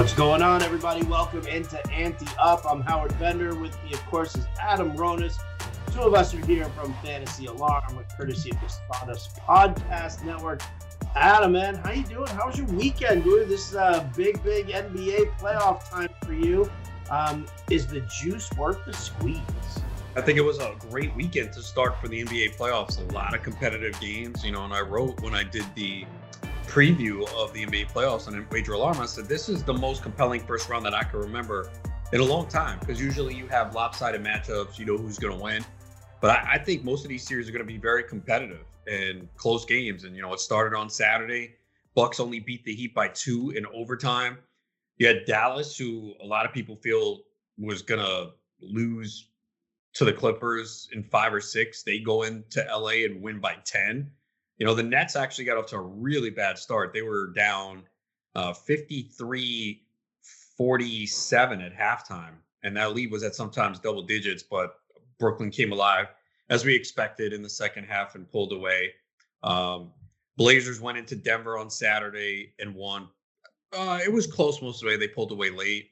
What's 0.00 0.14
going 0.14 0.40
on, 0.40 0.62
everybody? 0.62 1.04
Welcome 1.04 1.46
into 1.46 1.78
Ante 1.90 2.24
Up. 2.38 2.64
I'm 2.64 2.80
Howard 2.80 3.18
Bender. 3.18 3.54
With 3.54 3.76
me, 3.84 3.92
of 3.92 4.00
course, 4.06 4.34
is 4.34 4.46
Adam 4.58 4.96
Ronis. 4.96 5.36
Two 5.92 6.00
of 6.00 6.14
us 6.14 6.32
are 6.32 6.46
here 6.46 6.64
from 6.70 6.94
Fantasy 7.02 7.44
Alarm, 7.44 7.96
with 7.96 8.06
courtesy 8.16 8.50
of 8.50 8.58
the 8.62 8.68
Sawdust 8.68 9.36
Podcast 9.36 10.24
Network. 10.24 10.62
Adam, 11.14 11.52
man, 11.52 11.74
how 11.74 11.92
you 11.92 12.02
doing? 12.04 12.28
How 12.28 12.46
was 12.46 12.56
your 12.56 12.66
weekend, 12.68 13.24
dude? 13.24 13.50
This 13.50 13.68
is 13.68 13.74
a 13.74 14.10
big, 14.16 14.42
big 14.42 14.68
NBA 14.68 15.38
playoff 15.38 15.90
time 15.90 16.08
for 16.24 16.32
you. 16.32 16.70
Um, 17.10 17.44
is 17.68 17.86
the 17.86 18.00
juice 18.00 18.50
worth 18.56 18.82
the 18.86 18.94
squeeze? 18.94 19.42
I 20.16 20.22
think 20.22 20.38
it 20.38 20.44
was 20.44 20.60
a 20.60 20.76
great 20.88 21.14
weekend 21.14 21.52
to 21.52 21.62
start 21.62 22.00
for 22.00 22.08
the 22.08 22.24
NBA 22.24 22.56
playoffs. 22.56 22.98
A 22.98 23.12
lot 23.12 23.34
of 23.34 23.42
competitive 23.42 24.00
games, 24.00 24.42
you 24.42 24.50
know, 24.50 24.64
and 24.64 24.72
I 24.72 24.80
wrote 24.80 25.20
when 25.20 25.34
I 25.34 25.42
did 25.42 25.66
the 25.74 26.06
preview 26.70 27.28
of 27.34 27.52
the 27.52 27.66
NBA 27.66 27.90
playoffs 27.90 28.28
on 28.28 28.46
Wager 28.52 28.74
Alarm, 28.74 29.00
I 29.00 29.06
said 29.06 29.26
this 29.26 29.48
is 29.48 29.64
the 29.64 29.74
most 29.74 30.04
compelling 30.04 30.40
first 30.40 30.68
round 30.68 30.86
that 30.86 30.94
I 30.94 31.02
can 31.02 31.18
remember 31.18 31.68
in 32.12 32.20
a 32.20 32.24
long 32.24 32.46
time 32.46 32.78
because 32.78 33.00
usually 33.00 33.34
you 33.34 33.48
have 33.48 33.74
lopsided 33.74 34.22
matchups, 34.22 34.78
you 34.78 34.86
know 34.86 34.96
who's 34.96 35.18
going 35.18 35.36
to 35.36 35.42
win. 35.42 35.64
But 36.20 36.30
I, 36.30 36.52
I, 36.52 36.58
think 36.58 36.84
most 36.84 37.04
of 37.04 37.08
these 37.08 37.26
series 37.26 37.48
are 37.48 37.52
going 37.52 37.66
to 37.66 37.72
be 37.72 37.76
very 37.76 38.04
competitive 38.04 38.66
and 38.86 39.28
close 39.34 39.64
games. 39.64 40.04
And 40.04 40.14
you 40.14 40.22
know, 40.22 40.32
it 40.32 40.38
started 40.38 40.76
on 40.76 40.88
Saturday. 40.88 41.56
Bucks 41.96 42.20
only 42.20 42.38
beat 42.38 42.64
the 42.64 42.72
Heat 42.72 42.94
by 42.94 43.08
two 43.08 43.50
in 43.50 43.66
overtime. 43.66 44.38
You 44.98 45.08
had 45.08 45.24
Dallas, 45.26 45.76
who 45.76 46.14
a 46.22 46.26
lot 46.26 46.46
of 46.46 46.52
people 46.52 46.76
feel 46.76 47.22
was 47.58 47.82
going 47.82 48.00
to 48.00 48.30
lose 48.60 49.26
to 49.94 50.04
the 50.04 50.12
Clippers 50.12 50.88
in 50.92 51.02
five 51.02 51.34
or 51.34 51.40
six. 51.40 51.82
They 51.82 51.98
go 51.98 52.22
into 52.22 52.64
LA 52.70 53.06
and 53.06 53.20
win 53.20 53.40
by 53.40 53.56
10. 53.64 54.08
You 54.60 54.66
know, 54.66 54.74
the 54.74 54.82
Nets 54.82 55.16
actually 55.16 55.46
got 55.46 55.56
off 55.56 55.66
to 55.68 55.76
a 55.76 55.80
really 55.80 56.28
bad 56.28 56.58
start. 56.58 56.92
They 56.92 57.00
were 57.00 57.28
down 57.28 57.82
uh, 58.36 58.52
53 58.52 59.82
47 60.58 61.62
at 61.62 61.74
halftime. 61.74 62.34
And 62.62 62.76
that 62.76 62.94
lead 62.94 63.10
was 63.10 63.22
at 63.22 63.34
sometimes 63.34 63.78
double 63.78 64.02
digits, 64.02 64.42
but 64.42 64.80
Brooklyn 65.18 65.50
came 65.50 65.72
alive 65.72 66.08
as 66.50 66.66
we 66.66 66.74
expected 66.74 67.32
in 67.32 67.40
the 67.40 67.48
second 67.48 67.84
half 67.84 68.14
and 68.14 68.30
pulled 68.30 68.52
away. 68.52 68.92
Um, 69.42 69.92
Blazers 70.36 70.78
went 70.78 70.98
into 70.98 71.16
Denver 71.16 71.56
on 71.56 71.70
Saturday 71.70 72.52
and 72.58 72.74
won. 72.74 73.08
Uh, 73.72 74.00
it 74.04 74.12
was 74.12 74.26
close 74.26 74.60
most 74.60 74.76
of 74.76 74.80
the 74.82 74.86
way. 74.88 74.96
They 74.98 75.08
pulled 75.08 75.32
away 75.32 75.48
late. 75.48 75.90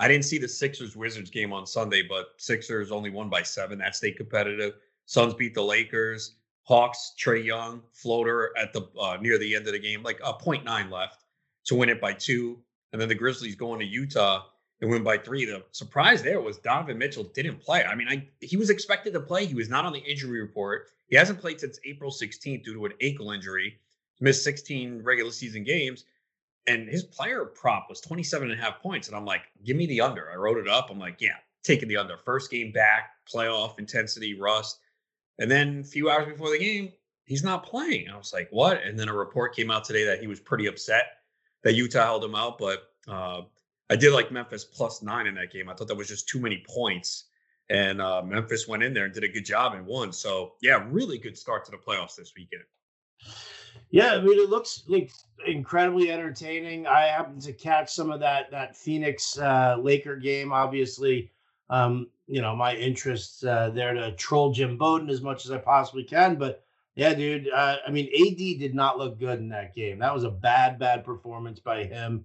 I 0.00 0.08
didn't 0.08 0.24
see 0.24 0.38
the 0.38 0.48
Sixers 0.48 0.96
Wizards 0.96 1.30
game 1.30 1.52
on 1.52 1.64
Sunday, 1.64 2.02
but 2.02 2.30
Sixers 2.38 2.90
only 2.90 3.10
won 3.10 3.28
by 3.28 3.44
seven. 3.44 3.78
That 3.78 3.94
stayed 3.94 4.16
competitive. 4.16 4.74
Suns 5.06 5.34
beat 5.34 5.54
the 5.54 5.62
Lakers. 5.62 6.34
Hawks, 6.70 7.14
Trae 7.18 7.44
Young, 7.44 7.82
floater 7.92 8.56
at 8.56 8.72
the 8.72 8.88
uh, 8.96 9.18
near 9.20 9.38
the 9.38 9.56
end 9.56 9.66
of 9.66 9.72
the 9.72 9.78
game, 9.80 10.04
like 10.04 10.20
a 10.22 10.32
0.9 10.32 10.88
left 10.88 11.24
to 11.64 11.74
win 11.74 11.88
it 11.88 12.00
by 12.00 12.12
two. 12.12 12.60
And 12.92 13.02
then 13.02 13.08
the 13.08 13.14
Grizzlies 13.16 13.56
going 13.56 13.80
to 13.80 13.84
Utah 13.84 14.44
and 14.80 14.88
win 14.88 15.02
by 15.02 15.18
three. 15.18 15.44
The 15.44 15.64
surprise 15.72 16.22
there 16.22 16.40
was 16.40 16.58
Donovan 16.58 16.96
Mitchell 16.96 17.24
didn't 17.24 17.58
play. 17.58 17.82
I 17.82 17.96
mean, 17.96 18.06
I 18.08 18.28
he 18.40 18.56
was 18.56 18.70
expected 18.70 19.12
to 19.14 19.20
play. 19.20 19.46
He 19.46 19.54
was 19.54 19.68
not 19.68 19.84
on 19.84 19.92
the 19.92 19.98
injury 19.98 20.40
report. 20.40 20.86
He 21.08 21.16
hasn't 21.16 21.40
played 21.40 21.58
since 21.58 21.80
April 21.84 22.12
16th 22.12 22.62
due 22.62 22.74
to 22.74 22.86
an 22.86 22.92
ankle 23.00 23.32
injury. 23.32 23.76
Missed 24.20 24.44
16 24.44 25.02
regular 25.02 25.32
season 25.32 25.64
games. 25.64 26.04
And 26.68 26.88
his 26.88 27.02
player 27.02 27.46
prop 27.46 27.86
was 27.88 28.00
27 28.00 28.48
and 28.48 28.60
a 28.60 28.62
half 28.62 28.80
points. 28.80 29.08
And 29.08 29.16
I'm 29.16 29.24
like, 29.24 29.42
give 29.64 29.76
me 29.76 29.86
the 29.86 30.02
under. 30.02 30.30
I 30.30 30.36
wrote 30.36 30.58
it 30.58 30.68
up. 30.68 30.88
I'm 30.88 31.00
like, 31.00 31.16
yeah, 31.20 31.38
taking 31.64 31.88
the 31.88 31.96
under. 31.96 32.16
First 32.18 32.48
game 32.48 32.70
back, 32.70 33.10
playoff 33.28 33.80
intensity, 33.80 34.38
rust. 34.38 34.78
And 35.40 35.50
then 35.50 35.80
a 35.80 35.84
few 35.84 36.10
hours 36.10 36.26
before 36.26 36.50
the 36.50 36.58
game, 36.58 36.92
he's 37.24 37.42
not 37.42 37.64
playing. 37.64 38.08
I 38.08 38.16
was 38.16 38.32
like, 38.32 38.48
what? 38.50 38.82
And 38.82 38.98
then 38.98 39.08
a 39.08 39.14
report 39.14 39.56
came 39.56 39.70
out 39.70 39.84
today 39.84 40.04
that 40.04 40.20
he 40.20 40.26
was 40.26 40.38
pretty 40.38 40.66
upset 40.66 41.04
that 41.64 41.74
Utah 41.74 42.04
held 42.04 42.24
him 42.24 42.34
out. 42.34 42.58
But 42.58 42.92
uh, 43.08 43.42
I 43.88 43.96
did 43.96 44.12
like 44.12 44.30
Memphis 44.30 44.64
plus 44.64 45.02
nine 45.02 45.26
in 45.26 45.34
that 45.34 45.52
game. 45.52 45.68
I 45.68 45.74
thought 45.74 45.88
that 45.88 45.96
was 45.96 46.08
just 46.08 46.28
too 46.28 46.38
many 46.38 46.62
points. 46.68 47.24
And 47.70 48.00
uh, 48.00 48.22
Memphis 48.22 48.68
went 48.68 48.82
in 48.82 48.92
there 48.92 49.06
and 49.06 49.14
did 49.14 49.24
a 49.24 49.28
good 49.28 49.44
job 49.44 49.74
and 49.74 49.86
won. 49.86 50.12
So, 50.12 50.54
yeah, 50.60 50.84
really 50.90 51.18
good 51.18 51.38
start 51.38 51.64
to 51.64 51.70
the 51.70 51.76
playoffs 51.76 52.16
this 52.16 52.32
weekend. 52.36 52.64
Yeah, 53.90 54.14
I 54.14 54.20
mean, 54.20 54.38
it 54.38 54.50
looks 54.50 54.82
like 54.88 55.10
incredibly 55.46 56.10
entertaining. 56.10 56.86
I 56.86 57.06
happened 57.06 57.42
to 57.42 57.52
catch 57.52 57.92
some 57.92 58.10
of 58.10 58.20
that 58.20 58.50
that 58.50 58.76
Phoenix 58.76 59.38
uh, 59.38 59.76
Laker 59.80 60.16
game. 60.16 60.52
Obviously, 60.52 61.30
um, 61.70 62.08
you 62.30 62.40
know, 62.40 62.54
my 62.54 62.76
interests 62.76 63.42
uh, 63.42 63.70
there 63.74 63.92
to 63.92 64.12
troll 64.12 64.52
Jim 64.52 64.78
Bowden 64.78 65.10
as 65.10 65.20
much 65.20 65.44
as 65.44 65.50
I 65.50 65.58
possibly 65.58 66.04
can. 66.04 66.36
But 66.36 66.62
yeah, 66.94 67.12
dude, 67.12 67.48
uh, 67.50 67.78
I 67.84 67.90
mean, 67.90 68.06
AD 68.06 68.36
did 68.36 68.72
not 68.72 68.98
look 68.98 69.18
good 69.18 69.40
in 69.40 69.48
that 69.48 69.74
game. 69.74 69.98
That 69.98 70.14
was 70.14 70.22
a 70.22 70.30
bad, 70.30 70.78
bad 70.78 71.04
performance 71.04 71.58
by 71.58 71.84
him. 71.84 72.24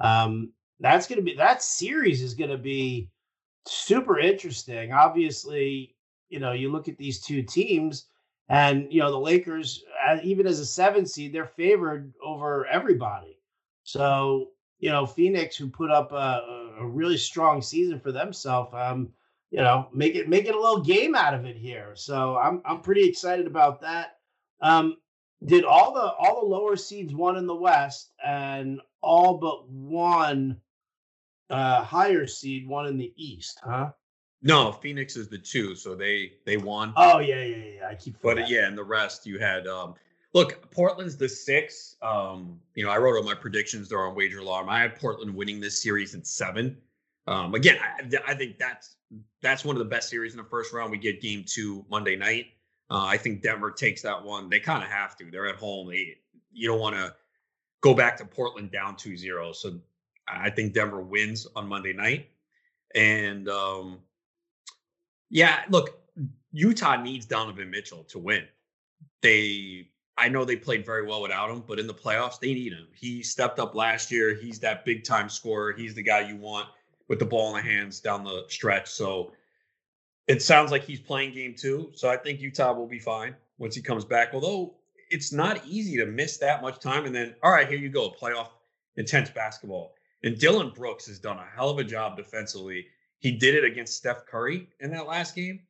Um, 0.00 0.52
that's 0.80 1.06
to 1.18 1.22
be 1.22 1.34
that 1.36 1.62
series 1.62 2.22
is 2.22 2.34
to 2.50 2.56
be 2.56 3.10
super 3.66 4.18
interesting. 4.18 4.92
Obviously, 4.92 5.94
you 6.30 6.40
know, 6.40 6.52
you 6.52 6.72
look 6.72 6.88
at 6.88 6.96
these 6.96 7.20
two 7.20 7.42
teams, 7.42 8.06
and 8.48 8.90
you 8.90 9.00
know 9.00 9.10
the 9.10 9.20
Lakers, 9.20 9.84
uh, 10.08 10.16
even 10.22 10.46
as 10.46 10.60
a 10.60 10.66
seven 10.66 11.04
seed, 11.04 11.32
they're 11.32 11.44
favored 11.44 12.12
over 12.24 12.66
everybody. 12.66 13.38
So 13.84 14.48
you 14.78 14.90
know, 14.90 15.04
Phoenix, 15.04 15.56
who 15.56 15.68
put 15.68 15.90
up 15.90 16.10
a, 16.12 16.74
a 16.80 16.86
really 16.86 17.18
strong 17.18 17.60
season 17.60 18.00
for 18.00 18.12
themselves, 18.12 18.72
um, 18.74 19.10
you 19.52 19.58
know, 19.58 19.86
make 19.92 20.16
it 20.16 20.28
make 20.30 20.46
it 20.46 20.54
a 20.54 20.60
little 20.60 20.80
game 20.80 21.14
out 21.14 21.34
of 21.34 21.44
it 21.44 21.56
here. 21.56 21.92
So 21.94 22.38
I'm 22.38 22.62
I'm 22.64 22.80
pretty 22.80 23.04
excited 23.04 23.46
about 23.46 23.82
that. 23.82 24.16
Um, 24.62 24.96
did 25.44 25.64
all 25.64 25.92
the 25.92 26.12
all 26.14 26.40
the 26.40 26.46
lower 26.46 26.74
seeds 26.74 27.14
won 27.14 27.36
in 27.36 27.46
the 27.46 27.54
West 27.54 28.12
and 28.24 28.80
all 29.02 29.36
but 29.36 29.68
one 29.68 30.56
uh 31.50 31.82
higher 31.82 32.26
seed 32.26 32.66
one 32.66 32.86
in 32.86 32.96
the 32.96 33.12
East, 33.16 33.60
huh? 33.62 33.90
No, 34.40 34.72
Phoenix 34.72 35.16
is 35.16 35.28
the 35.28 35.38
two, 35.38 35.76
so 35.76 35.94
they 35.94 36.32
they 36.46 36.56
won. 36.56 36.94
Oh 36.96 37.18
yeah, 37.18 37.42
yeah, 37.42 37.56
yeah. 37.56 37.88
I 37.88 37.94
keep. 37.94 38.16
But 38.22 38.48
yeah, 38.48 38.66
and 38.66 38.76
the 38.76 38.82
rest 38.84 39.26
you 39.26 39.38
had. 39.38 39.66
um 39.66 39.94
Look, 40.34 40.70
Portland's 40.70 41.18
the 41.18 41.28
six. 41.28 41.96
Um, 42.00 42.58
you 42.74 42.86
know, 42.86 42.90
I 42.90 42.96
wrote 42.96 43.18
all 43.18 43.22
my 43.22 43.34
predictions 43.34 43.90
there 43.90 44.00
on 44.00 44.14
Wager 44.14 44.38
Alarm. 44.38 44.70
I 44.70 44.80
had 44.80 44.98
Portland 44.98 45.34
winning 45.34 45.60
this 45.60 45.82
series 45.82 46.14
in 46.14 46.24
seven. 46.24 46.78
Um, 47.26 47.54
again, 47.54 47.76
I, 47.80 48.32
I, 48.32 48.34
think 48.34 48.58
that's 48.58 48.96
that's 49.42 49.64
one 49.64 49.76
of 49.76 49.80
the 49.80 49.88
best 49.88 50.08
series 50.08 50.32
in 50.32 50.38
the 50.38 50.44
first 50.44 50.72
round. 50.72 50.90
We 50.90 50.98
get 50.98 51.20
game 51.20 51.44
two 51.46 51.84
Monday 51.90 52.16
night. 52.16 52.46
Uh, 52.90 53.04
I 53.04 53.16
think 53.16 53.42
Denver 53.42 53.70
takes 53.70 54.02
that 54.02 54.22
one. 54.22 54.48
They 54.48 54.60
kind 54.60 54.82
of 54.82 54.90
have 54.90 55.16
to. 55.16 55.30
They're 55.30 55.48
at 55.48 55.56
home. 55.56 55.88
They, 55.88 56.16
you 56.52 56.68
don't 56.68 56.80
want 56.80 56.96
to 56.96 57.14
go 57.80 57.94
back 57.94 58.16
to 58.18 58.24
Portland 58.24 58.70
down 58.70 58.96
2-0. 58.96 59.54
So 59.54 59.80
I 60.28 60.50
think 60.50 60.74
Denver 60.74 61.00
wins 61.00 61.46
on 61.56 61.68
Monday 61.68 61.92
night. 61.92 62.28
And 62.94 63.48
um, 63.48 64.00
yeah, 65.30 65.60
look, 65.70 65.98
Utah 66.52 67.00
needs 67.00 67.24
Donovan 67.26 67.70
Mitchell 67.70 68.04
to 68.04 68.18
win. 68.18 68.44
They 69.22 69.88
I 70.18 70.28
know 70.28 70.44
they 70.44 70.56
played 70.56 70.84
very 70.84 71.06
well 71.06 71.22
without 71.22 71.50
him, 71.50 71.64
but 71.66 71.78
in 71.78 71.86
the 71.86 71.94
playoffs, 71.94 72.38
they 72.38 72.52
need 72.52 72.72
him. 72.72 72.86
He 72.94 73.22
stepped 73.22 73.58
up 73.58 73.74
last 73.74 74.10
year. 74.10 74.34
He's 74.34 74.58
that 74.60 74.84
big 74.84 75.04
time 75.04 75.30
scorer. 75.30 75.72
He's 75.72 75.94
the 75.94 76.02
guy 76.02 76.20
you 76.20 76.36
want 76.36 76.68
with 77.12 77.18
the 77.18 77.26
ball 77.26 77.54
in 77.54 77.62
the 77.62 77.70
hands 77.70 78.00
down 78.00 78.24
the 78.24 78.46
stretch. 78.48 78.88
So 78.88 79.32
it 80.28 80.40
sounds 80.40 80.70
like 80.70 80.82
he's 80.82 80.98
playing 80.98 81.34
game 81.34 81.54
two. 81.54 81.90
So 81.94 82.08
I 82.08 82.16
think 82.16 82.40
Utah 82.40 82.72
will 82.72 82.86
be 82.86 82.98
fine 82.98 83.36
once 83.58 83.74
he 83.74 83.82
comes 83.82 84.02
back. 84.02 84.30
Although 84.32 84.76
it's 85.10 85.30
not 85.30 85.60
easy 85.66 85.98
to 85.98 86.06
miss 86.06 86.38
that 86.38 86.62
much 86.62 86.78
time 86.78 87.04
and 87.04 87.14
then, 87.14 87.34
all 87.42 87.50
right, 87.52 87.68
here 87.68 87.76
you 87.76 87.90
go, 87.90 88.10
playoff 88.18 88.48
intense 88.96 89.28
basketball. 89.28 89.92
And 90.22 90.38
Dillon 90.38 90.72
Brooks 90.74 91.06
has 91.06 91.18
done 91.18 91.36
a 91.36 91.44
hell 91.54 91.68
of 91.68 91.78
a 91.78 91.84
job 91.84 92.16
defensively. 92.16 92.86
He 93.18 93.32
did 93.32 93.56
it 93.56 93.64
against 93.64 93.98
Steph 93.98 94.24
Curry 94.24 94.70
in 94.80 94.90
that 94.92 95.06
last 95.06 95.34
game. 95.34 95.60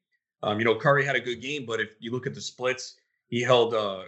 Um, 0.44 0.60
you 0.60 0.64
know, 0.64 0.76
Curry 0.76 1.04
had 1.04 1.16
a 1.16 1.20
good 1.20 1.42
game, 1.42 1.66
but 1.66 1.80
if 1.80 1.96
you 1.98 2.12
look 2.12 2.28
at 2.28 2.34
the 2.34 2.40
splits, 2.40 2.94
he 3.26 3.42
held 3.42 3.74
uh, 3.74 4.04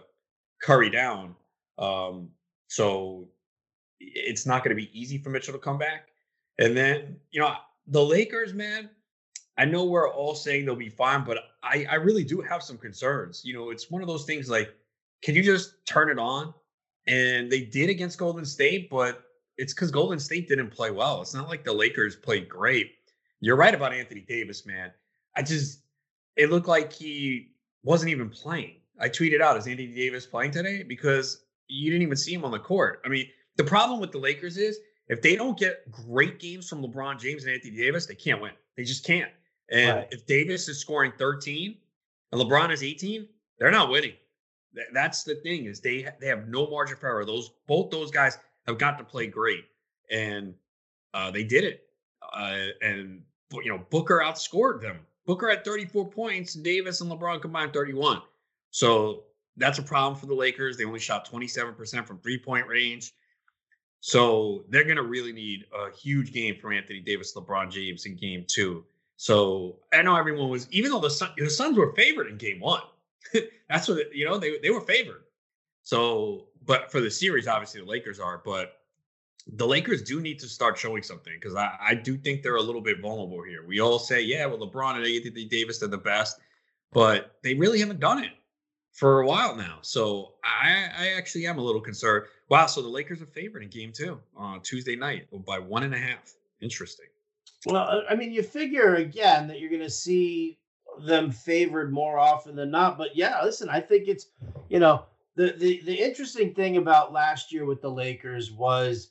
Curry 0.62 0.88
down. 0.88 1.34
Um, 1.78 2.28
so 2.68 3.26
it's 3.98 4.46
not 4.46 4.62
going 4.62 4.76
to 4.76 4.80
be 4.80 4.96
easy 4.96 5.18
for 5.18 5.30
Mitchell 5.30 5.52
to 5.52 5.58
come 5.58 5.78
back. 5.78 6.10
And 6.58 6.76
then, 6.76 7.16
you 7.30 7.40
know, 7.40 7.54
the 7.86 8.04
Lakers, 8.04 8.54
man, 8.54 8.90
I 9.56 9.64
know 9.64 9.84
we're 9.84 10.10
all 10.10 10.34
saying 10.34 10.64
they'll 10.64 10.76
be 10.76 10.88
fine, 10.88 11.24
but 11.24 11.38
I, 11.62 11.86
I 11.90 11.94
really 11.96 12.24
do 12.24 12.40
have 12.40 12.62
some 12.62 12.78
concerns. 12.78 13.42
You 13.44 13.54
know, 13.54 13.70
it's 13.70 13.90
one 13.90 14.02
of 14.02 14.08
those 14.08 14.24
things 14.24 14.48
like, 14.48 14.74
can 15.22 15.34
you 15.34 15.42
just 15.42 15.84
turn 15.86 16.10
it 16.10 16.18
on? 16.18 16.52
And 17.06 17.50
they 17.50 17.60
did 17.60 17.90
against 17.90 18.18
Golden 18.18 18.44
State, 18.44 18.90
but 18.90 19.24
it's 19.56 19.72
because 19.74 19.90
Golden 19.90 20.18
State 20.18 20.48
didn't 20.48 20.70
play 20.70 20.90
well. 20.90 21.22
It's 21.22 21.34
not 21.34 21.48
like 21.48 21.64
the 21.64 21.72
Lakers 21.72 22.16
played 22.16 22.48
great. 22.48 22.92
You're 23.40 23.56
right 23.56 23.74
about 23.74 23.92
Anthony 23.92 24.22
Davis, 24.22 24.66
man. 24.66 24.90
I 25.36 25.42
just, 25.42 25.80
it 26.36 26.50
looked 26.50 26.68
like 26.68 26.92
he 26.92 27.52
wasn't 27.82 28.10
even 28.10 28.30
playing. 28.30 28.76
I 28.98 29.08
tweeted 29.08 29.40
out, 29.40 29.56
is 29.56 29.66
Anthony 29.66 29.94
Davis 29.94 30.26
playing 30.26 30.52
today? 30.52 30.82
Because 30.82 31.44
you 31.68 31.90
didn't 31.90 32.02
even 32.02 32.16
see 32.16 32.32
him 32.32 32.44
on 32.44 32.50
the 32.50 32.58
court. 32.58 33.02
I 33.04 33.08
mean, 33.08 33.28
the 33.56 33.64
problem 33.64 34.00
with 34.00 34.12
the 34.12 34.18
Lakers 34.18 34.56
is 34.56 34.78
if 35.08 35.20
they 35.22 35.36
don't 35.36 35.58
get 35.58 35.90
great 35.90 36.38
games 36.40 36.68
from 36.68 36.82
LeBron 36.82 37.20
James 37.20 37.44
and 37.44 37.52
Anthony 37.54 37.76
Davis, 37.76 38.06
they 38.06 38.14
can't 38.14 38.40
win. 38.40 38.52
They 38.76 38.84
just 38.84 39.04
can't. 39.04 39.30
And 39.70 39.96
right. 39.98 40.08
if 40.10 40.26
Davis 40.26 40.68
is 40.68 40.78
scoring 40.78 41.12
13 41.18 41.76
and 42.32 42.40
LeBron 42.40 42.70
is 42.72 42.82
18, 42.82 43.28
they're 43.58 43.70
not 43.70 43.90
winning. 43.90 44.14
That's 44.92 45.22
the 45.22 45.36
thing 45.36 45.66
is 45.66 45.80
they 45.80 46.08
they 46.20 46.26
have 46.26 46.48
no 46.48 46.66
margin 46.68 46.96
for 46.96 47.08
error. 47.08 47.24
Those 47.24 47.50
both 47.66 47.90
those 47.90 48.10
guys 48.10 48.38
have 48.66 48.76
got 48.78 48.98
to 48.98 49.04
play 49.04 49.26
great. 49.26 49.64
And 50.10 50.54
Uh, 51.14 51.30
they 51.30 51.44
did 51.44 51.62
it, 51.64 51.86
uh, 52.32 52.66
and 52.82 53.22
you 53.62 53.70
know 53.70 53.78
Booker 53.90 54.20
outscored 54.24 54.80
them. 54.80 54.98
Booker 55.26 55.48
had 55.48 55.64
34 55.64 56.10
points, 56.10 56.54
Davis 56.54 57.00
and 57.00 57.10
LeBron 57.10 57.40
combined 57.40 57.72
31. 57.72 58.20
So 58.70 59.22
that's 59.56 59.78
a 59.78 59.82
problem 59.82 60.18
for 60.18 60.26
the 60.26 60.34
Lakers. 60.34 60.76
They 60.76 60.84
only 60.84 60.98
shot 60.98 61.24
27% 61.30 62.04
from 62.06 62.18
three 62.18 62.36
point 62.38 62.66
range. 62.66 63.12
So 64.06 64.66
they're 64.68 64.84
going 64.84 64.98
to 64.98 65.02
really 65.02 65.32
need 65.32 65.64
a 65.74 65.90
huge 65.90 66.30
game 66.30 66.58
from 66.60 66.74
Anthony 66.74 67.00
Davis, 67.00 67.32
LeBron 67.34 67.70
James 67.70 68.04
in 68.04 68.16
game 68.16 68.44
two. 68.46 68.84
So 69.16 69.78
I 69.94 70.02
know 70.02 70.14
everyone 70.14 70.50
was, 70.50 70.68
even 70.70 70.90
though 70.90 71.00
the, 71.00 71.08
Sun, 71.08 71.30
the 71.38 71.48
Suns 71.48 71.78
were 71.78 71.90
favored 71.94 72.26
in 72.26 72.36
game 72.36 72.60
one, 72.60 72.82
that's 73.70 73.88
what, 73.88 74.14
you 74.14 74.26
know, 74.26 74.36
they, 74.36 74.58
they 74.58 74.68
were 74.68 74.82
favored. 74.82 75.22
So, 75.84 76.48
but 76.66 76.92
for 76.92 77.00
the 77.00 77.10
series, 77.10 77.48
obviously 77.48 77.80
the 77.80 77.86
Lakers 77.86 78.20
are, 78.20 78.42
but 78.44 78.74
the 79.54 79.66
Lakers 79.66 80.02
do 80.02 80.20
need 80.20 80.38
to 80.40 80.48
start 80.48 80.76
showing 80.76 81.02
something 81.02 81.32
because 81.40 81.56
I, 81.56 81.74
I 81.80 81.94
do 81.94 82.18
think 82.18 82.42
they're 82.42 82.56
a 82.56 82.62
little 82.62 82.82
bit 82.82 83.00
vulnerable 83.00 83.42
here. 83.42 83.64
We 83.66 83.80
all 83.80 83.98
say, 83.98 84.20
yeah, 84.20 84.44
well, 84.44 84.58
LeBron 84.58 84.96
and 84.96 85.06
Anthony 85.06 85.46
Davis 85.46 85.82
are 85.82 85.86
the 85.86 85.96
best, 85.96 86.40
but 86.92 87.36
they 87.42 87.54
really 87.54 87.80
haven't 87.80 88.00
done 88.00 88.22
it 88.22 88.32
for 88.94 89.20
a 89.20 89.26
while 89.26 89.54
now. 89.54 89.78
So 89.82 90.34
I, 90.44 90.88
I 90.96 91.08
actually 91.16 91.46
am 91.46 91.58
a 91.58 91.62
little 91.62 91.80
concerned. 91.80 92.26
Wow, 92.48 92.66
so 92.66 92.80
the 92.80 92.88
Lakers 92.88 93.20
are 93.20 93.26
favored 93.26 93.62
in 93.62 93.68
game 93.68 93.92
two 93.92 94.20
on 94.36 94.60
Tuesday 94.62 94.96
night 94.96 95.26
by 95.44 95.58
one 95.58 95.82
and 95.82 95.94
a 95.94 95.98
half. 95.98 96.34
Interesting. 96.60 97.06
Well, 97.66 98.02
I 98.08 98.14
mean, 98.14 98.32
you 98.32 98.42
figure 98.42 98.96
again 98.96 99.48
that 99.48 99.58
you're 99.58 99.70
going 99.70 99.82
to 99.82 99.90
see 99.90 100.58
them 101.04 101.30
favored 101.32 101.92
more 101.92 102.18
often 102.18 102.54
than 102.54 102.70
not. 102.70 102.96
But 102.96 103.16
yeah, 103.16 103.42
listen, 103.42 103.68
I 103.68 103.80
think 103.80 104.06
it's, 104.06 104.28
you 104.68 104.78
know, 104.78 105.06
the, 105.34 105.54
the, 105.58 105.80
the 105.84 105.94
interesting 105.94 106.54
thing 106.54 106.76
about 106.76 107.12
last 107.12 107.52
year 107.52 107.64
with 107.64 107.82
the 107.82 107.90
Lakers 107.90 108.52
was 108.52 109.10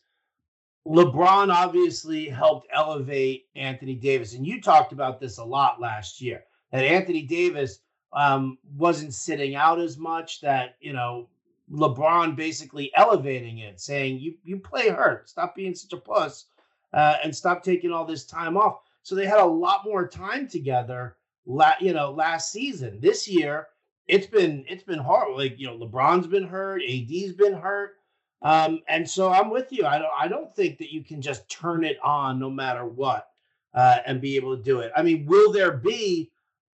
LeBron 0.88 1.54
obviously 1.54 2.30
helped 2.30 2.68
elevate 2.72 3.48
Anthony 3.56 3.96
Davis. 3.96 4.34
And 4.34 4.48
you 4.48 4.62
talked 4.62 4.94
about 4.94 5.20
this 5.20 5.40
a 5.40 5.44
lot 5.44 5.82
last 5.82 6.22
year 6.22 6.44
that 6.72 6.86
Anthony 6.86 7.24
Davis 7.24 7.80
um, 8.15 8.57
wasn't 8.77 9.13
sitting 9.13 9.56
out 9.56 9.80
as 9.80 9.98
much, 9.98 10.42
that, 10.42 10.75
you 10.81 10.94
know, 10.94 11.27
LeBron 11.71 12.36
basically 12.36 12.92
elevating 12.95 13.60
it, 13.60 13.80
saying, 13.80 14.19
you, 14.19 14.36
you 14.44 14.57
play 14.57 14.89
hurt, 14.89 15.30
stop 15.30 15.56
being 15.56 15.74
such 15.74 15.94
a 15.94 15.98
puss, 15.98 16.45
uh, 16.94 17.18
and 17.24 17.36
stop 17.36 17.63
taking 17.63 17.92
all 17.92 18.06
this 18.06 18.25
time 18.25 18.57
off. 18.57 18.81
So 19.01 19.15
they 19.15 19.25
had 19.25 19.39
a 19.39 19.45
lot 19.45 19.86
more 19.86 20.07
time 20.07 20.48
together, 20.48 21.18
la- 21.45 21.75
you 21.80 21.94
know, 21.94 22.12
last 22.12 22.51
season. 22.51 23.00
This 23.01 23.27
year, 23.27 23.68
it's 24.07 24.27
been 24.27 24.65
it's 24.68 24.83
been 24.83 25.00
hard. 25.00 25.36
Like 25.36 25.60
you 25.60 25.68
know, 25.68 25.77
LeBron's 25.77 26.27
been 26.27 26.48
hurt, 26.48 26.81
AD's 26.88 27.33
been 27.33 27.54
hurt. 27.54 27.98
Um, 28.42 28.81
and 28.89 29.10
so 29.10 29.31
I'm 29.31 29.50
with 29.50 29.71
you. 29.71 29.86
I 29.86 29.98
don't 29.98 30.12
I 30.18 30.27
don't 30.27 30.54
think 30.54 30.77
that 30.80 30.94
you 30.94 31.04
can 31.04 31.21
just 31.21 31.50
turn 31.50 31.83
it 31.83 31.98
on 32.04 32.39
no 32.39 32.50
matter 32.50 32.86
what 32.86 33.30
uh, 33.74 33.98
and 34.06 34.21
be 34.21 34.36
able 34.36 34.56
to 34.56 34.63
do 34.63 34.80
it. 34.80 34.92
I 34.95 35.01
mean, 35.01 35.25
will 35.25 35.51
there 35.51 35.71
be 35.71 36.31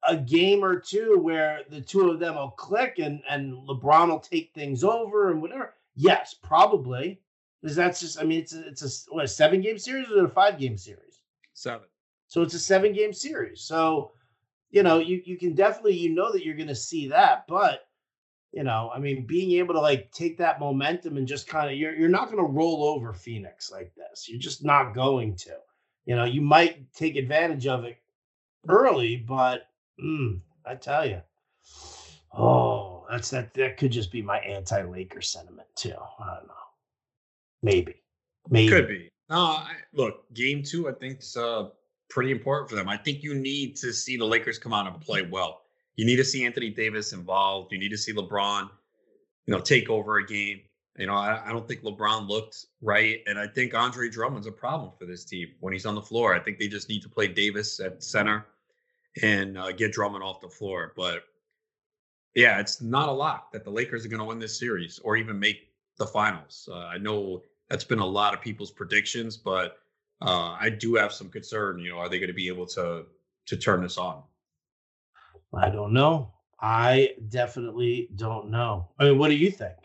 a 0.08 0.16
game 0.16 0.64
or 0.64 0.80
two 0.80 1.20
where 1.20 1.62
the 1.70 1.82
two 1.82 2.10
of 2.10 2.20
them 2.20 2.36
will 2.36 2.52
click 2.52 3.00
and 3.00 3.22
and 3.30 3.54
LeBron 3.68 4.08
will 4.10 4.20
take 4.20 4.54
things 4.54 4.84
over 4.84 5.32
and 5.32 5.42
whatever? 5.42 5.74
Yes, 5.96 6.34
probably. 6.34 7.22
Because 7.62 7.76
that's 7.76 8.00
just 8.00 8.20
I 8.20 8.24
mean 8.24 8.40
it's 8.40 8.54
a, 8.54 8.68
it's 8.68 9.10
a 9.10 9.14
what 9.14 9.26
a 9.26 9.28
seven 9.28 9.62
game 9.62 9.78
series 9.78 10.08
or 10.10 10.26
a 10.26 10.30
five 10.30 10.60
game 10.60 10.78
series? 10.78 11.22
Seven. 11.54 11.88
So 12.28 12.42
it's 12.42 12.54
a 12.54 12.60
seven 12.60 12.94
game 12.94 13.14
series. 13.14 13.62
So 13.62 14.12
you 14.72 14.84
know 14.84 15.00
you 15.00 15.22
you 15.26 15.38
can 15.38 15.54
definitely 15.56 15.98
you 15.98 16.14
know 16.14 16.32
that 16.32 16.46
you're 16.46 16.56
going 16.56 16.68
to 16.68 16.76
see 16.76 17.08
that, 17.10 17.46
but 17.48 17.90
you 18.52 18.64
know, 18.64 18.92
I 18.94 19.00
mean, 19.00 19.26
being 19.28 19.52
able 19.60 19.76
to 19.76 19.80
like 19.80 20.12
take 20.12 20.38
that 20.40 20.60
momentum 20.60 21.18
and 21.18 21.28
just 21.28 21.48
kind 21.48 21.70
of 21.70 21.78
you're 21.78 21.96
you're 21.96 22.10
not 22.10 22.32
going 22.32 22.44
to 22.44 22.52
roll 22.52 22.84
over 22.84 23.14
Phoenix 23.14 23.72
like 23.72 23.94
this. 23.96 24.28
You're 24.28 24.40
just 24.40 24.64
not 24.64 24.96
going 24.96 25.36
to. 25.38 25.52
You 26.06 26.16
know, 26.16 26.26
you 26.26 26.42
might 26.42 26.92
take 26.94 27.16
advantage 27.16 27.68
of 27.68 27.84
it 27.84 27.98
early, 28.68 29.18
but 29.18 29.68
mm, 30.04 30.40
I 30.66 30.76
tell 30.76 31.06
you, 31.06 31.22
oh, 32.38 33.06
that's 33.10 33.30
that. 33.32 33.54
That 33.54 33.78
could 33.78 33.92
just 33.92 34.12
be 34.12 34.22
my 34.22 34.40
anti-Laker 34.40 35.22
sentiment 35.22 35.68
too. 35.76 35.96
I 36.20 36.36
don't 36.36 36.48
know. 36.48 36.54
Maybe, 37.62 37.96
maybe 38.50 38.70
could 38.70 38.88
be. 38.88 39.10
No, 39.30 39.38
I, 39.38 39.74
look, 39.94 40.34
game 40.34 40.64
two, 40.64 40.90
I 40.90 40.94
think 40.94 41.20
is 41.20 41.38
uh, 41.38 41.70
pretty 42.10 42.32
important 42.32 42.70
for 42.70 42.76
them. 42.76 42.90
I 42.90 42.98
think 42.98 43.22
you 43.22 43.36
need 43.36 43.76
to 43.78 43.94
see 43.94 44.18
the 44.18 44.26
Lakers 44.26 44.58
come 44.58 44.74
out 44.74 44.88
and 44.88 45.00
play 45.02 45.22
well 45.24 45.62
you 46.00 46.06
need 46.06 46.16
to 46.16 46.24
see 46.24 46.46
Anthony 46.46 46.70
Davis 46.70 47.12
involved. 47.12 47.74
You 47.74 47.78
need 47.78 47.90
to 47.90 47.98
see 47.98 48.14
LeBron, 48.14 48.70
you 49.46 49.54
know, 49.54 49.60
take 49.60 49.90
over 49.90 50.20
a 50.20 50.26
game. 50.26 50.62
You 50.98 51.08
know, 51.08 51.14
I, 51.14 51.42
I, 51.46 51.52
don't 51.52 51.68
think 51.68 51.82
LeBron 51.82 52.26
looked 52.30 52.68
right, 52.82 53.20
and 53.28 53.38
I 53.38 53.48
think 53.48 53.74
Andre 53.74 54.10
Drummond's 54.10 54.48
a 54.48 54.52
problem 54.52 54.94
for 54.98 55.06
this 55.06 55.26
team 55.26 55.50
when 55.60 55.74
he's 55.74 55.86
on 55.86 55.96
the 55.96 56.02
floor. 56.02 56.34
I 56.34 56.40
think 56.40 56.58
they 56.58 56.70
just 56.70 56.88
need 56.88 57.02
to 57.02 57.10
play 57.10 57.28
Davis 57.28 57.82
at 57.82 58.02
center 58.02 58.46
and 59.22 59.58
uh, 59.58 59.72
get 59.72 59.92
Drummond 59.92 60.24
off 60.24 60.42
the 60.42 60.50
floor. 60.50 60.94
But 60.96 61.24
yeah, 62.36 62.60
it's 62.60 62.82
not 62.82 63.10
a 63.10 63.12
lot 63.12 63.52
that 63.52 63.64
the 63.64 63.70
Lakers 63.72 64.06
are 64.06 64.10
going 64.10 64.20
to 64.20 64.26
win 64.26 64.40
this 64.40 64.60
series 64.60 65.00
or 65.00 65.18
even 65.18 65.40
make 65.40 65.70
the 65.98 66.06
finals. 66.06 66.70
Uh, 66.72 66.86
I 66.86 66.98
know 66.98 67.44
that's 67.70 67.84
been 67.84 68.00
a 68.00 68.06
lot 68.06 68.34
of 68.34 68.42
people's 68.42 68.72
predictions, 68.72 69.38
but 69.38 69.78
uh, 70.22 70.58
I 70.60 70.70
do 70.70 70.96
have 70.96 71.14
some 71.14 71.30
concern. 71.30 71.80
You 71.80 71.92
know, 71.92 71.98
are 71.98 72.10
they 72.10 72.20
going 72.20 72.28
to 72.28 72.34
be 72.34 72.48
able 72.48 72.66
to 72.68 73.06
to 73.48 73.58
turn 73.58 73.82
this 73.82 73.98
on? 73.98 74.24
I 75.54 75.70
don't 75.70 75.94
know. 75.94 76.32
I 76.62 77.14
definitely 77.30 78.10
don't 78.16 78.50
know. 78.50 78.90
I 79.00 79.06
mean, 79.06 79.18
what 79.18 79.30
do 79.30 79.36
you 79.36 79.50
think? 79.50 79.76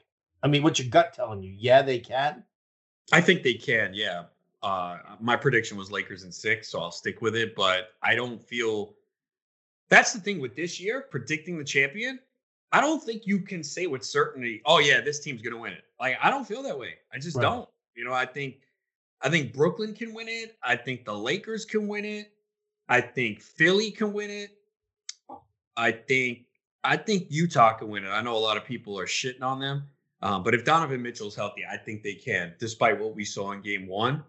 I 0.43 0.49
mean, 0.49 0.62
what's 0.62 0.79
your 0.79 0.88
gut 0.88 1.15
telling 1.15 1.43
you? 1.43 1.55
Yeah, 1.56 1.82
they 1.82 1.99
can. 1.99 2.44
I 3.12 3.21
think 3.21 3.43
they 3.43 3.55
can. 3.55 3.93
Yeah. 3.94 4.25
Uh, 4.62 4.99
my 5.21 5.37
prediction 5.37 5.76
was 5.76 5.91
Lakers 5.91 6.25
in 6.25 6.32
six, 6.32 6.69
so 6.69 6.81
I'll 6.81 6.91
stick 6.91 7.23
with 7.23 7.37
it. 7.37 7.55
But 7.55 7.91
I 8.03 8.15
don't 8.15 8.43
feel 8.43 8.94
that's 9.94 10.12
the 10.12 10.20
thing 10.20 10.41
with 10.41 10.56
this 10.56 10.81
year 10.81 11.06
predicting 11.11 11.56
the 11.56 11.64
champion. 11.64 12.19
I 12.73 12.81
don't 12.81 13.00
think 13.00 13.26
you 13.26 13.38
can 13.38 13.62
say 13.62 13.87
with 13.87 14.05
certainty, 14.05 14.61
"Oh 14.67 14.81
yeah, 14.81 15.00
this 15.00 15.20
team's 15.20 15.41
going 15.41 15.55
to 15.55 15.61
win 15.61 15.73
it." 15.73 15.85
Like 16.00 16.19
I 16.20 16.31
don't 16.31 16.46
feel 16.46 16.62
that 16.64 16.76
way. 16.76 16.94
I 17.12 17.19
just 17.19 17.37
right. 17.37 17.43
don't. 17.43 17.69
You 17.94 18.05
know, 18.05 18.12
I 18.12 18.26
think 18.26 18.56
I 19.23 19.29
think 19.29 19.55
Brooklyn 19.55 19.94
can 19.94 20.12
win 20.12 20.26
it. 20.29 20.56
I 20.62 20.75
think 20.75 21.05
the 21.05 21.14
Lakers 21.14 21.64
can 21.64 21.87
win 21.87 22.05
it. 22.05 22.32
I 22.88 23.00
think 23.00 23.41
Philly 23.41 23.93
can 23.93 24.12
win 24.12 24.31
it. 24.31 24.50
I 25.76 25.93
think 25.93 26.47
I 26.82 26.97
think 26.97 27.26
Utah 27.31 27.75
can 27.75 27.88
win 27.88 28.05
it. 28.05 28.08
I 28.08 28.20
know 28.20 28.37
a 28.37 28.38
lot 28.38 28.56
of 28.56 28.64
people 28.64 28.99
are 28.99 29.06
shitting 29.06 29.43
on 29.43 29.61
them, 29.61 29.85
um, 30.23 30.43
but 30.43 30.55
if 30.55 30.64
Donovan 30.64 31.02
Mitchell's 31.02 31.37
healthy, 31.37 31.62
I 31.70 31.76
think 31.76 32.02
they 32.02 32.14
can, 32.14 32.55
despite 32.58 32.99
what 33.00 33.14
we 33.14 33.25
saw 33.25 33.52
in 33.52 33.62
Game 33.62 33.87
One. 33.87 34.25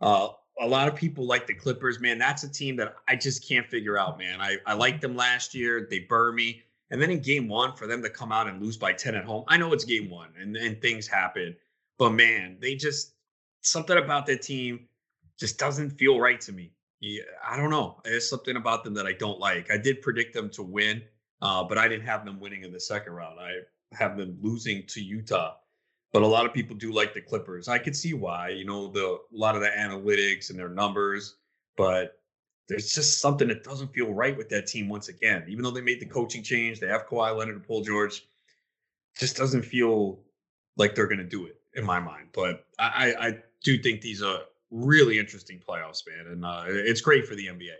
Uh, 0.00 0.28
a 0.60 0.66
lot 0.66 0.88
of 0.88 0.94
people 0.94 1.26
like 1.26 1.46
the 1.46 1.54
Clippers, 1.54 2.00
man. 2.00 2.18
That's 2.18 2.42
a 2.42 2.48
team 2.48 2.76
that 2.76 2.96
I 3.06 3.16
just 3.16 3.46
can't 3.46 3.66
figure 3.66 3.98
out, 3.98 4.18
man. 4.18 4.40
I, 4.40 4.56
I 4.66 4.74
liked 4.74 5.00
them 5.00 5.16
last 5.16 5.54
year. 5.54 5.86
They 5.88 6.00
burn 6.00 6.34
me. 6.34 6.62
And 6.90 7.00
then 7.00 7.10
in 7.10 7.20
game 7.20 7.48
one, 7.48 7.76
for 7.76 7.86
them 7.86 8.02
to 8.02 8.10
come 8.10 8.32
out 8.32 8.48
and 8.48 8.62
lose 8.62 8.76
by 8.76 8.92
10 8.92 9.14
at 9.14 9.24
home, 9.24 9.44
I 9.48 9.56
know 9.56 9.72
it's 9.72 9.84
game 9.84 10.08
one 10.10 10.30
and, 10.40 10.56
and 10.56 10.80
things 10.80 11.06
happen. 11.06 11.54
But 11.98 12.10
man, 12.10 12.56
they 12.60 12.74
just, 12.74 13.12
something 13.60 13.98
about 13.98 14.26
that 14.26 14.42
team 14.42 14.86
just 15.38 15.58
doesn't 15.58 15.90
feel 15.90 16.18
right 16.18 16.40
to 16.40 16.52
me 16.52 16.72
yeah, 17.00 17.22
I 17.46 17.56
don't 17.56 17.70
know. 17.70 18.00
There's 18.04 18.28
something 18.28 18.56
about 18.56 18.84
them 18.84 18.94
that 18.94 19.06
I 19.06 19.12
don't 19.12 19.38
like. 19.38 19.70
I 19.70 19.76
did 19.76 20.02
predict 20.02 20.34
them 20.34 20.50
to 20.50 20.62
win, 20.62 21.02
uh, 21.40 21.64
but 21.64 21.78
I 21.78 21.86
didn't 21.86 22.06
have 22.06 22.24
them 22.24 22.40
winning 22.40 22.64
in 22.64 22.72
the 22.72 22.80
second 22.80 23.12
round. 23.12 23.38
I 23.38 23.52
have 23.94 24.16
them 24.16 24.36
losing 24.40 24.84
to 24.88 25.00
Utah. 25.00 25.54
But 26.12 26.22
a 26.22 26.26
lot 26.26 26.46
of 26.46 26.54
people 26.54 26.74
do 26.74 26.92
like 26.92 27.12
the 27.12 27.20
Clippers. 27.20 27.68
I 27.68 27.78
could 27.78 27.94
see 27.94 28.14
why. 28.14 28.48
You 28.48 28.64
know, 28.64 28.88
the 28.88 29.04
a 29.04 29.18
lot 29.32 29.54
of 29.54 29.60
the 29.60 29.68
analytics 29.68 30.50
and 30.50 30.58
their 30.58 30.70
numbers, 30.70 31.36
but 31.76 32.18
there's 32.68 32.92
just 32.92 33.20
something 33.20 33.48
that 33.48 33.64
doesn't 33.64 33.92
feel 33.94 34.12
right 34.12 34.36
with 34.36 34.48
that 34.50 34.66
team 34.66 34.88
once 34.88 35.08
again. 35.08 35.44
Even 35.48 35.64
though 35.64 35.70
they 35.70 35.80
made 35.80 36.00
the 36.00 36.06
coaching 36.06 36.42
change, 36.42 36.80
they 36.80 36.86
have 36.86 37.06
Kawhi 37.06 37.36
Leonard 37.36 37.56
and 37.56 37.64
Paul 37.64 37.82
George, 37.82 38.26
just 39.18 39.36
doesn't 39.36 39.62
feel 39.62 40.20
like 40.76 40.94
they're 40.94 41.06
going 41.06 41.18
to 41.18 41.24
do 41.24 41.46
it 41.46 41.60
in 41.74 41.84
my 41.84 41.98
mind. 41.98 42.28
But 42.32 42.66
I, 42.78 43.14
I 43.18 43.38
do 43.64 43.78
think 43.78 44.00
these 44.00 44.22
are 44.22 44.40
really 44.70 45.18
interesting 45.18 45.60
playoffs, 45.66 46.02
man, 46.06 46.32
and 46.32 46.44
uh, 46.44 46.64
it's 46.66 47.00
great 47.00 47.26
for 47.26 47.34
the 47.34 47.46
NBA. 47.46 47.74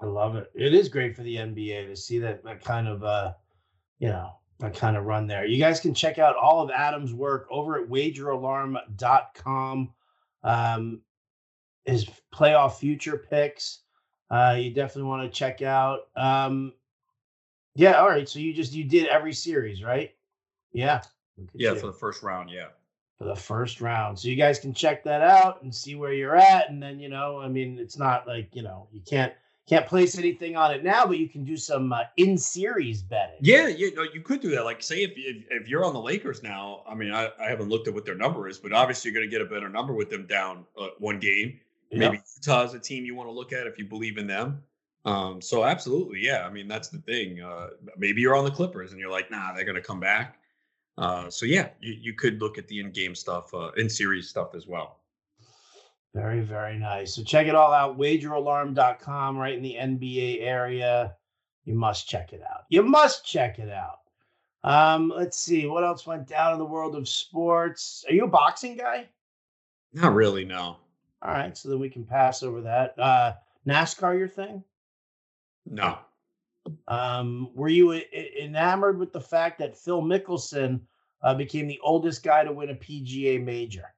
I 0.00 0.06
love 0.06 0.36
it. 0.36 0.50
It 0.54 0.74
is 0.74 0.88
great 0.88 1.14
for 1.16 1.22
the 1.22 1.36
NBA 1.36 1.88
to 1.88 1.96
see 1.96 2.18
that 2.20 2.44
that 2.44 2.64
kind 2.64 2.88
of 2.88 3.04
uh, 3.04 3.32
you 3.98 4.08
know 4.08 4.32
that 4.60 4.76
kind 4.76 4.96
of 4.96 5.04
run 5.04 5.26
there. 5.26 5.46
You 5.46 5.58
guys 5.58 5.80
can 5.80 5.94
check 5.94 6.18
out 6.18 6.36
all 6.36 6.62
of 6.62 6.70
Adam's 6.70 7.14
work 7.14 7.46
over 7.50 7.80
at 7.80 7.88
WagerAlarm.com. 7.88 9.92
Um, 10.42 11.00
his 11.84 12.06
playoff 12.34 12.78
future 12.78 13.24
picks. 13.30 13.80
Uh, 14.30 14.56
you 14.58 14.70
definitely 14.70 15.08
want 15.08 15.22
to 15.22 15.38
check 15.38 15.62
out. 15.62 16.08
Um, 16.16 16.72
yeah, 17.74 17.92
all 17.92 18.08
right. 18.08 18.28
So 18.28 18.40
you 18.40 18.52
just 18.52 18.72
you 18.72 18.84
did 18.84 19.08
every 19.08 19.32
series, 19.32 19.82
right? 19.82 20.14
Yeah. 20.72 21.02
Yeah, 21.54 21.74
for 21.74 21.86
the 21.86 21.92
first 21.92 22.22
round. 22.22 22.50
Yeah 22.50 22.66
for 23.18 23.24
the 23.24 23.36
first 23.36 23.80
round. 23.80 24.18
So 24.18 24.28
you 24.28 24.36
guys 24.36 24.60
can 24.60 24.72
check 24.72 25.02
that 25.04 25.22
out 25.22 25.62
and 25.62 25.74
see 25.74 25.96
where 25.96 26.12
you're 26.12 26.36
at. 26.36 26.70
And 26.70 26.80
then, 26.80 27.00
you 27.00 27.08
know, 27.08 27.40
I 27.40 27.48
mean, 27.48 27.78
it's 27.78 27.98
not 27.98 28.28
like, 28.28 28.54
you 28.54 28.62
know, 28.62 28.86
you 28.92 29.00
can't 29.00 29.32
can't 29.68 29.86
place 29.86 30.16
anything 30.16 30.56
on 30.56 30.72
it 30.72 30.82
now, 30.82 31.04
but 31.06 31.18
you 31.18 31.28
can 31.28 31.44
do 31.44 31.56
some 31.56 31.92
uh, 31.92 32.04
in 32.16 32.38
series 32.38 33.02
betting. 33.02 33.36
Yeah, 33.40 33.68
you 33.68 33.94
know, 33.94 34.02
you 34.02 34.22
could 34.22 34.40
do 34.40 34.50
that. 34.50 34.64
Like, 34.64 34.82
say 34.82 35.02
if, 35.02 35.12
if, 35.16 35.44
if 35.50 35.68
you're 35.68 35.84
on 35.84 35.92
the 35.92 36.00
Lakers 36.00 36.42
now, 36.42 36.82
I 36.88 36.94
mean, 36.94 37.12
I, 37.12 37.30
I 37.38 37.48
haven't 37.48 37.68
looked 37.68 37.86
at 37.88 37.94
what 37.94 38.04
their 38.04 38.14
number 38.14 38.48
is, 38.48 38.58
but 38.58 38.72
obviously 38.72 39.10
you're 39.10 39.20
going 39.20 39.30
to 39.30 39.30
get 39.30 39.46
a 39.46 39.50
better 39.50 39.68
number 39.68 39.92
with 39.92 40.10
them 40.10 40.26
down 40.26 40.64
uh, 40.80 40.88
one 40.98 41.18
game. 41.18 41.60
Maybe 41.90 42.16
yep. 42.16 42.24
Utah's 42.36 42.74
a 42.74 42.78
team 42.78 43.04
you 43.04 43.14
want 43.14 43.28
to 43.28 43.32
look 43.32 43.52
at 43.52 43.66
if 43.66 43.78
you 43.78 43.84
believe 43.84 44.18
in 44.18 44.26
them. 44.26 44.62
Um, 45.04 45.40
so 45.40 45.64
absolutely, 45.64 46.20
yeah. 46.20 46.46
I 46.46 46.50
mean, 46.50 46.68
that's 46.68 46.88
the 46.88 46.98
thing. 46.98 47.40
Uh, 47.40 47.68
maybe 47.96 48.20
you're 48.20 48.36
on 48.36 48.44
the 48.44 48.50
Clippers 48.50 48.92
and 48.92 49.00
you're 49.00 49.10
like, 49.10 49.30
nah, 49.30 49.54
they're 49.54 49.64
gonna 49.64 49.80
come 49.80 50.00
back. 50.00 50.38
Uh, 50.98 51.30
so 51.30 51.46
yeah, 51.46 51.68
you, 51.80 51.94
you 51.98 52.12
could 52.12 52.40
look 52.42 52.58
at 52.58 52.68
the 52.68 52.80
in-game 52.80 53.14
stuff, 53.14 53.54
uh, 53.54 53.70
in-series 53.76 54.28
stuff 54.28 54.54
as 54.54 54.66
well. 54.66 54.97
Very, 56.14 56.40
very 56.40 56.78
nice. 56.78 57.14
So 57.14 57.22
check 57.22 57.46
it 57.46 57.54
all 57.54 57.72
out. 57.72 57.98
Wageralarm.com, 57.98 59.36
right 59.36 59.54
in 59.54 59.62
the 59.62 59.76
NBA 59.78 60.42
area. 60.42 61.14
You 61.64 61.74
must 61.74 62.08
check 62.08 62.32
it 62.32 62.42
out. 62.42 62.64
You 62.70 62.82
must 62.82 63.26
check 63.26 63.58
it 63.58 63.70
out. 63.70 64.00
Um, 64.64 65.12
let's 65.14 65.38
see 65.38 65.66
what 65.66 65.84
else 65.84 66.06
went 66.06 66.26
down 66.26 66.54
in 66.54 66.58
the 66.58 66.64
world 66.64 66.96
of 66.96 67.08
sports. 67.08 68.04
Are 68.08 68.14
you 68.14 68.24
a 68.24 68.28
boxing 68.28 68.76
guy? 68.76 69.06
Not 69.92 70.14
really, 70.14 70.44
no. 70.44 70.76
All 71.22 71.32
right, 71.32 71.56
so 71.56 71.68
then 71.68 71.78
we 71.78 71.90
can 71.90 72.04
pass 72.04 72.42
over 72.42 72.60
that. 72.62 72.98
Uh, 72.98 73.34
NASCAR, 73.66 74.18
your 74.18 74.28
thing? 74.28 74.62
No. 75.66 75.98
Um, 76.86 77.50
were 77.54 77.68
you 77.68 77.92
enamored 77.92 78.98
with 78.98 79.12
the 79.12 79.20
fact 79.20 79.58
that 79.58 79.76
Phil 79.76 80.02
Mickelson 80.02 80.80
uh, 81.22 81.34
became 81.34 81.66
the 81.66 81.80
oldest 81.82 82.22
guy 82.22 82.44
to 82.44 82.52
win 82.52 82.70
a 82.70 82.74
PGA 82.74 83.42
major? 83.42 83.94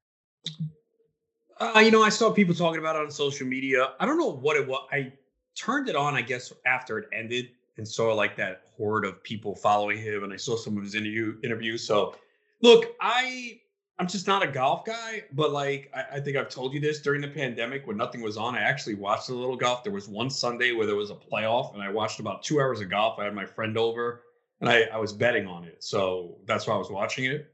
Uh, 1.60 1.78
you 1.80 1.90
know, 1.90 2.02
I 2.02 2.08
saw 2.08 2.32
people 2.32 2.54
talking 2.54 2.78
about 2.78 2.96
it 2.96 3.02
on 3.02 3.10
social 3.10 3.46
media. 3.46 3.92
I 4.00 4.06
don't 4.06 4.18
know 4.18 4.32
what 4.32 4.56
it 4.56 4.66
was. 4.66 4.88
I 4.90 5.12
turned 5.54 5.90
it 5.90 5.96
on, 5.96 6.14
I 6.14 6.22
guess, 6.22 6.52
after 6.64 6.98
it 6.98 7.08
ended 7.12 7.50
and 7.76 7.86
saw 7.86 8.14
like 8.14 8.34
that 8.36 8.62
horde 8.76 9.04
of 9.04 9.22
people 9.22 9.54
following 9.54 9.98
him. 9.98 10.24
And 10.24 10.32
I 10.32 10.36
saw 10.36 10.56
some 10.56 10.78
of 10.78 10.82
his 10.82 10.94
interview 10.94 11.36
interviews. 11.44 11.86
So, 11.86 12.16
look, 12.62 12.96
I 13.00 13.60
I'm 13.98 14.06
just 14.06 14.26
not 14.26 14.42
a 14.42 14.46
golf 14.46 14.86
guy, 14.86 15.24
but 15.32 15.52
like 15.52 15.90
I, 15.94 16.16
I, 16.16 16.20
think 16.20 16.38
I've 16.38 16.48
told 16.48 16.72
you 16.72 16.80
this 16.80 17.02
during 17.02 17.20
the 17.20 17.28
pandemic 17.28 17.86
when 17.86 17.98
nothing 17.98 18.22
was 18.22 18.38
on. 18.38 18.54
I 18.54 18.62
actually 18.62 18.94
watched 18.94 19.28
a 19.28 19.34
little 19.34 19.56
golf. 19.56 19.84
There 19.84 19.92
was 19.92 20.08
one 20.08 20.30
Sunday 20.30 20.72
where 20.72 20.86
there 20.86 20.96
was 20.96 21.10
a 21.10 21.14
playoff, 21.14 21.74
and 21.74 21.82
I 21.82 21.90
watched 21.90 22.18
about 22.18 22.42
two 22.42 22.60
hours 22.60 22.80
of 22.80 22.88
golf. 22.88 23.18
I 23.18 23.24
had 23.24 23.34
my 23.34 23.44
friend 23.44 23.76
over, 23.76 24.22
and 24.62 24.70
I, 24.70 24.84
I 24.84 24.96
was 24.96 25.12
betting 25.12 25.46
on 25.46 25.64
it, 25.64 25.84
so 25.84 26.38
that's 26.46 26.66
why 26.66 26.74
I 26.74 26.78
was 26.78 26.90
watching 26.90 27.26
it. 27.26 27.52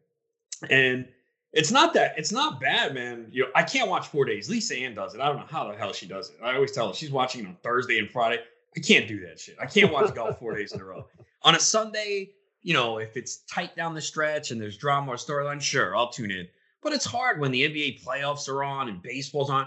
And 0.70 1.08
it's 1.56 1.72
not 1.72 1.94
that 1.94 2.12
it's 2.18 2.30
not 2.30 2.60
bad, 2.60 2.94
man. 2.94 3.28
You 3.30 3.44
know, 3.44 3.48
I 3.54 3.62
can't 3.62 3.88
watch 3.88 4.08
four 4.08 4.26
days. 4.26 4.50
Lisa 4.50 4.76
Ann 4.76 4.94
does 4.94 5.14
it. 5.14 5.22
I 5.22 5.26
don't 5.26 5.38
know 5.38 5.46
how 5.48 5.70
the 5.70 5.76
hell 5.76 5.92
she 5.94 6.06
does 6.06 6.28
it. 6.28 6.36
I 6.42 6.54
always 6.54 6.70
tell 6.70 6.88
her 6.88 6.94
she's 6.94 7.10
watching 7.10 7.46
on 7.46 7.56
Thursday 7.62 7.98
and 7.98 8.10
Friday. 8.10 8.42
I 8.76 8.80
can't 8.80 9.08
do 9.08 9.20
that 9.20 9.40
shit. 9.40 9.56
I 9.60 9.64
can't 9.64 9.90
watch 9.90 10.14
golf 10.14 10.38
four 10.38 10.54
days 10.54 10.72
in 10.72 10.80
a 10.82 10.84
row. 10.84 11.06
On 11.42 11.54
a 11.54 11.60
Sunday, 11.60 12.32
you 12.60 12.74
know, 12.74 12.98
if 12.98 13.16
it's 13.16 13.38
tight 13.50 13.74
down 13.74 13.94
the 13.94 14.02
stretch 14.02 14.50
and 14.50 14.60
there's 14.60 14.76
drama 14.76 15.12
or 15.12 15.16
storyline, 15.16 15.60
sure, 15.60 15.96
I'll 15.96 16.10
tune 16.10 16.30
in. 16.30 16.46
But 16.82 16.92
it's 16.92 17.06
hard 17.06 17.40
when 17.40 17.52
the 17.52 17.62
NBA 17.62 18.04
playoffs 18.04 18.50
are 18.50 18.62
on 18.62 18.90
and 18.90 19.00
baseball's 19.00 19.48
on. 19.48 19.66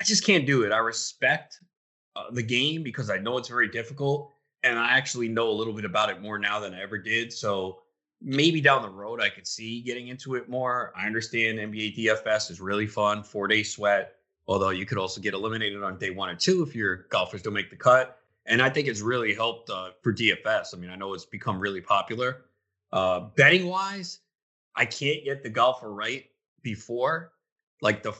I 0.00 0.04
just 0.04 0.26
can't 0.26 0.44
do 0.44 0.64
it. 0.64 0.72
I 0.72 0.78
respect 0.78 1.60
uh, 2.16 2.24
the 2.32 2.42
game 2.42 2.82
because 2.82 3.10
I 3.10 3.18
know 3.18 3.38
it's 3.38 3.48
very 3.48 3.68
difficult, 3.68 4.32
and 4.64 4.76
I 4.76 4.96
actually 4.96 5.28
know 5.28 5.50
a 5.50 5.52
little 5.52 5.72
bit 5.72 5.84
about 5.84 6.10
it 6.10 6.20
more 6.20 6.38
now 6.38 6.58
than 6.58 6.74
I 6.74 6.82
ever 6.82 6.98
did. 6.98 7.32
So 7.32 7.78
maybe 8.20 8.60
down 8.60 8.82
the 8.82 8.88
road 8.88 9.20
I 9.20 9.28
could 9.28 9.46
see 9.46 9.80
getting 9.80 10.08
into 10.08 10.34
it 10.34 10.48
more. 10.48 10.92
I 10.96 11.06
understand 11.06 11.58
NBA 11.58 11.96
DFS 11.96 12.50
is 12.50 12.60
really 12.60 12.86
fun, 12.86 13.22
four 13.22 13.48
day 13.48 13.62
sweat. 13.62 14.14
Although 14.46 14.70
you 14.70 14.86
could 14.86 14.98
also 14.98 15.20
get 15.20 15.34
eliminated 15.34 15.82
on 15.82 15.98
day 15.98 16.10
one 16.10 16.30
or 16.30 16.34
two 16.34 16.62
if 16.62 16.74
your 16.74 17.06
golfers 17.10 17.42
don't 17.42 17.52
make 17.52 17.70
the 17.70 17.76
cut 17.76 18.18
and 18.48 18.62
I 18.62 18.70
think 18.70 18.88
it's 18.88 19.02
really 19.02 19.34
helped 19.34 19.70
uh, 19.70 19.90
for 20.02 20.12
DFS. 20.12 20.74
I 20.74 20.78
mean, 20.78 20.90
I 20.90 20.96
know 20.96 21.12
it's 21.14 21.26
become 21.26 21.60
really 21.60 21.82
popular. 21.82 22.46
Uh, 22.90 23.20
betting 23.36 23.66
wise, 23.66 24.20
I 24.74 24.86
can't 24.86 25.22
get 25.22 25.42
the 25.42 25.50
golfer 25.50 25.92
right 25.92 26.24
before 26.62 27.32
like 27.82 28.02
the 28.02 28.14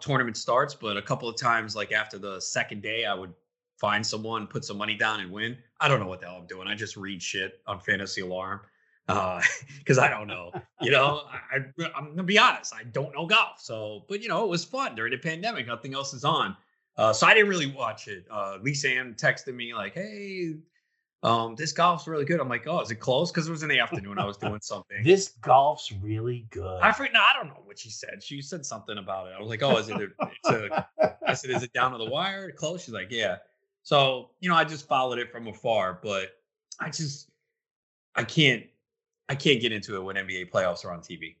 tournament 0.00 0.36
starts, 0.36 0.74
but 0.74 0.96
a 0.96 1.02
couple 1.02 1.28
of 1.28 1.36
times, 1.36 1.74
like 1.74 1.90
after 1.92 2.18
the 2.18 2.40
second 2.40 2.82
day, 2.82 3.06
I 3.06 3.14
would 3.14 3.32
find 3.76 4.06
someone, 4.06 4.46
put 4.46 4.64
some 4.64 4.76
money 4.76 4.94
down, 4.94 5.20
and 5.20 5.32
win. 5.32 5.56
I 5.80 5.88
don't 5.88 5.98
know 5.98 6.06
what 6.06 6.20
the 6.20 6.26
hell 6.26 6.36
I'm 6.36 6.46
doing. 6.46 6.68
I 6.68 6.74
just 6.74 6.96
read 6.96 7.22
shit 7.22 7.60
on 7.66 7.80
Fantasy 7.80 8.20
Alarm 8.20 8.60
because 9.08 9.98
uh, 9.98 10.02
I 10.02 10.08
don't 10.08 10.28
know. 10.28 10.52
You 10.82 10.90
know, 10.90 11.22
I, 11.30 11.56
I'm 11.96 12.10
gonna 12.10 12.22
be 12.22 12.38
honest. 12.38 12.74
I 12.74 12.84
don't 12.84 13.14
know 13.14 13.26
golf. 13.26 13.58
So, 13.60 14.04
but 14.08 14.22
you 14.22 14.28
know, 14.28 14.44
it 14.44 14.48
was 14.48 14.64
fun 14.64 14.94
during 14.94 15.12
the 15.12 15.18
pandemic. 15.18 15.66
Nothing 15.66 15.94
else 15.94 16.12
is 16.12 16.24
on. 16.24 16.56
Uh, 16.96 17.12
so 17.12 17.26
I 17.26 17.32
didn't 17.32 17.48
really 17.48 17.70
watch 17.70 18.06
it. 18.06 18.26
Uh, 18.30 18.58
Lisa 18.60 18.90
Ann 18.90 19.14
texted 19.14 19.54
me 19.54 19.72
like, 19.72 19.94
"Hey, 19.94 20.56
um, 21.22 21.54
this 21.56 21.72
golf's 21.72 22.06
really 22.06 22.26
good." 22.26 22.38
I'm 22.38 22.50
like, 22.50 22.66
"Oh, 22.66 22.80
is 22.80 22.90
it 22.90 22.96
close?" 22.96 23.32
Because 23.32 23.48
it 23.48 23.50
was 23.50 23.62
in 23.62 23.70
the 23.70 23.78
afternoon. 23.78 24.18
I 24.18 24.26
was 24.26 24.36
doing 24.46 24.60
something. 24.60 25.02
this 25.02 25.28
golf's 25.40 25.90
really 25.90 26.46
good. 26.50 26.80
I 26.82 26.92
forget. 26.92 27.14
No, 27.14 27.20
I 27.20 27.32
don't 27.34 27.48
know 27.48 27.62
what 27.64 27.78
she 27.78 27.88
said. 27.88 28.22
She 28.22 28.42
said 28.42 28.66
something 28.66 28.98
about 28.98 29.28
it. 29.28 29.34
I 29.34 29.40
was 29.40 29.48
like, 29.48 29.62
"Oh, 29.62 29.78
is 29.78 29.88
it?" 29.88 29.96
A, 29.96 30.08
it's 30.20 30.50
a, 30.50 30.86
I 31.26 31.32
said, 31.32 31.50
"Is 31.50 31.62
it 31.62 31.72
down 31.72 31.92
to 31.92 31.98
the 31.98 32.10
wire? 32.10 32.52
Close?" 32.52 32.84
She's 32.84 32.94
like, 32.94 33.10
"Yeah." 33.10 33.36
So 33.84 34.32
you 34.40 34.50
know, 34.50 34.54
I 34.54 34.64
just 34.64 34.86
followed 34.86 35.18
it 35.18 35.32
from 35.32 35.46
afar, 35.46 35.98
but 36.02 36.32
I 36.78 36.90
just 36.90 37.30
I 38.14 38.24
can't 38.24 38.64
I 39.28 39.34
can't 39.34 39.60
get 39.60 39.72
into 39.72 39.96
it 39.96 40.02
when 40.02 40.16
NBA 40.16 40.50
playoffs 40.50 40.84
are 40.84 40.92
on 40.92 41.00
TV. 41.00 41.36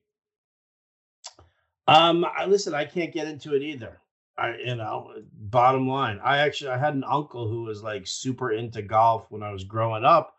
Um, 1.86 2.24
I, 2.24 2.44
listen, 2.44 2.74
I 2.74 2.84
can't 2.84 3.12
get 3.12 3.26
into 3.26 3.54
it 3.54 3.62
either. 3.62 3.98
I, 4.36 4.56
you 4.58 4.76
know, 4.76 5.14
bottom 5.32 5.88
line, 5.88 6.20
I 6.22 6.38
actually 6.38 6.70
I 6.70 6.78
had 6.78 6.94
an 6.94 7.02
uncle 7.02 7.48
who 7.48 7.62
was 7.62 7.82
like 7.82 8.06
super 8.06 8.52
into 8.52 8.82
golf 8.82 9.26
when 9.30 9.42
I 9.42 9.50
was 9.50 9.64
growing 9.64 10.04
up, 10.04 10.36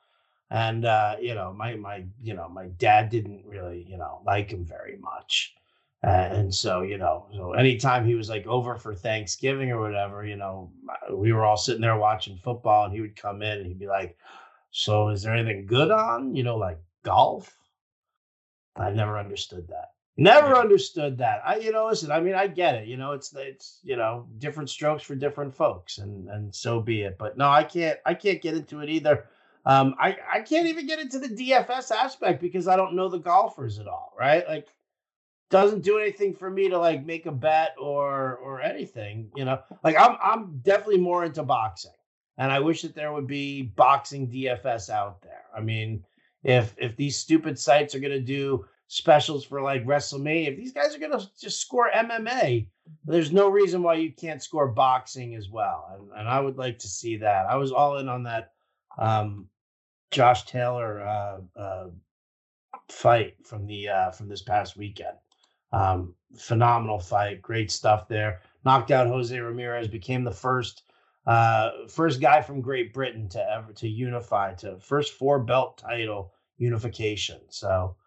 and 0.51 0.86
uh, 0.86 1.18
you 1.20 1.36
know, 1.36 1.51
my 1.51 1.75
my 1.75 2.06
you 2.22 2.34
know 2.34 2.48
my 2.48 2.68
dad 2.77 3.10
didn't 3.10 3.46
really 3.46 3.86
you 3.89 3.98
know 3.98 4.22
like 4.25 4.51
him 4.51 4.63
very 4.63 4.96
much, 4.98 5.56
and 6.01 6.53
so 6.53 6.82
you 6.84 6.98
know, 6.98 7.25
so 7.36 7.53
anytime 7.53 8.06
he 8.06 8.15
was 8.15 8.29
like 8.29 8.48
over 8.48 8.77
for 8.77 8.96
Thanksgiving 8.96 9.72
or 9.72 9.82
whatever, 9.82 10.24
you 10.24 10.38
know, 10.38 10.72
we 11.12 11.34
were 11.34 11.44
all 11.44 11.58
sitting 11.58 11.82
there 11.82 11.98
watching 11.98 12.38
football, 12.38 12.86
and 12.86 12.94
he 12.94 13.01
would 13.01 13.18
come 13.18 13.41
in 13.41 13.58
and 13.58 13.65
he'd 13.65 13.79
be 13.79 13.88
like, 13.88 14.18
"So 14.72 15.10
is 15.10 15.24
there 15.24 15.36
anything 15.36 15.65
good 15.65 15.91
on? 15.91 16.36
You 16.36 16.44
know, 16.44 16.56
like 16.56 16.79
golf?" 17.03 17.56
I 18.75 18.91
never 18.91 19.18
understood 19.18 19.68
that. 19.70 19.91
Never 20.20 20.56
understood 20.56 21.18
that. 21.20 21.41
I, 21.46 21.58
you 21.58 21.72
know, 21.72 21.88
listen. 21.88 22.12
I 22.12 22.20
mean, 22.20 22.36
I 22.36 22.48
get 22.48 22.75
it. 22.75 22.88
You 22.88 22.98
know, 22.98 23.13
it's 23.13 23.34
it's 23.34 23.79
you 23.84 23.96
know 23.96 24.27
different 24.38 24.70
strokes 24.70 25.01
for 25.03 25.15
different 25.15 25.56
folks, 25.56 25.98
and 25.98 26.29
and 26.29 26.53
so 26.53 26.82
be 26.82 27.03
it. 27.03 27.18
But 27.18 27.38
no, 27.38 27.48
I 27.48 27.63
can't. 27.63 27.98
I 28.06 28.13
can't 28.15 28.41
get 28.41 28.56
into 28.56 28.82
it 28.82 28.89
either. 28.89 29.25
Um, 29.65 29.96
I 29.98 30.18
I 30.29 30.41
can't 30.41 30.68
even 30.68 30.88
get 30.88 31.00
into 31.00 31.20
the 31.20 31.29
DFS 31.29 31.91
aspect 31.91 32.41
because 32.41 32.68
I 32.68 32.75
don't 32.75 32.96
know 32.96 33.08
the 33.08 33.20
golfers 33.20 33.79
at 33.79 33.88
all. 33.88 34.12
Right? 34.20 34.46
Like, 34.46 34.68
doesn't 35.50 35.84
do 35.84 35.98
anything 35.98 36.34
for 36.34 36.50
me 36.50 36.68
to 36.68 36.77
like 36.77 37.06
make 37.06 37.25
a 37.25 37.32
bet 37.32 37.75
or 37.79 38.36
or 38.44 38.62
anything. 38.62 39.32
You 39.38 39.46
know, 39.46 39.60
like 39.86 39.98
I'm 39.98 40.18
I'm 40.22 40.60
definitely 40.63 41.00
more 41.00 41.24
into 41.24 41.44
boxing, 41.44 41.96
and 42.38 42.51
I 42.51 42.60
wish 42.60 42.82
that 42.82 42.94
there 42.94 43.13
would 43.13 43.27
be 43.27 43.62
boxing 43.62 44.29
DFS 44.29 44.89
out 44.89 45.22
there. 45.22 45.46
I 45.56 45.62
mean, 45.62 46.03
if 46.43 46.75
if 46.77 46.96
these 46.96 47.17
stupid 47.17 47.60
sites 47.60 47.96
are 47.96 48.00
gonna 48.00 48.19
do 48.19 48.65
specials 48.89 49.46
for 49.46 49.62
like 49.62 49.86
WrestleMania. 49.86 50.50
If 50.50 50.58
these 50.58 50.74
guys 50.74 50.96
are 50.96 51.00
gonna 51.00 51.22
just 51.39 51.62
score 51.62 51.89
MMA, 51.96 52.67
there's 53.05 53.31
no 53.31 53.48
reason 53.50 53.84
why 53.84 53.96
you 53.96 54.12
can't 54.12 54.41
score 54.41 54.67
boxing 54.67 55.36
as 55.36 55.48
well. 55.48 55.89
And, 55.93 56.19
and 56.19 56.27
I 56.27 56.39
would 56.39 56.58
like 56.58 56.79
to 56.79 56.88
see 56.88 57.15
that. 57.17 57.46
I 57.46 57.55
was 57.55 57.72
all 57.72 57.98
in 57.98 58.10
on 58.10 58.24
that 58.24 58.51
um, 58.98 59.48
Josh 60.12 60.43
Taylor 60.46 61.01
uh, 61.01 61.38
uh, 61.55 61.88
fight 62.89 63.36
from 63.46 63.67
the 63.67 63.89
uh, 63.89 64.12
from 64.12 64.27
this 64.27 64.41
past 64.41 64.75
weekend. 64.75 65.17
Um, 65.72 66.15
phenomenal 66.36 67.00
fight, 67.00 67.43
great 67.43 67.69
stuff 67.69 68.08
there. 68.08 68.41
Knocked 68.65 68.89
out 68.89 69.08
Jose 69.08 69.38
Ramirez, 69.39 69.88
became 69.88 70.24
the 70.24 70.31
first 70.31 70.84
uh, 71.29 71.86
first 71.88 72.19
guy 72.19 72.41
from 72.41 72.59
Great 72.59 72.91
Britain 72.91 73.29
to 73.29 73.51
ever 73.51 73.71
to 73.74 73.88
unify 73.88 74.55
to 74.55 74.79
first 74.79 75.13
four 75.13 75.38
belt 75.38 75.77
title 75.77 76.33
unification. 76.57 77.39
So 77.50 77.98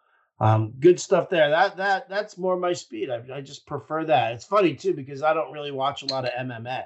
um, 0.41 0.73
good 0.77 0.99
stuff 0.99 1.29
there. 1.29 1.49
That 1.49 1.77
that 1.77 2.09
that's 2.09 2.37
more 2.37 2.57
my 2.57 2.73
speed. 2.73 3.09
I, 3.09 3.23
I 3.33 3.39
just 3.39 3.65
prefer 3.65 4.03
that. 4.03 4.33
It's 4.33 4.43
funny 4.43 4.75
too 4.75 4.93
because 4.93 5.23
I 5.23 5.33
don't 5.33 5.53
really 5.53 5.71
watch 5.71 6.03
a 6.03 6.07
lot 6.07 6.25
of 6.25 6.31
MMA, 6.33 6.83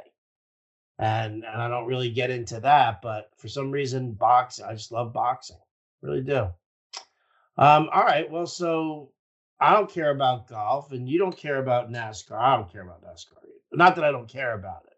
and 0.99 1.43
and 1.43 1.61
I 1.61 1.67
don't 1.69 1.87
really 1.87 2.11
get 2.11 2.29
into 2.29 2.59
that. 2.59 3.01
But 3.01 3.31
for 3.37 3.47
some 3.47 3.71
reason, 3.71 4.11
boxing. 4.11 4.65
I 4.65 4.73
just 4.73 4.91
love 4.91 5.13
boxing. 5.13 5.57
Really 6.03 6.21
do. 6.21 6.49
Um, 7.57 7.89
all 7.91 8.03
right. 8.03 8.29
Well, 8.29 8.45
so 8.45 9.11
I 9.59 9.73
don't 9.73 9.89
care 9.89 10.11
about 10.11 10.47
golf, 10.47 10.91
and 10.91 11.09
you 11.09 11.17
don't 11.17 11.35
care 11.35 11.57
about 11.57 11.91
NASCAR. 11.91 12.37
I 12.37 12.57
don't 12.57 12.71
care 12.71 12.83
about 12.83 13.01
NASCAR. 13.01 13.39
Either. 13.41 13.53
Not 13.73 13.95
that 13.95 14.05
I 14.05 14.11
don't 14.11 14.29
care 14.29 14.53
about 14.53 14.83
it, 14.85 14.96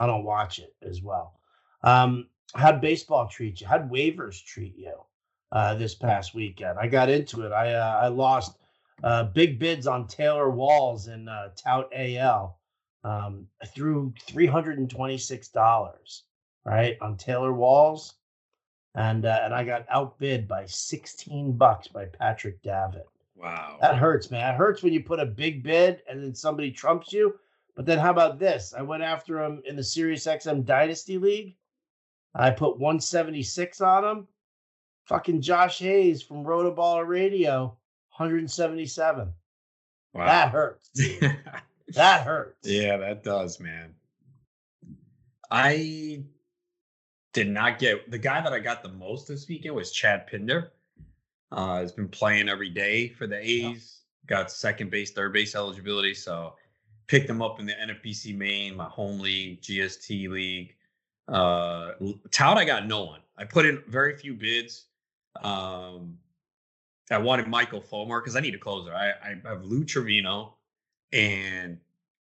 I 0.00 0.06
don't 0.06 0.24
watch 0.24 0.58
it 0.58 0.74
as 0.82 1.02
well. 1.02 1.40
Um, 1.82 2.28
how'd 2.54 2.80
baseball 2.80 3.28
treat 3.28 3.60
you? 3.60 3.66
How'd 3.66 3.90
waivers 3.90 4.42
treat 4.44 4.76
you? 4.76 4.94
uh, 5.52 5.74
this 5.74 5.94
past 5.94 6.34
weekend. 6.34 6.78
I 6.78 6.86
got 6.86 7.08
into 7.08 7.42
it. 7.42 7.52
I 7.52 7.74
uh, 7.74 8.00
I 8.02 8.08
lost 8.08 8.58
uh, 9.02 9.24
big 9.24 9.58
bids 9.58 9.86
on 9.86 10.06
Taylor 10.06 10.50
Walls 10.50 11.08
in 11.08 11.28
uh, 11.28 11.50
Tout 11.56 11.88
AL. 11.94 12.58
Um, 13.04 13.46
I 13.62 13.66
threw 13.66 14.12
three 14.20 14.46
hundred 14.46 14.78
and 14.78 14.90
twenty 14.90 15.18
six 15.18 15.48
dollars 15.48 16.24
right 16.64 16.96
on 17.00 17.16
Taylor 17.16 17.52
Walls, 17.52 18.14
and 18.94 19.24
uh, 19.24 19.40
and 19.42 19.54
I 19.54 19.64
got 19.64 19.86
outbid 19.90 20.48
by 20.48 20.66
sixteen 20.66 21.56
bucks 21.56 21.88
by 21.88 22.06
Patrick 22.06 22.60
Davitt. 22.62 23.08
Wow, 23.36 23.78
that 23.80 23.96
hurts, 23.96 24.30
man. 24.30 24.54
It 24.54 24.56
hurts 24.56 24.82
when 24.82 24.92
you 24.92 25.02
put 25.02 25.20
a 25.20 25.26
big 25.26 25.62
bid 25.62 26.02
and 26.08 26.22
then 26.22 26.34
somebody 26.34 26.70
trumps 26.70 27.12
you. 27.12 27.38
But 27.76 27.84
then 27.84 27.98
how 27.98 28.10
about 28.10 28.38
this? 28.38 28.74
I 28.76 28.82
went 28.82 29.02
after 29.02 29.42
him 29.44 29.62
in 29.66 29.76
the 29.76 29.84
Sirius 29.84 30.26
XM 30.26 30.64
Dynasty 30.64 31.18
League. 31.18 31.56
I 32.34 32.50
put 32.50 32.78
176 32.78 33.80
on 33.82 34.04
him. 34.04 34.28
Fucking 35.04 35.42
Josh 35.42 35.78
Hayes 35.78 36.22
from 36.22 36.44
Rotoballer 36.44 37.06
Radio, 37.06 37.76
177. 38.16 39.32
Wow. 40.14 40.26
That 40.26 40.50
hurts. 40.50 40.90
that 41.88 42.26
hurts. 42.26 42.66
Yeah, 42.68 42.96
that 42.96 43.22
does, 43.22 43.60
man. 43.60 43.94
I 45.50 46.22
did 47.34 47.48
not 47.48 47.78
get 47.78 48.10
the 48.10 48.18
guy 48.18 48.40
that 48.40 48.52
I 48.52 48.58
got 48.58 48.82
the 48.82 48.88
most 48.88 49.28
this 49.28 49.46
weekend 49.46 49.74
was 49.74 49.92
Chad 49.92 50.26
Pinder. 50.26 50.72
Uh, 51.52 51.76
has 51.76 51.92
been 51.92 52.08
playing 52.08 52.48
every 52.48 52.70
day 52.70 53.08
for 53.08 53.26
the 53.26 53.38
A's. 53.38 54.00
Got 54.26 54.50
second 54.50 54.90
base, 54.90 55.12
third 55.12 55.32
base 55.32 55.54
eligibility, 55.54 56.14
so 56.14 56.56
picked 57.06 57.28
him 57.28 57.42
up 57.42 57.60
in 57.60 57.66
the 57.66 57.72
NFBC 57.72 58.36
main, 58.36 58.76
my 58.76 58.84
home 58.84 59.20
league, 59.20 59.60
GST 59.60 60.28
league. 60.28 60.74
Uh, 61.28 61.92
tout, 62.30 62.58
I 62.58 62.64
got 62.64 62.86
no 62.86 63.04
one. 63.04 63.20
I 63.36 63.44
put 63.44 63.66
in 63.66 63.82
very 63.88 64.16
few 64.16 64.34
bids. 64.34 64.86
Um, 65.42 66.18
I 67.10 67.18
wanted 67.18 67.46
Michael 67.46 67.80
Fulmer 67.80 68.20
because 68.20 68.36
I 68.36 68.40
need 68.40 68.54
a 68.54 68.58
closer. 68.58 68.94
I, 68.94 69.10
I 69.10 69.48
have 69.48 69.64
Lou 69.64 69.84
Trivino 69.84 70.52
and 71.12 71.78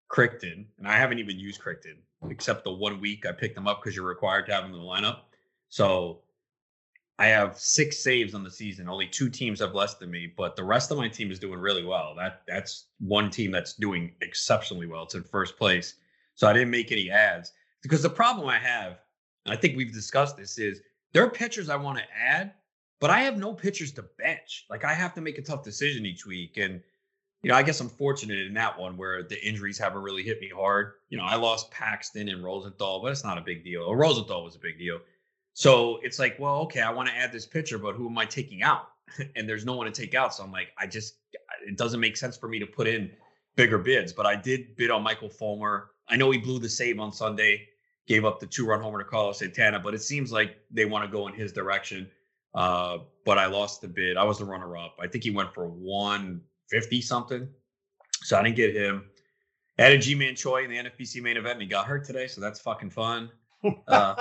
Crichton, 0.08 0.66
and 0.78 0.88
I 0.88 0.96
haven't 0.96 1.18
even 1.18 1.38
used 1.38 1.60
Crichton 1.60 1.96
except 2.30 2.64
the 2.64 2.72
one 2.72 3.00
week 3.00 3.26
I 3.26 3.32
picked 3.32 3.54
them 3.54 3.66
up 3.66 3.82
because 3.82 3.96
you're 3.96 4.06
required 4.06 4.46
to 4.46 4.52
have 4.52 4.64
them 4.64 4.72
in 4.72 4.78
the 4.78 4.84
lineup. 4.84 5.20
So 5.68 6.20
I 7.22 7.26
have 7.26 7.56
six 7.56 8.00
saves 8.00 8.34
on 8.34 8.42
the 8.42 8.50
season. 8.50 8.88
Only 8.88 9.06
two 9.06 9.28
teams 9.28 9.60
have 9.60 9.76
less 9.76 9.94
than 9.94 10.10
me, 10.10 10.32
but 10.36 10.56
the 10.56 10.64
rest 10.64 10.90
of 10.90 10.98
my 10.98 11.06
team 11.06 11.30
is 11.30 11.38
doing 11.38 11.60
really 11.60 11.84
well. 11.84 12.16
That 12.16 12.42
that's 12.48 12.86
one 12.98 13.30
team 13.30 13.52
that's 13.52 13.74
doing 13.74 14.10
exceptionally 14.22 14.88
well. 14.88 15.04
It's 15.04 15.14
in 15.14 15.22
first 15.22 15.56
place. 15.56 15.94
So 16.34 16.48
I 16.48 16.52
didn't 16.52 16.72
make 16.72 16.90
any 16.90 17.12
ads 17.12 17.52
because 17.80 18.02
the 18.02 18.10
problem 18.10 18.48
I 18.48 18.58
have, 18.58 18.98
I 19.46 19.54
think 19.54 19.76
we've 19.76 19.92
discussed 19.92 20.36
this, 20.36 20.58
is 20.58 20.80
there 21.12 21.22
are 21.22 21.30
pitchers 21.30 21.68
I 21.68 21.76
want 21.76 21.98
to 21.98 22.04
add, 22.12 22.54
but 22.98 23.10
I 23.10 23.20
have 23.20 23.38
no 23.38 23.54
pitchers 23.54 23.92
to 23.92 24.02
bench. 24.18 24.66
Like 24.68 24.84
I 24.84 24.92
have 24.92 25.14
to 25.14 25.20
make 25.20 25.38
a 25.38 25.42
tough 25.42 25.62
decision 25.62 26.04
each 26.04 26.26
week, 26.26 26.56
and 26.56 26.80
you 27.44 27.50
know, 27.50 27.54
I 27.54 27.62
guess 27.62 27.78
I'm 27.78 27.88
fortunate 27.88 28.40
in 28.40 28.54
that 28.54 28.76
one 28.76 28.96
where 28.96 29.22
the 29.22 29.40
injuries 29.46 29.78
haven't 29.78 30.02
really 30.02 30.24
hit 30.24 30.40
me 30.40 30.50
hard. 30.52 30.94
You 31.08 31.18
know, 31.18 31.24
I 31.24 31.36
lost 31.36 31.70
Paxton 31.70 32.28
and 32.28 32.42
Rosenthal, 32.42 33.00
but 33.00 33.12
it's 33.12 33.22
not 33.22 33.38
a 33.38 33.42
big 33.42 33.62
deal. 33.62 33.94
Rosenthal 33.94 34.42
was 34.42 34.56
a 34.56 34.60
big 34.60 34.76
deal. 34.76 34.98
So 35.54 35.98
it's 36.02 36.18
like, 36.18 36.36
well, 36.38 36.60
okay, 36.60 36.80
I 36.80 36.90
want 36.90 37.08
to 37.08 37.14
add 37.16 37.32
this 37.32 37.46
pitcher, 37.46 37.78
but 37.78 37.94
who 37.94 38.08
am 38.08 38.16
I 38.18 38.24
taking 38.24 38.62
out? 38.62 38.88
and 39.36 39.48
there's 39.48 39.64
no 39.64 39.74
one 39.74 39.86
to 39.86 39.92
take 39.92 40.14
out. 40.14 40.34
So 40.34 40.42
I'm 40.42 40.52
like, 40.52 40.68
I 40.78 40.86
just, 40.86 41.16
it 41.66 41.76
doesn't 41.76 42.00
make 42.00 42.16
sense 42.16 42.36
for 42.36 42.48
me 42.48 42.58
to 42.58 42.66
put 42.66 42.86
in 42.86 43.10
bigger 43.56 43.78
bids. 43.78 44.12
But 44.12 44.26
I 44.26 44.36
did 44.36 44.76
bid 44.76 44.90
on 44.90 45.02
Michael 45.02 45.28
Fulmer. 45.28 45.90
I 46.08 46.16
know 46.16 46.30
he 46.30 46.38
blew 46.38 46.58
the 46.58 46.68
save 46.68 46.98
on 46.98 47.12
Sunday, 47.12 47.66
gave 48.06 48.24
up 48.24 48.40
the 48.40 48.46
two 48.46 48.66
run 48.66 48.80
homer 48.80 48.98
to 48.98 49.04
Carlos 49.04 49.38
Santana, 49.38 49.78
but 49.78 49.94
it 49.94 50.02
seems 50.02 50.32
like 50.32 50.56
they 50.70 50.84
want 50.84 51.04
to 51.04 51.10
go 51.10 51.28
in 51.28 51.34
his 51.34 51.52
direction. 51.52 52.08
Uh, 52.54 52.98
but 53.24 53.38
I 53.38 53.46
lost 53.46 53.80
the 53.80 53.88
bid. 53.88 54.16
I 54.16 54.24
was 54.24 54.38
the 54.38 54.44
runner 54.44 54.76
up. 54.76 54.96
I 55.00 55.06
think 55.06 55.24
he 55.24 55.30
went 55.30 55.54
for 55.54 55.68
150 55.68 57.00
something. 57.00 57.48
So 58.22 58.38
I 58.38 58.42
didn't 58.42 58.56
get 58.56 58.74
him. 58.74 59.04
Added 59.78 60.02
Ji-Man 60.02 60.36
Choi 60.36 60.64
in 60.64 60.70
the 60.70 60.76
NFBC 60.76 61.22
main 61.22 61.36
event, 61.36 61.54
and 61.54 61.62
he 61.62 61.68
got 61.68 61.86
hurt 61.86 62.04
today. 62.04 62.26
So 62.26 62.40
that's 62.40 62.60
fucking 62.60 62.90
fun. 62.90 63.30
Uh, 63.86 64.16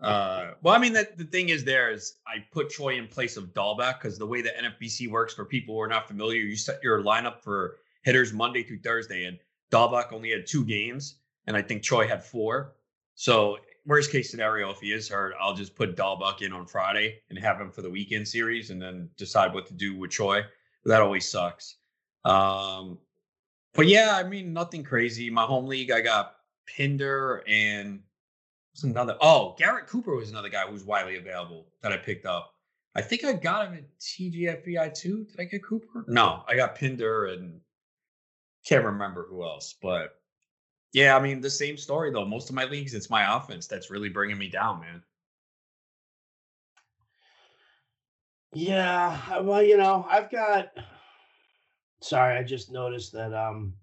uh, 0.00 0.52
well, 0.62 0.74
I 0.74 0.78
mean, 0.78 0.92
that 0.92 1.18
the 1.18 1.24
thing 1.24 1.48
is, 1.48 1.64
there 1.64 1.90
is 1.90 2.16
I 2.26 2.44
put 2.52 2.70
Choi 2.70 2.96
in 2.96 3.08
place 3.08 3.36
of 3.36 3.52
Dalbec 3.52 4.00
because 4.00 4.16
the 4.16 4.26
way 4.26 4.42
the 4.42 4.50
NFBC 4.50 5.10
works 5.10 5.34
for 5.34 5.44
people 5.44 5.74
who 5.74 5.80
are 5.80 5.88
not 5.88 6.06
familiar, 6.06 6.40
you 6.40 6.56
set 6.56 6.82
your 6.82 7.02
lineup 7.02 7.42
for 7.42 7.76
hitters 8.02 8.32
Monday 8.32 8.62
through 8.62 8.78
Thursday, 8.78 9.24
and 9.24 9.38
Dalbec 9.72 10.12
only 10.12 10.30
had 10.30 10.46
two 10.46 10.64
games, 10.64 11.16
and 11.46 11.56
I 11.56 11.62
think 11.62 11.82
Choi 11.82 12.06
had 12.06 12.24
four. 12.24 12.74
So 13.16 13.58
worst 13.86 14.12
case 14.12 14.30
scenario, 14.30 14.70
if 14.70 14.78
he 14.78 14.92
is 14.92 15.08
hurt, 15.08 15.34
I'll 15.40 15.54
just 15.54 15.74
put 15.74 15.96
Dalbec 15.96 16.42
in 16.42 16.52
on 16.52 16.66
Friday 16.66 17.20
and 17.28 17.38
have 17.38 17.60
him 17.60 17.72
for 17.72 17.82
the 17.82 17.90
weekend 17.90 18.28
series, 18.28 18.70
and 18.70 18.80
then 18.80 19.10
decide 19.16 19.52
what 19.52 19.66
to 19.66 19.74
do 19.74 19.96
with 19.96 20.12
Choi. 20.12 20.44
That 20.84 21.02
always 21.02 21.28
sucks. 21.28 21.76
Um, 22.24 22.98
but 23.74 23.88
yeah, 23.88 24.14
I 24.14 24.22
mean, 24.22 24.52
nothing 24.52 24.84
crazy. 24.84 25.28
My 25.28 25.42
home 25.42 25.66
league, 25.66 25.90
I 25.90 26.00
got 26.02 26.36
Pinder 26.66 27.42
and 27.48 28.00
another. 28.84 29.16
Oh, 29.20 29.54
Garrett 29.58 29.86
Cooper 29.86 30.14
was 30.14 30.30
another 30.30 30.48
guy 30.48 30.66
who's 30.66 30.84
widely 30.84 31.16
available 31.16 31.66
that 31.82 31.92
I 31.92 31.96
picked 31.96 32.26
up. 32.26 32.54
I 32.94 33.02
think 33.02 33.24
I 33.24 33.32
got 33.32 33.68
him 33.68 33.74
at 33.74 33.98
TGFBI 34.00 34.94
too. 34.94 35.24
Did 35.24 35.40
I 35.40 35.44
get 35.44 35.64
Cooper? 35.64 36.04
No, 36.08 36.42
I 36.48 36.56
got 36.56 36.74
Pinder 36.74 37.26
and 37.26 37.60
can't 38.66 38.84
remember 38.84 39.26
who 39.28 39.44
else. 39.44 39.74
But 39.80 40.20
yeah, 40.92 41.16
I 41.16 41.20
mean 41.20 41.40
the 41.40 41.50
same 41.50 41.76
story 41.76 42.10
though. 42.10 42.24
Most 42.24 42.48
of 42.48 42.54
my 42.54 42.64
leagues, 42.64 42.94
it's 42.94 43.10
my 43.10 43.36
offense 43.36 43.66
that's 43.66 43.90
really 43.90 44.08
bringing 44.08 44.38
me 44.38 44.48
down, 44.48 44.80
man. 44.80 45.02
Yeah, 48.54 49.40
well, 49.40 49.62
you 49.62 49.76
know, 49.76 50.06
I've 50.08 50.30
got. 50.30 50.70
Sorry, 52.00 52.36
I 52.36 52.42
just 52.42 52.70
noticed 52.72 53.12
that 53.12 53.34
um, 53.34 53.74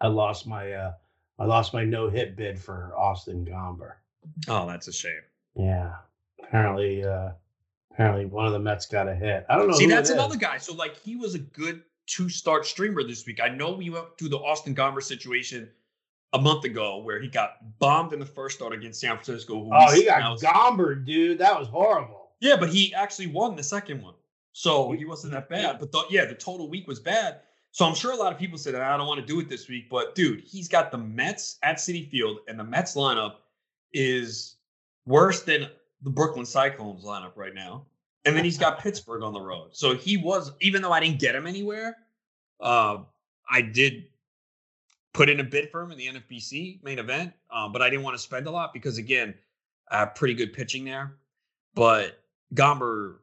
I 0.00 0.08
lost 0.08 0.46
my 0.46 0.72
uh, 0.72 0.92
I 1.38 1.44
lost 1.44 1.74
my 1.74 1.84
no 1.84 2.08
hit 2.08 2.36
bid 2.36 2.58
for 2.58 2.92
Austin 2.96 3.44
Gomber. 3.44 3.94
Oh, 4.48 4.66
that's 4.66 4.88
a 4.88 4.92
shame. 4.92 5.12
Yeah. 5.54 5.94
Apparently, 6.42 7.04
uh 7.04 7.30
apparently 7.92 8.26
one 8.26 8.46
of 8.46 8.52
the 8.52 8.58
Mets 8.58 8.86
got 8.86 9.08
a 9.08 9.14
hit. 9.14 9.46
I 9.48 9.56
don't 9.56 9.68
know. 9.68 9.76
See, 9.76 9.86
that's 9.86 10.10
another 10.10 10.36
guy. 10.36 10.58
So 10.58 10.74
like 10.74 10.96
he 10.96 11.16
was 11.16 11.34
a 11.34 11.38
good 11.38 11.82
two 12.06 12.28
start 12.28 12.66
streamer 12.66 13.02
this 13.02 13.26
week. 13.26 13.40
I 13.42 13.48
know 13.48 13.72
we 13.72 13.90
went 13.90 14.06
through 14.18 14.28
the 14.30 14.38
Austin 14.38 14.74
Gomber 14.74 15.02
situation 15.02 15.68
a 16.32 16.38
month 16.38 16.64
ago 16.64 16.98
where 16.98 17.20
he 17.20 17.28
got 17.28 17.78
bombed 17.78 18.12
in 18.12 18.18
the 18.18 18.26
first 18.26 18.56
start 18.56 18.72
against 18.72 19.00
San 19.00 19.16
Francisco. 19.16 19.70
oh, 19.72 19.94
he 19.94 20.04
got 20.04 20.38
Gomber, 20.38 21.04
dude. 21.04 21.38
That 21.38 21.58
was 21.58 21.68
horrible. 21.68 22.30
Yeah, 22.40 22.56
but 22.56 22.68
he 22.68 22.94
actually 22.94 23.28
won 23.28 23.56
the 23.56 23.62
second 23.62 24.02
one. 24.02 24.14
So 24.52 24.92
he 24.92 25.04
wasn't 25.04 25.32
that 25.34 25.48
bad. 25.48 25.78
But 25.78 25.92
the, 25.92 26.04
yeah, 26.10 26.24
the 26.24 26.34
total 26.34 26.68
week 26.68 26.86
was 26.86 26.98
bad. 27.00 27.40
So 27.76 27.84
I'm 27.84 27.94
sure 27.94 28.12
a 28.12 28.16
lot 28.16 28.32
of 28.32 28.38
people 28.38 28.56
said 28.56 28.74
I 28.74 28.96
don't 28.96 29.06
want 29.06 29.20
to 29.20 29.26
do 29.26 29.38
it 29.38 29.50
this 29.50 29.68
week, 29.68 29.90
but 29.90 30.14
dude, 30.14 30.40
he's 30.40 30.66
got 30.66 30.90
the 30.90 30.96
Mets 30.96 31.58
at 31.62 31.76
Citi 31.76 32.08
Field, 32.08 32.38
and 32.48 32.58
the 32.58 32.64
Mets 32.64 32.94
lineup 32.94 33.34
is 33.92 34.56
worse 35.04 35.42
than 35.42 35.68
the 36.00 36.08
Brooklyn 36.08 36.46
Cyclones 36.46 37.04
lineup 37.04 37.32
right 37.36 37.54
now. 37.54 37.84
And 38.24 38.34
then 38.34 38.44
he's 38.44 38.56
got 38.56 38.78
Pittsburgh 38.82 39.22
on 39.22 39.34
the 39.34 39.42
road. 39.42 39.76
So 39.76 39.94
he 39.94 40.16
was, 40.16 40.52
even 40.62 40.80
though 40.80 40.90
I 40.90 41.00
didn't 41.00 41.18
get 41.18 41.34
him 41.34 41.46
anywhere, 41.46 41.98
uh, 42.60 42.96
I 43.50 43.60
did 43.60 44.04
put 45.12 45.28
in 45.28 45.40
a 45.40 45.44
bid 45.44 45.70
for 45.70 45.82
him 45.82 45.90
in 45.90 45.98
the 45.98 46.06
NFBC 46.06 46.82
main 46.82 46.98
event, 46.98 47.34
um, 47.50 47.72
but 47.72 47.82
I 47.82 47.90
didn't 47.90 48.04
want 48.04 48.16
to 48.16 48.22
spend 48.22 48.46
a 48.46 48.50
lot 48.50 48.72
because 48.72 48.96
again, 48.96 49.34
I 49.90 49.98
have 49.98 50.14
pretty 50.14 50.32
good 50.32 50.54
pitching 50.54 50.86
there. 50.86 51.18
But 51.74 52.22
Gomber 52.54 53.16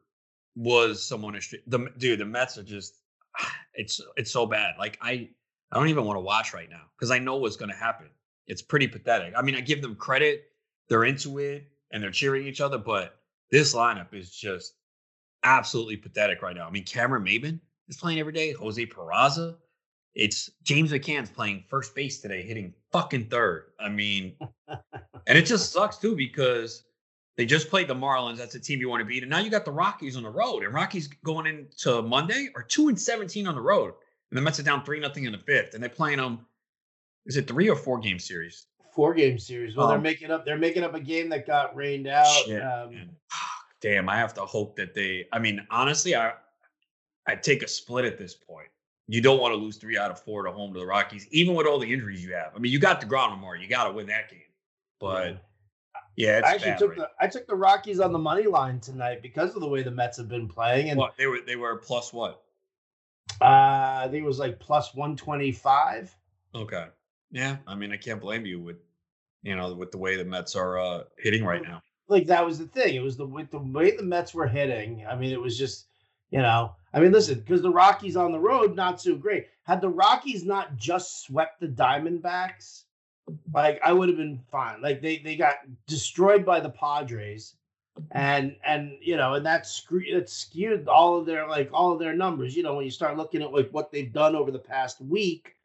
was 0.54 1.02
someone 1.02 1.36
the 1.66 1.90
dude. 1.98 2.20
The 2.20 2.24
Mets 2.24 2.56
are 2.56 2.62
just 2.62 3.00
it's 3.74 4.00
it's 4.16 4.30
so 4.30 4.46
bad. 4.46 4.74
Like 4.78 4.98
I 5.00 5.28
I 5.72 5.78
don't 5.78 5.88
even 5.88 6.04
want 6.04 6.16
to 6.16 6.22
watch 6.22 6.54
right 6.54 6.70
now 6.70 6.82
because 6.96 7.10
I 7.10 7.18
know 7.18 7.36
what's 7.36 7.56
going 7.56 7.70
to 7.70 7.76
happen. 7.76 8.08
It's 8.46 8.62
pretty 8.62 8.88
pathetic. 8.88 9.34
I 9.36 9.42
mean, 9.42 9.54
I 9.54 9.60
give 9.60 9.82
them 9.82 9.94
credit; 9.96 10.44
they're 10.88 11.04
into 11.04 11.38
it 11.38 11.68
and 11.90 12.02
they're 12.02 12.10
cheering 12.10 12.46
each 12.46 12.60
other. 12.60 12.78
But 12.78 13.16
this 13.50 13.74
lineup 13.74 14.14
is 14.14 14.30
just 14.30 14.74
absolutely 15.44 15.96
pathetic 15.96 16.42
right 16.42 16.56
now. 16.56 16.66
I 16.66 16.70
mean, 16.70 16.84
Cameron 16.84 17.24
Maybin 17.24 17.60
is 17.88 17.96
playing 17.96 18.18
every 18.18 18.32
day. 18.32 18.52
Jose 18.52 18.84
Peraza. 18.86 19.56
It's 20.14 20.48
James 20.62 20.92
McCann's 20.92 21.30
playing 21.30 21.64
first 21.68 21.94
base 21.94 22.20
today, 22.20 22.42
hitting 22.42 22.72
fucking 22.92 23.26
third. 23.26 23.72
I 23.80 23.88
mean, 23.88 24.36
and 24.68 25.38
it 25.38 25.42
just 25.42 25.72
sucks 25.72 25.96
too 25.96 26.14
because 26.14 26.84
they 27.36 27.46
just 27.46 27.68
played 27.68 27.88
the 27.88 27.94
Marlins. 27.94 28.36
That's 28.36 28.54
a 28.54 28.60
team 28.60 28.80
you 28.80 28.88
want 28.88 29.00
to 29.00 29.04
beat. 29.04 29.22
And 29.22 29.30
now 29.30 29.38
you 29.38 29.50
got 29.50 29.64
the 29.64 29.72
Rockies 29.72 30.16
on 30.16 30.22
the 30.22 30.30
road. 30.30 30.62
And 30.62 30.72
Rockies 30.72 31.08
going 31.24 31.46
into 31.46 32.02
Monday 32.02 32.48
are 32.54 32.62
two 32.62 32.88
and 32.88 33.00
seventeen 33.00 33.46
on 33.46 33.54
the 33.54 33.60
road. 33.60 33.94
And 34.30 34.38
the 34.38 34.42
Mets 34.42 34.60
are 34.60 34.62
down 34.62 34.84
three 34.84 35.00
nothing 35.00 35.24
in 35.24 35.32
the 35.32 35.38
fifth. 35.38 35.74
And 35.74 35.82
they're 35.82 35.90
playing 35.90 36.18
them. 36.18 36.46
Is 37.26 37.36
it 37.36 37.48
three 37.48 37.68
or 37.68 37.76
four 37.76 37.98
game 37.98 38.18
series? 38.18 38.66
Four 38.94 39.14
game 39.14 39.38
series. 39.38 39.74
Well, 39.74 39.86
um, 39.86 39.92
they're 39.92 40.00
making 40.00 40.30
up. 40.30 40.44
They're 40.44 40.58
making 40.58 40.84
up 40.84 40.94
a 40.94 41.00
game 41.00 41.28
that 41.30 41.46
got 41.46 41.74
rained 41.74 42.06
out. 42.06 42.26
Shit, 42.46 42.62
um, 42.62 43.10
Damn, 43.80 44.08
I 44.08 44.16
have 44.16 44.34
to 44.34 44.42
hope 44.42 44.76
that 44.76 44.94
they. 44.94 45.26
I 45.32 45.40
mean, 45.40 45.66
honestly, 45.70 46.14
I 46.14 46.34
I 47.26 47.34
take 47.34 47.64
a 47.64 47.68
split 47.68 48.04
at 48.04 48.16
this 48.16 48.34
point. 48.34 48.68
You 49.08 49.20
don't 49.20 49.40
want 49.40 49.52
to 49.52 49.56
lose 49.56 49.76
three 49.76 49.98
out 49.98 50.10
of 50.10 50.20
four 50.20 50.44
to 50.44 50.52
home 50.52 50.72
to 50.72 50.78
the 50.78 50.86
Rockies, 50.86 51.26
even 51.32 51.54
with 51.54 51.66
all 51.66 51.78
the 51.78 51.92
injuries 51.92 52.24
you 52.24 52.32
have. 52.34 52.52
I 52.54 52.58
mean, 52.58 52.72
you 52.72 52.78
got 52.78 53.00
the 53.00 53.06
ground 53.06 53.32
tomorrow. 53.32 53.58
You 53.58 53.68
got 53.68 53.88
to 53.88 53.92
win 53.92 54.06
that 54.06 54.30
game. 54.30 54.40
But. 55.00 55.26
Yeah 55.26 55.36
yeah, 56.16 56.40
I 56.44 56.54
actually 56.54 56.76
took 56.78 56.90
right. 56.90 56.98
the 56.98 57.10
I 57.20 57.26
took 57.28 57.46
the 57.46 57.56
Rockies 57.56 58.00
on 58.00 58.12
the 58.12 58.18
money 58.18 58.46
line 58.46 58.80
tonight 58.80 59.22
because 59.22 59.54
of 59.54 59.60
the 59.60 59.68
way 59.68 59.82
the 59.82 59.90
Mets 59.90 60.16
have 60.18 60.28
been 60.28 60.48
playing. 60.48 60.90
And 60.90 60.98
what 60.98 61.16
they 61.16 61.26
were 61.26 61.40
they 61.46 61.56
were 61.56 61.76
plus 61.76 62.12
what? 62.12 62.42
Uh, 63.40 64.04
I 64.04 64.08
think 64.10 64.22
it 64.22 64.26
was 64.26 64.38
like 64.38 64.60
plus 64.60 64.94
one 64.94 65.16
twenty 65.16 65.52
five. 65.52 66.14
Okay. 66.54 66.86
Yeah, 67.30 67.56
I 67.66 67.74
mean, 67.74 67.92
I 67.92 67.96
can't 67.96 68.20
blame 68.20 68.46
you 68.46 68.60
with 68.60 68.76
you 69.42 69.56
know 69.56 69.74
with 69.74 69.90
the 69.90 69.98
way 69.98 70.16
the 70.16 70.24
Mets 70.24 70.54
are 70.54 70.78
uh, 70.78 71.04
hitting 71.18 71.44
right 71.44 71.62
now. 71.62 71.82
Like 72.06 72.26
that 72.26 72.44
was 72.44 72.58
the 72.58 72.66
thing. 72.66 72.94
It 72.94 73.02
was 73.02 73.16
the 73.16 73.26
with 73.26 73.50
the 73.50 73.58
way 73.58 73.96
the 73.96 74.02
Mets 74.02 74.34
were 74.34 74.46
hitting. 74.46 75.04
I 75.08 75.16
mean, 75.16 75.32
it 75.32 75.40
was 75.40 75.58
just 75.58 75.86
You 76.30 76.42
know, 76.42 76.74
I 76.92 77.00
mean, 77.00 77.12
listen, 77.12 77.40
because 77.40 77.62
the 77.62 77.70
Rockies 77.70 78.16
on 78.16 78.32
the 78.32 78.40
road 78.40 78.74
not 78.76 79.00
so 79.00 79.14
great. 79.14 79.46
Had 79.62 79.80
the 79.80 79.88
Rockies 79.88 80.44
not 80.44 80.76
just 80.76 81.24
swept 81.24 81.60
the 81.60 81.68
Diamondbacks, 81.68 82.84
like 83.52 83.80
I 83.82 83.92
would 83.92 84.08
have 84.08 84.18
been 84.18 84.40
fine. 84.50 84.82
Like 84.82 85.00
they 85.00 85.18
they 85.18 85.36
got 85.36 85.56
destroyed 85.86 86.44
by 86.44 86.60
the 86.60 86.70
Padres, 86.70 87.54
and 88.12 88.56
and 88.64 88.92
you 89.00 89.16
know, 89.16 89.34
and 89.34 89.46
that 89.46 89.66
screwed 89.66 90.08
it 90.08 90.28
skewed 90.28 90.88
all 90.88 91.18
of 91.18 91.26
their 91.26 91.48
like 91.48 91.70
all 91.72 91.92
of 91.92 91.98
their 91.98 92.14
numbers. 92.14 92.56
You 92.56 92.62
know, 92.62 92.74
when 92.74 92.84
you 92.84 92.90
start 92.90 93.16
looking 93.16 93.42
at 93.42 93.52
like 93.52 93.70
what 93.70 93.90
they've 93.90 94.12
done 94.12 94.36
over 94.36 94.50
the 94.50 94.58
past 94.58 95.00
week, 95.00 95.56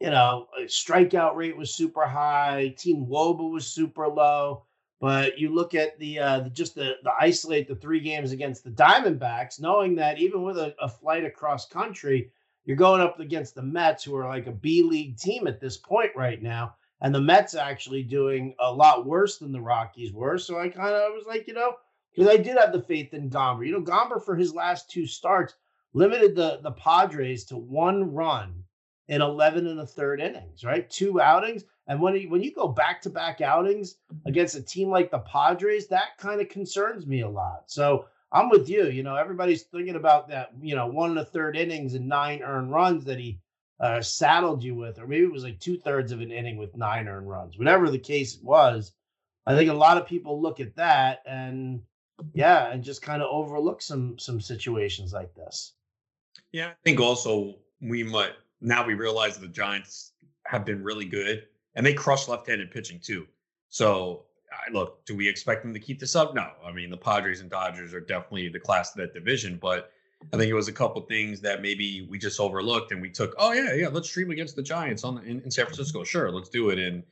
you 0.00 0.10
know, 0.10 0.48
strikeout 0.64 1.36
rate 1.36 1.56
was 1.56 1.74
super 1.74 2.06
high, 2.06 2.74
team 2.76 3.06
WOBA 3.06 3.50
was 3.50 3.66
super 3.66 4.08
low. 4.08 4.64
But 5.00 5.38
you 5.38 5.54
look 5.54 5.74
at 5.74 5.98
the, 5.98 6.18
uh, 6.18 6.48
just 6.50 6.74
the, 6.74 6.94
the 7.02 7.12
isolate 7.20 7.68
the 7.68 7.74
three 7.74 8.00
games 8.00 8.32
against 8.32 8.64
the 8.64 8.70
Diamondbacks, 8.70 9.60
knowing 9.60 9.94
that 9.96 10.18
even 10.18 10.42
with 10.42 10.56
a, 10.56 10.74
a 10.80 10.88
flight 10.88 11.24
across 11.24 11.68
country, 11.68 12.30
you're 12.64 12.76
going 12.76 13.00
up 13.00 13.20
against 13.20 13.54
the 13.54 13.62
Mets, 13.62 14.04
who 14.04 14.16
are 14.16 14.28
like 14.28 14.46
a 14.46 14.52
B 14.52 14.82
league 14.82 15.18
team 15.18 15.46
at 15.46 15.60
this 15.60 15.76
point 15.76 16.12
right 16.16 16.42
now. 16.42 16.74
And 17.00 17.14
the 17.14 17.20
Mets 17.20 17.54
actually 17.54 18.02
doing 18.02 18.54
a 18.58 18.72
lot 18.72 19.04
worse 19.04 19.38
than 19.38 19.52
the 19.52 19.60
Rockies 19.60 20.12
were. 20.12 20.38
So 20.38 20.58
I 20.58 20.68
kind 20.68 20.94
of 20.94 21.12
was 21.12 21.26
like, 21.26 21.46
you 21.46 21.54
know, 21.54 21.74
because 22.14 22.32
I 22.32 22.36
did 22.36 22.56
have 22.56 22.72
the 22.72 22.82
faith 22.82 23.12
in 23.12 23.28
Gomber. 23.28 23.66
You 23.66 23.72
know, 23.72 23.82
Gomber 23.82 24.24
for 24.24 24.36
his 24.36 24.54
last 24.54 24.90
two 24.90 25.06
starts 25.06 25.54
limited 25.92 26.34
the, 26.34 26.60
the 26.62 26.72
Padres 26.72 27.44
to 27.46 27.56
one 27.56 28.12
run 28.12 28.64
in 29.08 29.20
11 29.20 29.66
and 29.66 29.80
a 29.80 29.86
third 29.86 30.20
innings, 30.20 30.64
right? 30.64 30.88
Two 30.88 31.20
outings. 31.20 31.64
And 31.86 32.00
when 32.00 32.14
you, 32.14 32.30
when 32.30 32.42
you 32.42 32.54
go 32.54 32.68
back 32.68 33.02
to 33.02 33.10
back 33.10 33.42
outings 33.42 33.96
against 34.24 34.56
a 34.56 34.62
team 34.62 34.88
like 34.88 35.10
the 35.10 35.18
Padres, 35.18 35.88
that 35.88 36.16
kind 36.16 36.40
of 36.40 36.48
concerns 36.48 37.06
me 37.06 37.20
a 37.20 37.28
lot. 37.28 37.64
So 37.66 38.06
I'm 38.34 38.50
with 38.50 38.68
you. 38.68 38.88
You 38.88 39.04
know, 39.04 39.14
everybody's 39.14 39.62
thinking 39.62 39.94
about 39.94 40.28
that, 40.28 40.50
you 40.60 40.74
know, 40.74 40.88
one 40.88 41.10
and 41.10 41.20
a 41.20 41.24
third 41.24 41.56
innings 41.56 41.94
and 41.94 42.08
nine 42.08 42.42
earned 42.42 42.72
runs 42.72 43.04
that 43.04 43.18
he 43.18 43.38
uh, 43.78 44.02
saddled 44.02 44.62
you 44.64 44.74
with, 44.74 44.98
or 44.98 45.06
maybe 45.06 45.24
it 45.24 45.32
was 45.32 45.44
like 45.44 45.60
two 45.60 45.78
thirds 45.78 46.10
of 46.10 46.20
an 46.20 46.32
inning 46.32 46.56
with 46.56 46.76
nine 46.76 47.06
earned 47.06 47.28
runs. 47.28 47.56
Whatever 47.56 47.90
the 47.90 47.98
case 47.98 48.38
was, 48.42 48.92
I 49.46 49.54
think 49.54 49.70
a 49.70 49.74
lot 49.74 49.98
of 49.98 50.06
people 50.06 50.42
look 50.42 50.58
at 50.58 50.74
that 50.76 51.22
and 51.26 51.80
yeah, 52.32 52.72
and 52.72 52.82
just 52.82 53.02
kind 53.02 53.22
of 53.22 53.28
overlook 53.30 53.82
some 53.82 54.18
some 54.18 54.40
situations 54.40 55.12
like 55.12 55.34
this. 55.34 55.74
Yeah, 56.52 56.68
I 56.68 56.74
think 56.84 57.00
also 57.00 57.56
we 57.80 58.02
might 58.02 58.32
now 58.60 58.84
we 58.84 58.94
realize 58.94 59.38
the 59.38 59.48
Giants 59.48 60.12
have 60.46 60.64
been 60.64 60.82
really 60.82 61.04
good 61.04 61.44
and 61.74 61.86
they 61.86 61.94
crush 61.94 62.26
left-handed 62.28 62.70
pitching 62.70 63.00
too. 63.00 63.26
So 63.68 64.24
look, 64.72 65.04
do 65.06 65.16
we 65.16 65.28
expect 65.28 65.62
them 65.62 65.72
to 65.74 65.80
keep 65.80 65.98
this 66.00 66.16
up? 66.16 66.34
No. 66.34 66.50
I 66.64 66.72
mean, 66.72 66.90
the 66.90 66.96
Padres 66.96 67.40
and 67.40 67.50
Dodgers 67.50 67.94
are 67.94 68.00
definitely 68.00 68.48
the 68.48 68.60
class 68.60 68.90
of 68.94 68.96
that 68.98 69.14
division, 69.14 69.58
but 69.60 69.90
I 70.32 70.36
think 70.36 70.50
it 70.50 70.54
was 70.54 70.68
a 70.68 70.72
couple 70.72 71.02
things 71.02 71.40
that 71.42 71.62
maybe 71.62 72.06
we 72.08 72.18
just 72.18 72.40
overlooked 72.40 72.92
and 72.92 73.00
we 73.00 73.10
took, 73.10 73.34
oh 73.38 73.52
yeah, 73.52 73.74
yeah, 73.74 73.88
let's 73.88 74.08
stream 74.08 74.30
against 74.30 74.56
the 74.56 74.62
Giants 74.62 75.04
on 75.04 75.18
in, 75.24 75.40
in 75.42 75.50
San 75.50 75.66
Francisco. 75.66 76.04
Sure, 76.04 76.30
let's 76.30 76.48
do 76.48 76.70
it. 76.70 76.78
And 76.78 77.02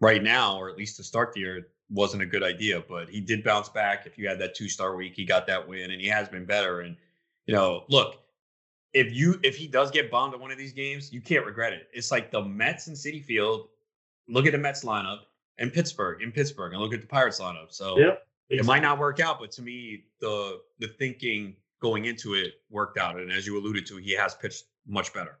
right 0.00 0.22
now, 0.22 0.58
or 0.58 0.68
at 0.68 0.76
least 0.76 0.96
to 0.96 1.04
start 1.04 1.32
the 1.32 1.40
year, 1.40 1.68
wasn't 1.90 2.22
a 2.22 2.26
good 2.26 2.42
idea. 2.42 2.82
But 2.86 3.08
he 3.08 3.20
did 3.20 3.44
bounce 3.44 3.68
back. 3.68 4.06
If 4.06 4.18
you 4.18 4.28
had 4.28 4.38
that 4.40 4.54
two 4.54 4.68
star 4.68 4.96
week, 4.96 5.14
he 5.14 5.24
got 5.24 5.46
that 5.46 5.66
win, 5.66 5.90
and 5.90 6.00
he 6.00 6.08
has 6.08 6.28
been 6.28 6.44
better. 6.44 6.80
And 6.80 6.96
you 7.46 7.54
know, 7.54 7.84
look, 7.88 8.20
if 8.92 9.12
you 9.12 9.40
if 9.42 9.56
he 9.56 9.66
does 9.66 9.90
get 9.90 10.10
bombed 10.10 10.34
at 10.34 10.40
one 10.40 10.50
of 10.50 10.58
these 10.58 10.72
games, 10.72 11.12
you 11.12 11.20
can't 11.20 11.46
regret 11.46 11.72
it. 11.72 11.88
It's 11.92 12.10
like 12.10 12.30
the 12.30 12.42
Mets 12.42 12.86
and 12.88 12.96
Citi 12.96 13.24
Field. 13.24 13.68
Look 14.28 14.46
at 14.46 14.52
the 14.52 14.58
Mets 14.58 14.84
lineup 14.84 15.20
and 15.58 15.72
Pittsburgh 15.72 16.22
in 16.22 16.32
Pittsburgh, 16.32 16.72
and 16.72 16.82
look 16.82 16.94
at 16.94 17.00
the 17.00 17.06
Pirates 17.06 17.40
lineup. 17.40 17.72
So 17.72 17.98
yep, 17.98 18.26
exactly. 18.50 18.58
it 18.58 18.64
might 18.64 18.82
not 18.82 18.98
work 18.98 19.20
out, 19.20 19.38
but 19.38 19.50
to 19.52 19.62
me, 19.62 20.04
the 20.20 20.60
the 20.78 20.88
thinking 20.88 21.56
going 21.80 22.06
into 22.06 22.34
it 22.34 22.54
worked 22.70 22.98
out. 22.98 23.18
And 23.18 23.30
as 23.30 23.46
you 23.46 23.58
alluded 23.58 23.86
to, 23.86 23.96
he 23.96 24.12
has 24.12 24.34
pitched 24.34 24.64
much 24.86 25.12
better. 25.12 25.38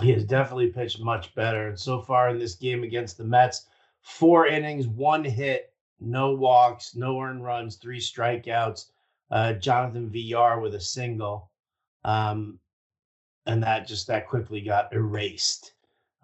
He 0.00 0.12
has 0.12 0.24
definitely 0.24 0.68
pitched 0.68 1.00
much 1.00 1.34
better. 1.34 1.68
And 1.68 1.78
so 1.78 2.02
far 2.02 2.28
in 2.28 2.38
this 2.38 2.56
game 2.56 2.82
against 2.82 3.16
the 3.16 3.24
Mets, 3.24 3.66
four 4.02 4.46
innings, 4.46 4.88
one 4.88 5.24
hit, 5.24 5.72
no 6.00 6.34
walks, 6.34 6.94
no 6.96 7.20
earned 7.20 7.44
runs, 7.44 7.76
three 7.76 8.00
strikeouts. 8.00 8.86
Uh, 9.30 9.54
Jonathan 9.54 10.10
Villar 10.10 10.60
with 10.60 10.74
a 10.74 10.80
single. 10.80 11.50
Um, 12.04 12.58
and 13.46 13.62
that 13.62 13.86
just 13.86 14.06
that 14.08 14.28
quickly 14.28 14.60
got 14.60 14.92
erased 14.92 15.73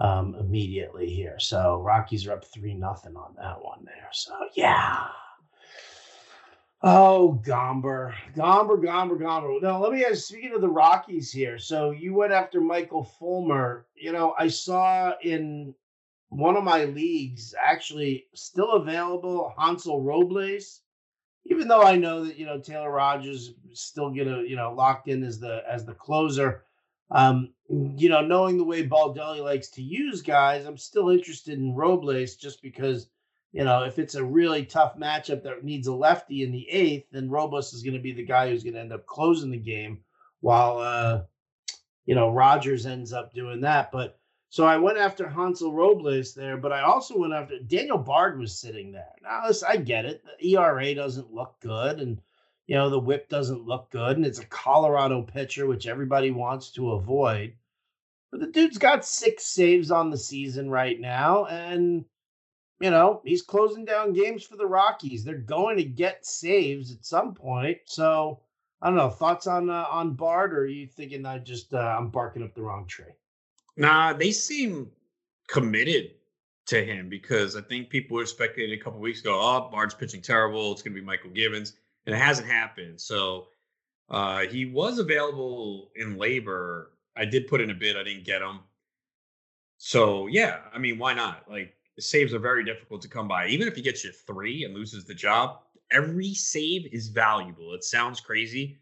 um, 0.00 0.34
immediately 0.40 1.08
here. 1.08 1.38
So 1.38 1.80
Rockies 1.82 2.26
are 2.26 2.32
up 2.32 2.44
three 2.44 2.74
nothing 2.74 3.16
on 3.16 3.34
that 3.36 3.62
one 3.62 3.84
there. 3.84 4.08
So 4.12 4.32
yeah. 4.54 5.06
Oh, 6.82 7.38
Gomber, 7.44 8.14
Gomber, 8.34 8.82
Gomber, 8.82 9.20
Gomber. 9.20 9.60
Now 9.60 9.78
let 9.82 9.92
me 9.92 10.02
ask. 10.02 10.24
Speaking 10.24 10.54
of 10.54 10.62
the 10.62 10.68
Rockies 10.68 11.30
here, 11.30 11.58
so 11.58 11.90
you 11.90 12.14
went 12.14 12.32
after 12.32 12.60
Michael 12.60 13.04
Fulmer. 13.04 13.86
You 13.94 14.12
know, 14.12 14.34
I 14.38 14.48
saw 14.48 15.12
in 15.22 15.74
one 16.30 16.56
of 16.56 16.64
my 16.64 16.84
leagues 16.86 17.54
actually 17.62 18.26
still 18.34 18.72
available 18.72 19.52
Hansel 19.58 20.02
Robles. 20.02 20.80
Even 21.44 21.68
though 21.68 21.82
I 21.82 21.96
know 21.96 22.24
that 22.24 22.38
you 22.38 22.46
know 22.46 22.58
Taylor 22.58 22.90
Rogers 22.90 23.52
still 23.74 24.08
gonna 24.08 24.42
you 24.42 24.56
know 24.56 24.72
locked 24.72 25.08
in 25.08 25.22
as 25.22 25.38
the 25.38 25.62
as 25.70 25.84
the 25.84 25.94
closer, 25.94 26.64
um, 27.10 27.52
you 27.68 28.08
know, 28.08 28.20
knowing 28.20 28.56
the 28.56 28.64
way 28.64 28.86
Baldelli 28.86 29.42
likes 29.42 29.68
to 29.70 29.82
use 29.82 30.22
guys, 30.22 30.66
I'm 30.66 30.76
still 30.76 31.10
interested 31.10 31.58
in 31.58 31.74
Robles 31.74 32.36
just 32.36 32.62
because, 32.62 33.08
you 33.52 33.64
know, 33.64 33.84
if 33.84 33.98
it's 33.98 34.14
a 34.14 34.24
really 34.24 34.64
tough 34.64 34.96
matchup 34.96 35.42
that 35.42 35.64
needs 35.64 35.86
a 35.86 35.94
lefty 35.94 36.42
in 36.42 36.52
the 36.52 36.68
eighth, 36.68 37.06
then 37.12 37.30
Robles 37.30 37.72
is 37.72 37.82
going 37.82 37.94
to 37.94 38.02
be 38.02 38.12
the 38.12 38.24
guy 38.24 38.48
who's 38.48 38.62
going 38.62 38.74
to 38.74 38.80
end 38.80 38.92
up 38.92 39.06
closing 39.06 39.50
the 39.50 39.56
game 39.56 40.00
while, 40.40 40.78
uh, 40.78 41.22
you 42.06 42.14
know, 42.14 42.30
Rogers 42.30 42.86
ends 42.86 43.12
up 43.12 43.32
doing 43.34 43.60
that. 43.60 43.92
But 43.92 44.18
so 44.48 44.64
I 44.64 44.78
went 44.78 44.98
after 44.98 45.28
Hansel 45.28 45.72
Robles 45.72 46.34
there, 46.34 46.56
but 46.56 46.72
I 46.72 46.80
also 46.80 47.16
went 47.18 47.32
after 47.32 47.58
Daniel 47.60 47.98
Bard 47.98 48.38
was 48.38 48.58
sitting 48.58 48.90
there. 48.90 49.14
Now, 49.22 49.42
I 49.68 49.76
get 49.76 50.06
it. 50.06 50.24
The 50.24 50.56
ERA 50.56 50.94
doesn't 50.94 51.32
look 51.32 51.54
good. 51.60 52.00
And, 52.00 52.20
you 52.70 52.76
know, 52.76 52.88
the 52.88 53.00
whip 53.00 53.28
doesn't 53.28 53.66
look 53.66 53.90
good, 53.90 54.16
and 54.16 54.24
it's 54.24 54.38
a 54.38 54.46
Colorado 54.46 55.22
pitcher, 55.22 55.66
which 55.66 55.88
everybody 55.88 56.30
wants 56.30 56.70
to 56.70 56.92
avoid. 56.92 57.52
But 58.30 58.38
the 58.38 58.46
dude's 58.46 58.78
got 58.78 59.04
six 59.04 59.44
saves 59.44 59.90
on 59.90 60.08
the 60.08 60.16
season 60.16 60.70
right 60.70 61.00
now, 61.00 61.46
and 61.46 62.04
you 62.78 62.90
know 62.90 63.22
he's 63.24 63.42
closing 63.42 63.84
down 63.84 64.12
games 64.12 64.44
for 64.44 64.56
the 64.56 64.68
Rockies. 64.68 65.24
They're 65.24 65.34
going 65.34 65.78
to 65.78 65.82
get 65.82 66.24
saves 66.24 66.92
at 66.92 67.04
some 67.04 67.34
point. 67.34 67.78
So 67.86 68.38
I 68.80 68.86
don't 68.86 68.96
know. 68.96 69.10
Thoughts 69.10 69.48
on 69.48 69.68
uh, 69.68 69.86
on 69.90 70.14
Bard, 70.14 70.54
or 70.54 70.60
are 70.60 70.66
you 70.66 70.86
thinking 70.86 71.26
I 71.26 71.38
just 71.38 71.74
uh, 71.74 71.96
I'm 71.98 72.08
barking 72.08 72.44
up 72.44 72.54
the 72.54 72.62
wrong 72.62 72.86
tree? 72.86 73.16
Nah, 73.78 74.12
they 74.12 74.30
seem 74.30 74.92
committed 75.48 76.12
to 76.66 76.84
him 76.84 77.08
because 77.08 77.56
I 77.56 77.62
think 77.62 77.90
people 77.90 78.16
were 78.16 78.26
speculating 78.26 78.78
a 78.78 78.80
couple 78.80 79.00
weeks 79.00 79.22
ago. 79.22 79.40
Oh, 79.42 79.68
Bard's 79.72 79.92
pitching 79.94 80.22
terrible. 80.22 80.70
It's 80.70 80.82
going 80.82 80.94
to 80.94 81.02
be 81.02 81.04
Mychal 81.04 81.34
Givens 81.34 81.72
and 82.06 82.14
it 82.14 82.18
hasn't 82.18 82.48
happened. 82.48 83.00
So 83.00 83.48
uh, 84.08 84.40
he 84.40 84.66
was 84.66 84.98
available 84.98 85.90
in 85.96 86.16
LABR. 86.16 86.86
I 87.16 87.24
did 87.24 87.48
put 87.48 87.60
in 87.60 87.70
a 87.70 87.74
bid. 87.74 87.96
I 87.96 88.02
didn't 88.02 88.24
get 88.24 88.42
him. 88.42 88.60
So 89.78 90.26
yeah, 90.26 90.58
I 90.74 90.78
mean, 90.78 90.98
why 90.98 91.14
not? 91.14 91.44
Like 91.48 91.74
saves 91.98 92.34
are 92.34 92.38
very 92.38 92.64
difficult 92.64 93.02
to 93.02 93.08
come 93.08 93.28
by. 93.28 93.46
Even 93.46 93.68
if 93.68 93.76
he 93.76 93.82
gets 93.82 94.04
you 94.04 94.12
three 94.12 94.64
and 94.64 94.74
loses 94.74 95.04
the 95.04 95.14
job, 95.14 95.60
every 95.90 96.34
save 96.34 96.86
is 96.92 97.08
valuable. 97.08 97.74
It 97.74 97.84
sounds 97.84 98.20
crazy, 98.20 98.80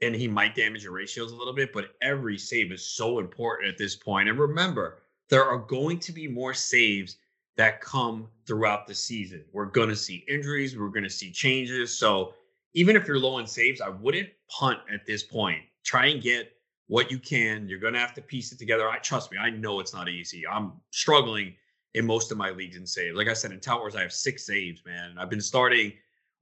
and 0.00 0.14
he 0.14 0.28
might 0.28 0.54
damage 0.54 0.84
your 0.84 0.92
ratios 0.92 1.32
a 1.32 1.36
little 1.36 1.52
bit, 1.52 1.72
but 1.72 1.94
every 2.02 2.38
save 2.38 2.72
is 2.72 2.84
so 2.84 3.18
important 3.18 3.68
at 3.68 3.78
this 3.78 3.96
point. 3.96 4.28
And 4.28 4.38
remember, 4.38 4.98
there 5.28 5.44
are 5.44 5.58
going 5.58 5.98
to 6.00 6.12
be 6.12 6.28
more 6.28 6.54
saves 6.54 7.16
that 7.58 7.80
come 7.80 8.28
throughout 8.46 8.86
the 8.86 8.94
season. 8.94 9.44
We're 9.52 9.66
going 9.66 9.88
to 9.88 9.96
see 9.96 10.24
injuries, 10.28 10.78
we're 10.78 10.88
going 10.88 11.04
to 11.04 11.10
see 11.10 11.30
changes. 11.30 11.98
So 11.98 12.32
even 12.74 12.96
if 12.96 13.06
you're 13.06 13.18
low 13.18 13.38
in 13.38 13.46
saves, 13.46 13.80
I 13.80 13.88
wouldn't 13.88 14.28
punt 14.48 14.78
at 14.92 15.04
this 15.06 15.24
point. 15.24 15.62
Try 15.84 16.06
and 16.06 16.22
get 16.22 16.52
what 16.86 17.10
you 17.10 17.18
can. 17.18 17.68
You're 17.68 17.80
going 17.80 17.94
to 17.94 17.98
have 17.98 18.14
to 18.14 18.22
piece 18.22 18.52
it 18.52 18.58
together. 18.58 18.88
I 18.88 18.98
trust 18.98 19.32
me, 19.32 19.38
I 19.38 19.50
know 19.50 19.80
it's 19.80 19.92
not 19.92 20.08
easy. 20.08 20.46
I'm 20.46 20.72
struggling 20.92 21.54
in 21.94 22.06
most 22.06 22.30
of 22.30 22.38
my 22.38 22.50
leagues 22.50 22.76
in 22.76 22.86
saves. 22.86 23.16
Like 23.16 23.28
I 23.28 23.32
said, 23.32 23.50
in 23.50 23.58
Tout 23.58 23.80
Wars, 23.80 23.96
I 23.96 24.02
have 24.02 24.12
six 24.12 24.46
saves, 24.46 24.82
man. 24.86 25.16
I've 25.18 25.30
been 25.30 25.40
starting 25.40 25.92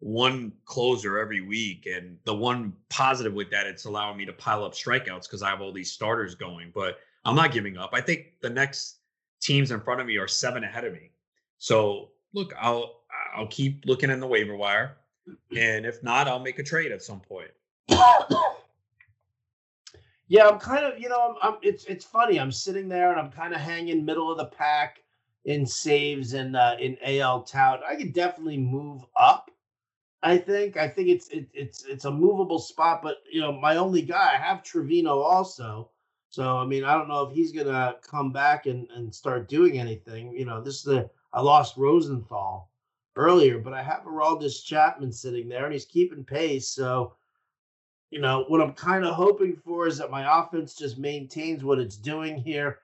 one 0.01 0.53
closer 0.67 1.19
every 1.19 1.41
week. 1.41 1.89
And 1.91 2.19
the 2.25 2.35
one 2.35 2.75
positive 2.91 3.33
with 3.33 3.51
that, 3.53 3.67
it's 3.67 3.87
allowing 3.87 4.19
me 4.19 4.27
to 4.27 4.35
pile 4.35 4.65
up 4.65 4.75
strikeouts 4.75 5.23
because 5.23 5.43
I 5.43 5.49
have 5.49 5.63
all 5.63 5.73
these 5.73 5.93
starters 5.93 6.35
going. 6.35 6.73
But 6.75 6.99
I'm 7.25 7.37
not 7.37 7.53
giving 7.53 7.79
up. 7.79 7.91
I 7.95 8.03
think 8.03 8.35
the 8.43 8.51
next 8.51 8.99
teams 9.41 9.71
in 9.71 9.81
front 9.81 10.01
of 10.01 10.07
me 10.07 10.17
are 10.17 10.29
seven 10.29 10.65
ahead 10.65 10.85
of 10.85 10.93
me. 10.93 11.11
So 11.59 12.11
look, 12.33 12.53
I'll 12.59 13.03
I'll 13.35 13.47
keep 13.49 13.85
looking 13.87 14.11
in 14.11 14.21
the 14.21 14.27
waiver 14.27 14.57
wire, 14.57 14.97
and 15.57 15.87
if 15.87 16.03
not, 16.03 16.29
I'll 16.29 16.39
make 16.39 16.59
a 16.59 16.63
trade 16.63 16.93
at 16.93 17.03
some 17.03 17.21
point. 17.21 17.51
yeah, 20.29 20.49
I'm 20.49 20.59
kind 20.59 20.85
of 20.85 20.99
you 20.99 21.09
know 21.09 21.37
I'm, 21.43 21.55
I'm 21.55 21.59
it's 21.63 21.85
it's 21.85 22.05
funny. 22.05 22.39
I'm 22.39 22.53
sitting 22.53 22.89
there 22.89 23.11
and 23.11 23.21
I'm 23.21 23.31
kind 23.31 23.55
of 23.55 23.61
hanging 23.61 24.05
middle 24.05 24.31
of 24.31 24.39
the 24.39 24.47
pack 24.47 24.99
in 25.45 25.65
saves 25.65 26.35
and 26.35 26.57
uh, 26.57 26.77
in 26.81 26.97
AL 27.05 27.43
tout. 27.43 27.81
I 27.89 27.97
could 27.97 28.13
definitely 28.13 28.59
move 28.59 29.05
up 29.17 29.51
I 30.27 30.39
think 30.39 30.77
I 30.77 30.89
think 30.89 31.09
it's 31.09 31.29
it, 31.29 31.47
it's 31.53 31.85
it's 31.85 32.05
a 32.05 32.11
movable 32.11 32.59
spot, 32.59 33.01
but 33.01 33.19
you 33.31 33.41
know 33.41 33.53
my 33.53 33.77
only 33.77 34.03
guy 34.03 34.31
I 34.35 34.37
have 34.37 34.65
Trevino 34.65 35.21
also, 35.21 35.91
so 36.37 36.59
I 36.59 36.67
mean 36.67 36.85
I 36.85 36.93
don't 36.93 37.09
know 37.09 37.23
if 37.23 37.35
he's 37.35 37.51
gonna 37.51 37.97
come 38.03 38.31
back 38.31 38.67
and 38.67 38.87
and 38.91 39.15
start 39.15 39.49
doing 39.49 39.79
anything. 39.79 40.33
You 40.37 40.45
know 40.45 40.61
this 40.61 40.77
is 40.77 40.83
the 40.83 41.09
I 41.33 41.41
lost 41.41 41.79
Rosenthal 41.79 42.71
earlier, 43.17 43.59
but 43.59 43.73
I 43.73 43.83
have 43.83 44.05
Aroldis 44.05 44.63
Chapman 44.63 45.13
sitting 45.13 45.49
there 45.49 45.65
and 45.65 45.73
he's 45.73 45.87
keeping 45.87 46.25
pace. 46.25 46.69
So 46.69 47.15
you 48.11 48.21
know 48.21 48.45
what 48.49 48.61
I'm 48.61 48.75
kind 48.75 49.07
of 49.07 49.15
hoping 49.15 49.57
for 49.57 49.87
is 49.87 49.97
that 49.97 50.11
my 50.11 50.41
offense 50.41 50.75
just 50.75 50.99
maintains 50.99 51.65
what 51.65 51.79
it's 51.79 51.97
doing 51.97 52.37
here 52.37 52.81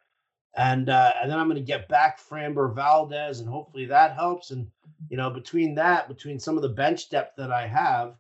and 0.55 0.89
uh, 0.89 1.13
and 1.21 1.31
then 1.31 1.39
I'm 1.39 1.47
going 1.47 1.57
to 1.57 1.63
get 1.63 1.89
back 1.89 2.19
Framber 2.19 2.75
Valdez, 2.75 3.41
and 3.41 3.49
hopefully 3.49 3.85
that 3.87 4.15
helps. 4.15 4.51
And 4.51 4.67
you 5.11 5.17
know, 5.19 5.31
between 5.31 5.75
that, 5.75 6.09
between 6.09 6.39
some 6.39 6.57
of 6.57 6.63
the 6.63 6.69
bench 6.69 7.11
depth 7.11 7.37
that 7.37 7.51
I 7.53 7.67
have, 7.67 8.15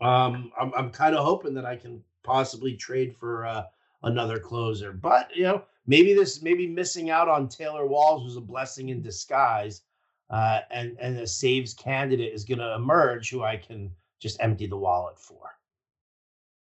um, 0.00 0.52
I'm 0.60 0.72
I'm 0.74 0.90
kind 0.90 1.14
of 1.14 1.24
hoping 1.24 1.54
that 1.54 1.66
I 1.66 1.76
can 1.76 2.02
possibly 2.22 2.76
trade 2.76 3.14
for 3.16 3.44
uh, 3.46 3.64
another 4.02 4.38
closer. 4.38 4.92
But 4.92 5.30
you 5.34 5.44
know, 5.44 5.64
maybe 5.86 6.14
this 6.14 6.42
maybe 6.42 6.66
missing 6.66 7.10
out 7.10 7.28
on 7.28 7.48
Taylor 7.48 7.86
Walls 7.86 8.24
was 8.24 8.36
a 8.36 8.40
blessing 8.40 8.90
in 8.90 9.02
disguise, 9.02 9.82
uh, 10.30 10.60
and 10.70 10.96
and 11.00 11.18
a 11.18 11.26
saves 11.26 11.74
candidate 11.74 12.32
is 12.32 12.44
going 12.44 12.58
to 12.58 12.74
emerge 12.74 13.30
who 13.30 13.42
I 13.42 13.56
can 13.56 13.90
just 14.20 14.40
empty 14.40 14.66
the 14.66 14.76
wallet 14.76 15.18
for. 15.18 15.56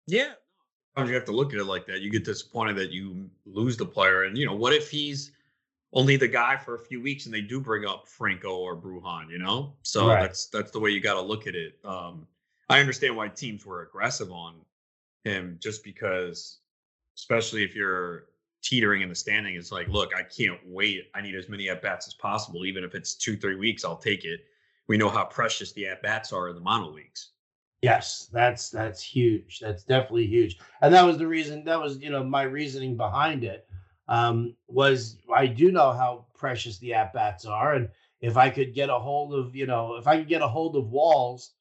Yeah, 0.07 0.33
Sometimes 0.95 1.09
you 1.09 1.15
have 1.15 1.25
to 1.25 1.31
look 1.31 1.53
at 1.53 1.59
it 1.59 1.65
like 1.65 1.85
that. 1.85 2.01
You 2.01 2.09
get 2.09 2.25
disappointed 2.25 2.75
that 2.77 2.91
you 2.91 3.29
lose 3.45 3.77
the 3.77 3.85
player, 3.85 4.23
and 4.23 4.37
you 4.37 4.45
know 4.45 4.55
what 4.55 4.73
if 4.73 4.89
he's 4.89 5.31
only 5.93 6.15
the 6.15 6.27
guy 6.27 6.55
for 6.55 6.75
a 6.75 6.79
few 6.79 7.01
weeks 7.01 7.25
and 7.25 7.33
they 7.33 7.41
do 7.41 7.59
bring 7.59 7.85
up 7.85 8.07
Franco 8.07 8.55
or 8.57 8.75
Bruján, 8.75 9.29
you 9.29 9.37
know? 9.37 9.73
So 9.83 10.07
right. 10.07 10.21
that's 10.21 10.47
that's 10.47 10.71
the 10.71 10.79
way 10.79 10.91
you 10.91 11.01
got 11.01 11.15
to 11.15 11.21
look 11.21 11.47
at 11.47 11.55
it. 11.55 11.77
Um, 11.83 12.27
I 12.69 12.79
understand 12.79 13.15
why 13.15 13.27
teams 13.27 13.65
were 13.65 13.81
aggressive 13.81 14.31
on 14.31 14.55
him 15.25 15.57
just 15.61 15.83
because, 15.83 16.59
especially 17.21 17.63
if 17.63 17.75
you're 17.75 18.23
teetering 18.63 19.03
in 19.03 19.09
the 19.09 19.13
standing, 19.13 19.53
it's 19.53 19.71
like, 19.71 19.87
look, 19.87 20.09
I 20.15 20.23
can't 20.23 20.59
wait. 20.65 21.03
I 21.13 21.21
need 21.21 21.35
as 21.35 21.47
many 21.47 21.69
at 21.69 21.79
bats 21.79 22.07
as 22.07 22.15
possible, 22.15 22.65
even 22.65 22.83
if 22.83 22.95
it's 22.95 23.13
two, 23.13 23.37
three 23.37 23.55
weeks, 23.55 23.85
I'll 23.85 23.95
take 23.95 24.25
it. 24.25 24.41
We 24.87 24.97
know 24.97 25.07
how 25.07 25.25
precious 25.25 25.71
the 25.71 25.85
at 25.85 26.01
bats 26.01 26.33
are 26.33 26.49
in 26.49 26.55
the 26.55 26.61
mono 26.61 26.89
leagues. 26.89 27.33
Yes, 27.83 28.27
that's 28.33 28.71
that's 28.71 29.03
huge. 29.03 29.59
That's 29.59 29.83
definitely 29.83 30.25
huge. 30.25 30.57
And 30.81 30.91
that 30.95 31.05
was 31.05 31.19
the 31.19 31.27
reason 31.27 31.63
that 31.65 31.79
was, 31.79 31.99
you 31.99 32.09
know, 32.09 32.23
my 32.23 32.41
reasoning 32.41 32.97
behind 32.97 33.43
it. 33.43 33.67
Um, 34.07 34.55
was 34.67 35.17
I 35.33 35.45
do 35.45 35.71
know 35.71 35.91
how 35.91 36.25
precious 36.33 36.79
the 36.79 36.95
at 36.95 37.13
bats 37.13 37.45
are. 37.45 37.75
And 37.75 37.87
if 38.19 38.35
I 38.35 38.49
could 38.49 38.73
get 38.73 38.89
a 38.89 38.97
hold 38.97 39.35
of, 39.35 39.55
you 39.55 39.67
know, 39.67 39.95
if 39.95 40.07
I 40.07 40.17
could 40.17 40.27
get 40.27 40.41
a 40.41 40.47
hold 40.47 40.75
of 40.75 40.89
Walls, 40.89 41.51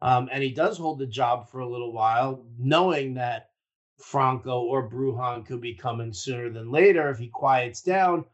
um, 0.00 0.30
and 0.32 0.42
he 0.42 0.50
does 0.50 0.78
hold 0.78 0.98
the 0.98 1.06
job 1.06 1.50
for 1.50 1.60
a 1.60 1.68
little 1.68 1.92
while, 1.92 2.42
knowing 2.58 3.14
that 3.14 3.49
Franco 4.02 4.62
or 4.62 4.88
Bruján 4.88 5.46
could 5.46 5.60
be 5.60 5.74
coming 5.74 6.12
sooner 6.12 6.50
than 6.50 6.70
later 6.70 7.10
if 7.10 7.18
he 7.18 7.28
quiets 7.28 7.82
down. 7.82 8.24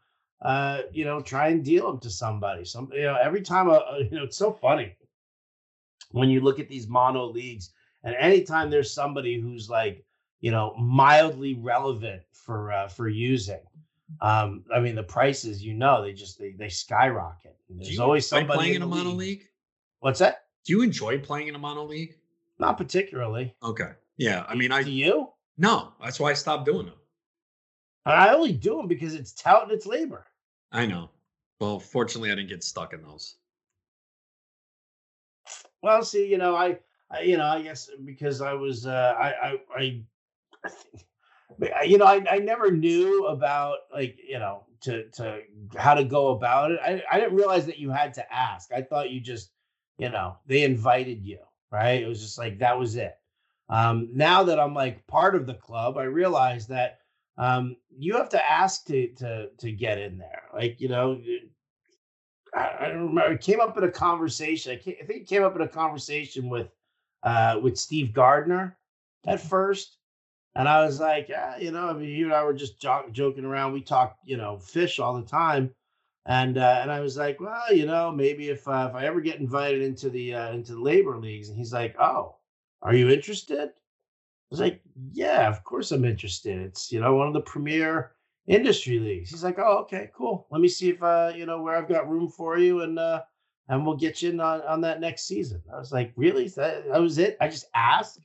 Uh, 0.41 0.81
you 0.91 1.03
know, 1.03 1.19
try 1.19 1.49
and 1.49 1.65
deal 1.65 1.89
him 1.89 1.99
to 1.99 2.09
somebody. 2.09 2.63
Some, 2.63 2.89
you 2.93 3.03
know, 3.03 3.17
every 3.21 3.41
time, 3.41 3.69
a, 3.69 3.99
you 3.99 4.17
know, 4.17 4.23
it's 4.23 4.37
so 4.37 4.51
funny 4.51 4.95
when 6.11 6.29
you 6.29 6.41
look 6.41 6.59
at 6.59 6.69
these 6.69 6.87
mono 6.87 7.25
leagues, 7.25 7.71
and 8.03 8.15
anytime 8.15 8.69
there's 8.69 8.93
somebody 8.93 9.39
who's 9.39 9.69
like, 9.69 10.05
you 10.39 10.51
know, 10.51 10.75
mildly 10.77 11.55
relevant 11.55 12.21
for 12.31 12.71
uh, 12.71 12.87
for 12.87 13.07
using, 13.07 13.61
um, 14.21 14.63
I 14.73 14.79
mean, 14.79 14.95
the 14.95 15.03
prices, 15.03 15.63
you 15.63 15.73
know, 15.73 16.03
they 16.03 16.13
just 16.13 16.39
they 16.39 16.51
they 16.51 16.69
skyrocket. 16.69 17.57
There's 17.69 17.99
always 17.99 18.27
somebody 18.27 18.57
playing 18.57 18.75
in, 18.75 18.81
in 18.83 18.83
a 18.83 18.87
mono 18.87 19.09
league. 19.09 19.17
league. 19.39 19.47
What's 19.99 20.19
that? 20.19 20.45
Do 20.65 20.73
you 20.73 20.81
enjoy 20.83 21.17
playing 21.17 21.47
in 21.47 21.55
a 21.55 21.59
mono 21.59 21.83
league? 21.83 22.15
Not 22.59 22.77
particularly. 22.77 23.55
Okay. 23.63 23.91
Yeah. 24.17 24.45
I 24.47 24.55
mean, 24.55 24.71
I 24.71 24.83
do 24.83 24.91
you? 24.91 25.29
No, 25.57 25.93
that's 26.01 26.19
why 26.19 26.31
I 26.31 26.33
stopped 26.33 26.65
doing 26.65 26.85
them. 26.85 26.95
I 28.05 28.33
only 28.33 28.53
do 28.53 28.77
them 28.77 28.87
because 28.87 29.15
it's 29.15 29.33
tout 29.33 29.63
and 29.63 29.71
it's 29.71 29.87
LABR. 29.87 30.23
I 30.71 30.85
know. 30.85 31.09
Well, 31.59 31.79
fortunately, 31.79 32.31
I 32.31 32.35
didn't 32.35 32.49
get 32.49 32.63
stuck 32.63 32.93
in 32.93 33.01
those. 33.01 33.35
Well, 35.81 36.03
see, 36.03 36.27
you 36.27 36.37
know, 36.37 36.55
I, 36.55 36.77
I 37.11 37.21
you 37.21 37.37
know, 37.37 37.45
I 37.45 37.61
guess 37.61 37.89
because 38.05 38.41
I 38.41 38.53
was, 38.53 38.85
uh, 38.85 39.15
I, 39.17 39.29
I, 39.29 39.55
I, 39.75 40.03
I 40.63 40.69
think, 40.69 41.73
you 41.85 41.97
know, 41.97 42.05
I, 42.05 42.23
I 42.29 42.37
never 42.37 42.71
knew 42.71 43.25
about 43.25 43.79
like, 43.93 44.17
you 44.27 44.39
know, 44.39 44.63
to, 44.81 45.09
to 45.11 45.41
how 45.75 45.93
to 45.93 46.03
go 46.03 46.29
about 46.29 46.71
it. 46.71 46.79
I, 46.83 47.01
I 47.11 47.19
didn't 47.19 47.35
realize 47.35 47.65
that 47.65 47.79
you 47.79 47.89
had 47.89 48.13
to 48.15 48.33
ask. 48.33 48.71
I 48.71 48.81
thought 48.81 49.09
you 49.09 49.19
just, 49.19 49.51
you 49.97 50.09
know, 50.09 50.37
they 50.45 50.63
invited 50.63 51.25
you, 51.25 51.39
right? 51.71 52.01
It 52.01 52.07
was 52.07 52.21
just 52.21 52.37
like, 52.37 52.59
that 52.59 52.77
was 52.77 52.95
it. 52.95 53.17
Um, 53.69 54.09
now 54.13 54.43
that 54.43 54.59
I'm 54.59 54.73
like 54.73 55.05
part 55.07 55.35
of 55.35 55.45
the 55.45 55.53
club, 55.53 55.97
I 55.97 56.03
realize 56.03 56.67
that, 56.67 56.99
um, 57.37 57.75
you 57.95 58.15
have 58.15 58.29
to 58.29 58.51
ask 58.51 58.85
to, 58.85 59.07
to, 59.15 59.49
to 59.59 59.71
get 59.71 59.99
in 59.99 60.17
there. 60.17 60.43
Like, 60.53 60.81
you 60.81 60.87
know, 60.87 61.21
I, 62.57 62.87
don't 62.87 63.07
remember. 63.07 63.33
It 63.33 63.41
came 63.41 63.59
up 63.59 63.77
in 63.77 63.83
a 63.83 63.91
conversation. 63.91 64.71
I, 64.71 64.75
I, 64.75 65.05
think 65.05 65.21
it 65.21 65.27
came 65.27 65.43
up 65.43 65.55
in 65.55 65.61
a 65.61 65.67
conversation 65.67 66.49
with 66.49 66.69
uh, 67.23 67.59
with 67.61 67.77
Steve 67.77 68.13
Gardner 68.13 68.77
at 69.25 69.41
first, 69.41 69.97
and 70.55 70.67
I 70.67 70.85
was 70.85 70.99
like, 70.99 71.29
yeah, 71.29 71.57
you 71.57 71.71
know, 71.71 71.89
I 71.89 71.93
mean, 71.93 72.09
you 72.09 72.25
and 72.25 72.33
I 72.33 72.43
were 72.43 72.53
just 72.53 72.79
jo- 72.79 73.09
joking 73.11 73.45
around. 73.45 73.73
We 73.73 73.81
talk, 73.81 74.17
you 74.23 74.37
know, 74.37 74.57
fish 74.59 74.99
all 74.99 75.15
the 75.15 75.27
time, 75.27 75.71
and 76.25 76.57
uh, 76.57 76.79
and 76.81 76.91
I 76.91 77.01
was 77.01 77.17
like, 77.17 77.39
well, 77.39 77.73
you 77.73 77.85
know, 77.85 78.11
maybe 78.11 78.49
if 78.49 78.67
uh, 78.67 78.87
if 78.89 78.95
I 78.95 79.05
ever 79.05 79.21
get 79.21 79.39
invited 79.39 79.81
into 79.81 80.09
the 80.09 80.33
uh, 80.33 80.51
into 80.53 80.73
the 80.73 80.81
LABR 80.81 81.21
leagues, 81.21 81.49
and 81.49 81.57
he's 81.57 81.73
like, 81.73 81.95
oh, 81.99 82.36
are 82.81 82.93
you 82.93 83.09
interested? 83.09 83.69
I 83.69 84.49
was 84.49 84.59
like, 84.59 84.81
yeah, 85.11 85.49
of 85.49 85.63
course 85.63 85.91
I'm 85.91 86.05
interested. 86.05 86.57
It's 86.59 86.91
you 86.91 86.99
know 86.99 87.15
one 87.15 87.27
of 87.27 87.33
the 87.33 87.41
premier 87.41 88.11
industry 88.47 88.99
leagues. 88.99 89.29
He's 89.29 89.43
like, 89.43 89.59
oh, 89.59 89.79
okay, 89.79 90.09
cool. 90.15 90.47
Let 90.51 90.61
me 90.61 90.67
see 90.67 90.89
if 90.89 91.03
uh, 91.03 91.33
you 91.35 91.45
know, 91.45 91.61
where 91.61 91.75
I've 91.75 91.89
got 91.89 92.09
room 92.09 92.29
for 92.29 92.57
you, 92.57 92.81
and 92.81 92.97
uh, 92.97 93.21
and 93.67 93.85
we'll 93.85 93.97
get 93.97 94.21
you 94.21 94.29
in 94.29 94.39
on, 94.39 94.61
on 94.61 94.81
that 94.81 95.01
next 95.01 95.27
season. 95.27 95.61
I 95.73 95.77
was 95.77 95.91
like, 95.91 96.13
really? 96.15 96.47
That, 96.49 96.87
that 96.87 97.01
was 97.01 97.17
it? 97.17 97.37
I 97.41 97.49
just 97.49 97.65
asked, 97.75 98.19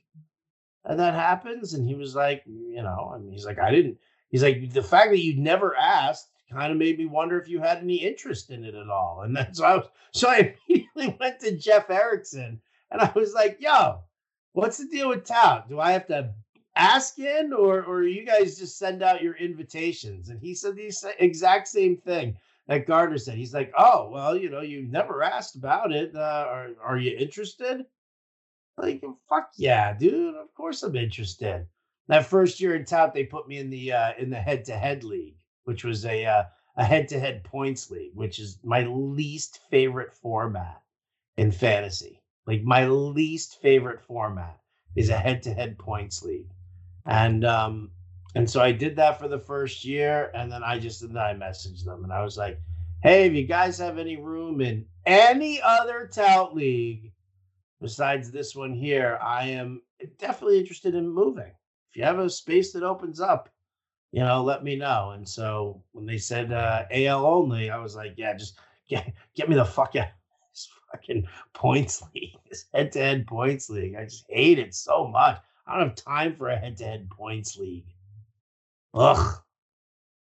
and 0.85 0.99
that 0.99 1.13
happens. 1.13 1.73
And 1.73 1.87
he 1.87 1.95
was 1.95 2.15
like, 2.15 2.43
you 2.45 2.81
know, 2.81 3.15
mean, 3.19 3.31
he's 3.31 3.45
like, 3.45 3.59
I 3.59 3.71
didn't. 3.71 3.97
He's 4.29 4.43
like, 4.43 4.71
the 4.71 4.81
fact 4.81 5.11
that 5.11 5.23
you 5.23 5.39
never 5.39 5.75
asked 5.75 6.29
kind 6.51 6.71
of 6.71 6.77
made 6.77 6.97
me 6.97 7.05
wonder 7.05 7.39
if 7.39 7.49
you 7.49 7.59
had 7.59 7.79
any 7.79 7.95
interest 7.95 8.49
in 8.49 8.63
it 8.63 8.75
at 8.75 8.89
all. 8.89 9.21
And 9.23 9.35
then 9.35 9.53
so 9.53 9.65
I 9.65 9.75
was, 9.75 9.87
so 10.11 10.29
I 10.29 10.55
immediately 10.69 11.17
went 11.19 11.39
to 11.41 11.57
Jeff 11.57 11.89
Erickson, 11.89 12.61
and 12.91 13.01
I 13.01 13.11
was 13.13 13.33
like, 13.33 13.57
yo. 13.59 13.99
What's 14.53 14.77
the 14.77 14.85
deal 14.85 15.09
with 15.09 15.25
Tout? 15.25 15.67
Do 15.67 15.79
I 15.79 15.91
have 15.93 16.05
to 16.07 16.31
ask 16.75 17.17
in 17.17 17.53
or 17.53 17.83
or 17.83 18.03
you 18.03 18.23
guys 18.23 18.59
just 18.59 18.77
send 18.77 19.01
out 19.01 19.23
your 19.23 19.35
invitations? 19.35 20.29
And 20.29 20.39
he 20.39 20.53
said 20.53 20.75
the 20.75 20.91
exact 21.19 21.67
same 21.67 21.97
thing 21.97 22.37
that 22.67 22.85
gardner 22.85 23.17
said. 23.17 23.35
He's 23.37 23.53
like 23.53 23.73
oh 23.75 24.09
well 24.11 24.37
you 24.37 24.51
know 24.51 24.61
you 24.61 24.83
never 24.83 25.23
asked 25.23 25.55
about 25.55 25.91
it. 25.91 26.15
Uh, 26.15 26.45
are, 26.47 26.69
are 26.83 26.97
you 26.97 27.17
interested? 27.17 27.85
Like 28.77 29.03
fuck 29.27 29.49
yeah 29.57 29.93
dude. 29.97 30.35
Of 30.35 30.53
course 30.53 30.83
i'm 30.83 30.95
interested. 30.95 31.65
That 32.07 32.27
first 32.27 32.61
year 32.61 32.75
in 32.75 32.85
tout 32.85 33.13
they 33.13 33.23
put 33.23 33.47
me 33.47 33.57
in 33.57 33.71
the 33.71 33.91
uh 33.91 34.13
in 34.19 34.29
the 34.29 34.39
head-to-head 34.39 35.03
league 35.03 35.37
which 35.63 35.83
was 35.83 36.05
a 36.05 36.25
uh, 36.25 36.43
a 36.77 36.85
head-to-head 36.85 37.43
points 37.43 37.89
league 37.89 38.13
which 38.13 38.37
is 38.37 38.59
my 38.63 38.83
least 38.83 39.61
favorite 39.71 40.13
format 40.13 40.81
in 41.37 41.51
fantasy 41.51 42.22
like 42.47 42.63
my 42.63 42.87
least 42.87 43.61
favorite 43.61 44.01
format 44.01 44.59
is 44.95 45.09
a 45.09 45.17
head-to-head 45.17 45.77
points 45.77 46.21
league 46.23 46.49
and 47.05 47.45
um, 47.45 47.91
and 48.35 48.49
so 48.49 48.61
I 48.61 48.71
did 48.71 48.95
that 48.95 49.19
for 49.19 49.27
the 49.27 49.39
first 49.39 49.85
year, 49.85 50.31
and 50.33 50.51
then 50.51 50.63
I 50.63 50.79
just 50.79 51.01
and 51.01 51.15
then 51.15 51.23
I 51.23 51.33
messaged 51.33 51.85
them, 51.85 52.03
and 52.03 52.13
I 52.13 52.23
was 52.23 52.37
like, 52.37 52.59
"Hey, 53.01 53.25
if 53.27 53.33
you 53.33 53.45
guys 53.45 53.77
have 53.77 53.97
any 53.97 54.17
room 54.17 54.61
in 54.61 54.85
any 55.05 55.61
other 55.61 56.09
tout 56.11 56.55
league 56.55 57.11
besides 57.81 58.31
this 58.31 58.55
one 58.55 58.73
here, 58.73 59.19
I 59.21 59.49
am 59.49 59.81
definitely 60.17 60.59
interested 60.59 60.95
in 60.95 61.07
moving. 61.09 61.51
If 61.91 61.97
you 61.97 62.03
have 62.03 62.19
a 62.19 62.29
space 62.29 62.71
that 62.73 62.83
opens 62.83 63.19
up, 63.19 63.49
you 64.11 64.21
know, 64.21 64.43
let 64.43 64.63
me 64.63 64.75
know." 64.75 65.11
And 65.11 65.27
so 65.27 65.83
when 65.91 66.05
they 66.05 66.17
said 66.17 66.51
uh, 66.53 66.85
AL 66.89 67.25
only, 67.25 67.69
I 67.69 67.77
was 67.77 67.95
like, 67.95 68.13
"Yeah, 68.17 68.33
just 68.33 68.57
get 68.87 69.13
get 69.35 69.49
me 69.49 69.55
the 69.55 69.65
fuck 69.65 69.95
out." 69.95 70.07
Fucking 70.93 71.27
points 71.53 72.01
league, 72.15 72.37
this 72.49 72.65
head-to-head 72.73 73.27
points 73.27 73.69
league. 73.69 73.95
I 73.95 74.05
just 74.05 74.25
hate 74.29 74.59
it 74.59 74.73
so 74.73 75.07
much. 75.07 75.39
I 75.67 75.77
don't 75.77 75.89
have 75.89 75.95
time 75.95 76.35
for 76.35 76.49
a 76.49 76.57
head-to-head 76.57 77.09
points 77.09 77.57
league. 77.57 77.85
Ugh. 78.93 79.35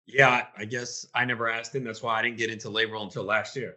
Yeah, 0.05 0.45
I 0.57 0.65
guess 0.65 1.05
I 1.13 1.25
never 1.25 1.49
asked 1.49 1.75
him. 1.75 1.83
That's 1.83 2.01
why 2.01 2.19
I 2.19 2.23
didn't 2.23 2.37
get 2.37 2.49
into 2.49 2.69
LABR 2.69 3.01
until 3.01 3.23
last 3.23 3.55
year. 3.55 3.75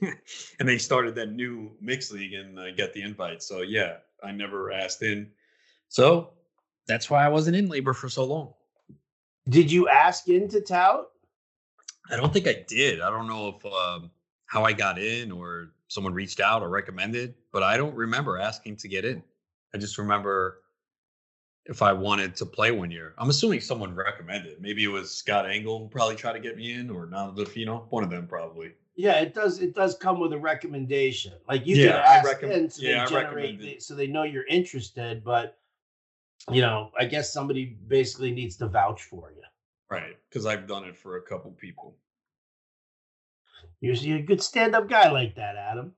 and 0.00 0.68
they 0.68 0.78
started 0.78 1.14
that 1.14 1.32
new 1.32 1.70
mixed 1.80 2.12
league 2.12 2.34
and 2.34 2.58
I 2.58 2.72
got 2.72 2.92
the 2.92 3.02
invite. 3.02 3.42
So 3.42 3.62
yeah, 3.62 3.98
I 4.22 4.32
never 4.32 4.72
asked 4.72 5.02
in. 5.02 5.30
So 5.88 6.30
that's 6.86 7.10
why 7.10 7.24
I 7.24 7.28
wasn't 7.28 7.56
in 7.56 7.68
LABR 7.68 7.94
for 7.94 8.08
so 8.08 8.24
long. 8.24 8.54
Did 9.48 9.70
you 9.70 9.88
ask 9.88 10.28
into 10.28 10.60
tout? 10.60 11.06
I 12.10 12.16
don't 12.16 12.32
think 12.32 12.48
I 12.48 12.64
did. 12.66 13.00
I 13.00 13.10
don't 13.10 13.26
know 13.26 13.48
if 13.56 13.64
um, 13.66 14.10
how 14.46 14.64
I 14.64 14.72
got 14.72 14.98
in 14.98 15.30
or 15.30 15.70
someone 15.88 16.14
reached 16.14 16.40
out 16.40 16.62
or 16.62 16.68
recommended, 16.68 17.34
but 17.52 17.62
I 17.62 17.76
don't 17.76 17.94
remember 17.94 18.38
asking 18.38 18.76
to 18.76 18.88
get 18.88 19.04
in. 19.04 19.22
I 19.74 19.78
just 19.78 19.98
remember 19.98 20.60
if 21.66 21.82
I 21.82 21.92
wanted 21.92 22.36
to 22.36 22.46
play 22.46 22.70
one 22.70 22.90
year. 22.90 23.14
I'm 23.18 23.28
assuming 23.28 23.60
someone 23.60 23.94
recommended. 23.94 24.60
Maybe 24.60 24.84
it 24.84 24.88
was 24.88 25.10
Scott 25.10 25.50
Engel 25.50 25.80
who 25.80 25.88
probably 25.88 26.16
tried 26.16 26.32
to 26.34 26.40
get 26.40 26.56
me 26.56 26.72
in, 26.72 26.90
or 26.90 27.06
Nando 27.06 27.44
Fino, 27.44 27.86
one 27.90 28.04
of 28.04 28.10
them 28.10 28.26
probably. 28.26 28.72
Yeah, 28.96 29.20
it 29.20 29.34
does. 29.34 29.60
It 29.60 29.74
does 29.74 29.96
come 29.96 30.18
with 30.18 30.32
a 30.32 30.38
recommendation. 30.38 31.32
Like 31.48 31.66
you 31.66 31.76
yeah, 31.76 31.92
can 31.92 32.00
ask 32.00 32.24
recommend, 32.26 32.72
so 32.72 32.82
yeah, 32.82 33.04
they 33.04 33.10
generate, 33.10 33.60
they, 33.60 33.78
so 33.78 33.94
they 33.94 34.08
know 34.08 34.24
you're 34.24 34.46
interested. 34.46 35.22
But 35.22 35.58
you 36.50 36.62
know, 36.62 36.90
I 36.98 37.04
guess 37.04 37.32
somebody 37.32 37.76
basically 37.86 38.32
needs 38.32 38.56
to 38.56 38.66
vouch 38.66 39.02
for 39.04 39.30
you. 39.30 39.42
Right, 39.90 40.16
because 40.28 40.46
I've 40.46 40.66
done 40.66 40.84
it 40.84 40.96
for 40.96 41.16
a 41.16 41.22
couple 41.22 41.50
people. 41.52 41.96
You're 43.80 44.18
a 44.18 44.22
good 44.22 44.42
stand-up 44.42 44.88
guy 44.88 45.10
like 45.10 45.36
that, 45.36 45.56
Adam. 45.56 45.92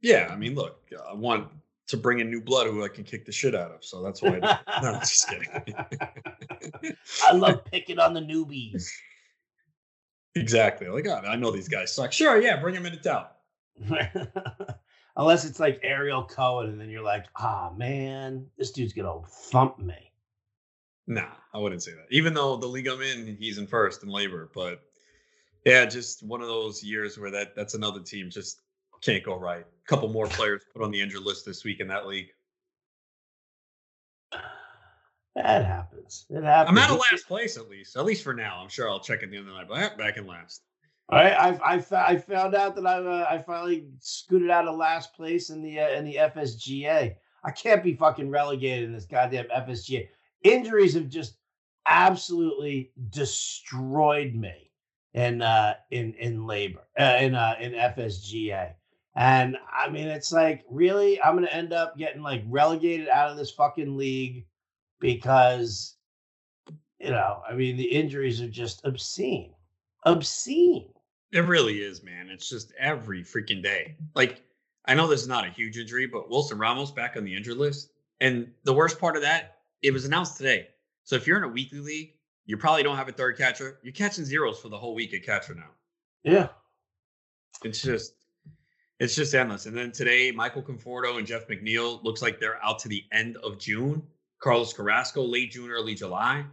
Yeah, 0.00 0.28
I 0.30 0.36
mean, 0.36 0.54
look, 0.54 0.80
I 1.08 1.14
want 1.14 1.48
to 1.88 1.96
bring 1.96 2.20
in 2.20 2.30
new 2.30 2.40
blood 2.40 2.66
who 2.66 2.84
I 2.84 2.88
can 2.88 3.04
kick 3.04 3.26
the 3.26 3.32
shit 3.32 3.54
out 3.54 3.70
of. 3.70 3.84
So 3.84 4.02
that's 4.02 4.22
why. 4.22 4.40
I, 4.42 4.80
no, 4.82 4.98
just 5.00 5.28
kidding. 5.28 5.74
I 7.26 7.32
love 7.32 7.64
picking 7.64 7.98
on 7.98 8.14
the 8.14 8.20
newbies. 8.20 8.88
Exactly. 10.34 10.88
Like, 10.88 11.06
oh, 11.06 11.22
I 11.26 11.36
know 11.36 11.50
these 11.50 11.68
guys 11.68 11.94
suck. 11.94 12.12
Sure, 12.12 12.40
yeah, 12.40 12.60
bring 12.60 12.74
them 12.74 12.86
into 12.86 12.98
town. 12.98 13.26
Unless 15.16 15.46
it's 15.46 15.60
like 15.60 15.80
Ariel 15.82 16.24
Cohen, 16.24 16.68
and 16.68 16.80
then 16.80 16.90
you're 16.90 17.02
like, 17.02 17.24
ah, 17.36 17.70
oh, 17.70 17.76
man, 17.76 18.46
this 18.58 18.70
dude's 18.70 18.92
gonna 18.92 19.22
thump 19.50 19.78
me. 19.78 20.12
Nah, 21.06 21.30
I 21.54 21.58
wouldn't 21.58 21.82
say 21.82 21.92
that. 21.92 22.06
Even 22.10 22.34
though 22.34 22.56
the 22.56 22.66
league 22.66 22.86
I'm 22.86 23.00
in, 23.00 23.36
he's 23.40 23.58
in 23.58 23.66
first 23.66 24.02
in 24.02 24.10
LABR, 24.10 24.48
but 24.52 24.82
yeah, 25.66 25.84
just 25.84 26.22
one 26.22 26.40
of 26.40 26.46
those 26.46 26.82
years 26.82 27.18
where 27.18 27.30
that 27.32 27.56
that's 27.56 27.74
another 27.74 28.00
team 28.00 28.30
just 28.30 28.62
can't 29.02 29.24
go 29.24 29.36
right. 29.36 29.62
A 29.62 29.88
couple 29.88 30.08
more 30.08 30.28
players 30.28 30.62
put 30.72 30.82
on 30.82 30.92
the 30.92 31.00
injured 31.00 31.22
list 31.22 31.44
this 31.44 31.64
week 31.64 31.80
in 31.80 31.88
that 31.88 32.06
league. 32.06 32.28
That 35.34 35.66
happens. 35.66 36.24
It 36.30 36.44
happens. 36.44 36.70
I'm 36.70 36.82
out 36.82 36.90
of 36.90 36.98
last 37.10 37.26
place 37.26 37.56
at 37.56 37.68
least. 37.68 37.96
At 37.96 38.04
least 38.04 38.22
for 38.22 38.32
now. 38.32 38.60
I'm 38.62 38.68
sure 38.68 38.88
I'll 38.88 39.00
check 39.00 39.24
at 39.24 39.30
the 39.30 39.36
end 39.36 39.48
of 39.48 39.54
the 39.54 39.58
night, 39.58 39.68
but 39.68 39.98
back 39.98 40.16
in 40.16 40.26
last. 40.26 40.62
All 41.08 41.18
right, 41.18 41.34
I 41.34 41.74
I, 41.74 41.84
I 42.12 42.16
found 42.16 42.54
out 42.54 42.76
that 42.76 42.86
I 42.86 42.98
uh, 42.98 43.26
I 43.28 43.38
finally 43.38 43.88
scooted 43.98 44.50
out 44.50 44.68
of 44.68 44.76
last 44.76 45.14
place 45.14 45.50
in 45.50 45.62
the 45.62 45.80
uh, 45.80 45.90
in 45.90 46.04
the 46.04 46.14
FSGA. 46.14 47.16
I 47.44 47.50
can't 47.50 47.82
be 47.82 47.94
fucking 47.94 48.30
relegated 48.30 48.84
in 48.84 48.92
this 48.92 49.04
goddamn 49.04 49.46
FSGA. 49.54 50.08
Injuries 50.44 50.94
have 50.94 51.08
just 51.08 51.38
absolutely 51.86 52.92
destroyed 53.10 54.34
me 54.34 54.65
in 55.14 55.42
uh 55.42 55.74
in 55.90 56.14
in 56.14 56.38
LABR 56.40 56.78
uh, 56.98 57.16
in 57.20 57.34
uh 57.34 57.54
in 57.60 57.72
FSGA. 57.72 58.74
And 59.16 59.56
I 59.72 59.88
mean, 59.88 60.08
it's 60.08 60.30
like, 60.30 60.64
really, 60.70 61.20
I'm 61.22 61.40
to 61.40 61.54
end 61.54 61.72
up 61.72 61.96
getting 61.96 62.22
like 62.22 62.42
relegated 62.48 63.08
out 63.08 63.30
of 63.30 63.38
this 63.38 63.50
fucking 63.50 63.96
league 63.96 64.44
because, 65.00 65.96
you 66.98 67.10
know, 67.10 67.40
I 67.48 67.54
mean, 67.54 67.78
the 67.78 67.84
injuries 67.84 68.42
are 68.42 68.48
just 68.48 68.84
obscene. 68.84 69.54
Obscene. 70.04 70.92
It 71.32 71.40
really 71.40 71.78
is, 71.78 72.02
man. 72.02 72.28
It's 72.28 72.48
just 72.48 72.72
every 72.78 73.24
freaking 73.24 73.62
day. 73.62 73.96
Like, 74.14 74.42
I 74.84 74.94
know 74.94 75.06
this 75.06 75.22
is 75.22 75.28
not 75.28 75.46
a 75.46 75.50
huge 75.50 75.78
injury, 75.78 76.06
but 76.06 76.28
Wilson 76.28 76.58
Ramos 76.58 76.90
back 76.90 77.16
on 77.16 77.24
the 77.24 77.34
injured 77.34 77.56
list. 77.56 77.90
And 78.20 78.52
the 78.64 78.74
worst 78.74 79.00
part 79.00 79.16
of 79.16 79.22
that, 79.22 79.56
it 79.82 79.92
was 79.92 80.04
announced 80.04 80.36
today. 80.36 80.68
So 81.04 81.16
if 81.16 81.26
you're 81.26 81.38
in 81.38 81.44
a 81.44 81.48
weekly 81.48 81.80
league, 81.80 82.12
you 82.46 82.56
probably 82.56 82.82
don't 82.82 82.96
have 82.96 83.08
a 83.08 83.12
third 83.12 83.36
catcher. 83.36 83.78
You're 83.82 83.92
catching 83.92 84.24
zeros 84.24 84.58
for 84.58 84.68
the 84.68 84.78
whole 84.78 84.94
week 84.94 85.12
at 85.12 85.24
catcher 85.24 85.54
now. 85.54 85.70
Yeah. 86.22 86.48
It's 87.64 87.82
just 87.82 88.14
it's 88.98 89.14
just 89.14 89.34
endless. 89.34 89.66
And 89.66 89.76
then 89.76 89.92
today, 89.92 90.30
Michael 90.30 90.62
Conforto 90.62 91.18
and 91.18 91.26
Jeff 91.26 91.48
McNeil 91.48 92.02
looks 92.02 92.22
like 92.22 92.40
they're 92.40 92.62
out 92.64 92.78
to 92.80 92.88
the 92.88 93.04
end 93.12 93.36
of 93.38 93.58
June. 93.58 94.02
Carlos 94.38 94.72
Carrasco, 94.72 95.22
late 95.22 95.52
June, 95.52 95.70
early 95.70 95.94
July. 95.94 96.44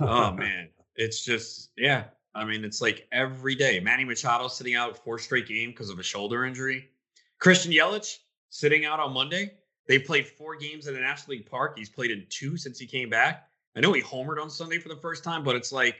oh 0.00 0.32
man, 0.36 0.68
it's 0.96 1.24
just 1.24 1.70
yeah. 1.76 2.04
I 2.34 2.44
mean, 2.44 2.64
it's 2.64 2.80
like 2.80 3.06
every 3.12 3.54
day. 3.54 3.78
Manny 3.80 4.04
Machado 4.04 4.48
sitting 4.48 4.74
out 4.74 4.96
four 5.04 5.18
straight 5.18 5.46
game 5.46 5.70
because 5.70 5.88
of 5.88 5.98
a 5.98 6.02
shoulder 6.02 6.44
injury. 6.44 6.88
Christian 7.38 7.72
Yelich 7.72 8.18
sitting 8.50 8.84
out 8.84 8.98
on 8.98 9.12
Monday. 9.12 9.52
They 9.86 9.98
played 9.98 10.26
four 10.26 10.56
games 10.56 10.88
at 10.88 10.94
the 10.94 11.00
National 11.00 11.36
League 11.36 11.48
Park. 11.48 11.78
He's 11.78 11.90
played 11.90 12.10
in 12.10 12.26
two 12.30 12.56
since 12.56 12.78
he 12.78 12.86
came 12.86 13.10
back. 13.10 13.48
I 13.76 13.80
know 13.80 13.92
he 13.92 14.02
homered 14.02 14.40
on 14.40 14.50
Sunday 14.50 14.78
for 14.78 14.88
the 14.88 14.96
first 14.96 15.24
time, 15.24 15.42
but 15.42 15.56
it's 15.56 15.72
like, 15.72 15.96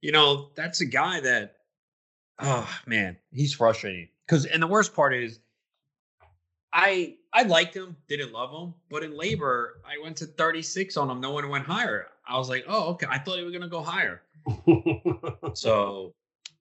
you 0.00 0.12
know, 0.12 0.50
that's 0.54 0.80
a 0.80 0.86
guy 0.86 1.20
that, 1.20 1.56
oh 2.38 2.68
man, 2.86 3.16
he's 3.32 3.54
frustrating 3.54 4.08
because 4.26 4.46
and 4.46 4.62
the 4.62 4.66
worst 4.66 4.94
part 4.94 5.14
is 5.14 5.40
I 6.72 7.16
I 7.32 7.42
liked 7.42 7.74
him, 7.74 7.96
didn't 8.08 8.32
love 8.32 8.50
him, 8.50 8.74
but 8.90 9.02
in 9.02 9.12
LABR 9.12 9.68
I 9.86 10.02
went 10.02 10.16
to 10.18 10.26
36 10.26 10.96
on 10.96 11.10
him. 11.10 11.20
No 11.20 11.30
one 11.30 11.48
went 11.48 11.64
higher. 11.64 12.08
I 12.26 12.38
was 12.38 12.48
like, 12.48 12.64
oh, 12.66 12.90
okay. 12.90 13.06
I 13.08 13.18
thought 13.18 13.38
he 13.38 13.44
was 13.44 13.52
gonna 13.52 13.68
go 13.68 13.82
higher. 13.82 14.22
so, 15.54 16.14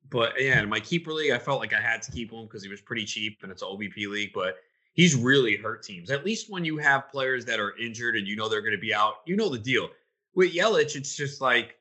but 0.09 0.33
yeah, 0.39 0.61
in 0.61 0.69
my 0.69 0.79
keeper 0.79 1.11
league, 1.13 1.31
I 1.31 1.39
felt 1.39 1.59
like 1.59 1.73
I 1.73 1.81
had 1.81 2.01
to 2.03 2.11
keep 2.11 2.31
him 2.31 2.43
because 2.43 2.63
he 2.63 2.69
was 2.69 2.81
pretty 2.81 3.05
cheap 3.05 3.39
and 3.43 3.51
it's 3.51 3.61
an 3.61 3.69
OBP 3.69 4.07
league. 4.07 4.31
But 4.33 4.57
he's 4.93 5.15
really 5.15 5.55
hurt 5.55 5.83
teams. 5.83 6.11
At 6.11 6.25
least 6.25 6.49
when 6.49 6.63
you 6.63 6.77
have 6.77 7.09
players 7.09 7.45
that 7.45 7.59
are 7.59 7.75
injured 7.77 8.15
and 8.15 8.27
you 8.27 8.35
know 8.35 8.47
they're 8.47 8.61
going 8.61 8.73
to 8.73 8.77
be 8.77 8.93
out, 8.93 9.15
you 9.25 9.35
know 9.35 9.49
the 9.49 9.57
deal. 9.57 9.89
With 10.35 10.53
Yelich, 10.53 10.95
it's 10.95 11.15
just 11.15 11.41
like 11.41 11.75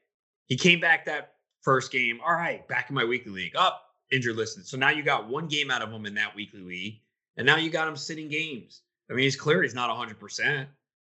he 0.47 0.57
came 0.57 0.81
back 0.81 1.07
that 1.07 1.35
first 1.63 1.91
game. 1.91 2.21
All 2.25 2.35
right, 2.35 2.67
back 2.69 2.91
in 2.91 2.95
my 2.95 3.05
weekly 3.05 3.33
league. 3.33 3.57
Up, 3.57 3.83
injured 4.11 4.37
listed. 4.37 4.67
So 4.67 4.77
now 4.77 4.91
you 4.91 5.03
got 5.03 5.29
one 5.29 5.49
game 5.49 5.71
out 5.71 5.83
of 5.83 5.91
him 5.91 6.07
in 6.07 6.15
that 6.15 6.35
weekly 6.35 6.61
league, 6.61 7.01
and 7.37 7.47
now 7.47 7.57
you 7.57 7.71
got 7.71 7.89
him 7.89 7.97
sitting 7.97 8.29
games. 8.29 8.83
I 9.11 9.15
mean, 9.15 9.25
he's 9.25 9.37
clear 9.37 9.63
he's 9.63 9.75
not 9.75 9.91
100%. 9.91 10.67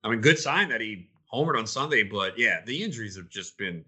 I 0.03 0.09
mean, 0.09 0.21
good 0.21 0.39
sign 0.39 0.69
that 0.69 0.81
he 0.81 1.09
homered 1.33 1.57
on 1.57 1.67
Sunday, 1.67 2.03
but 2.03 2.37
yeah, 2.37 2.61
the 2.65 2.83
injuries 2.83 3.15
have 3.17 3.29
just 3.29 3.57
been 3.57 3.83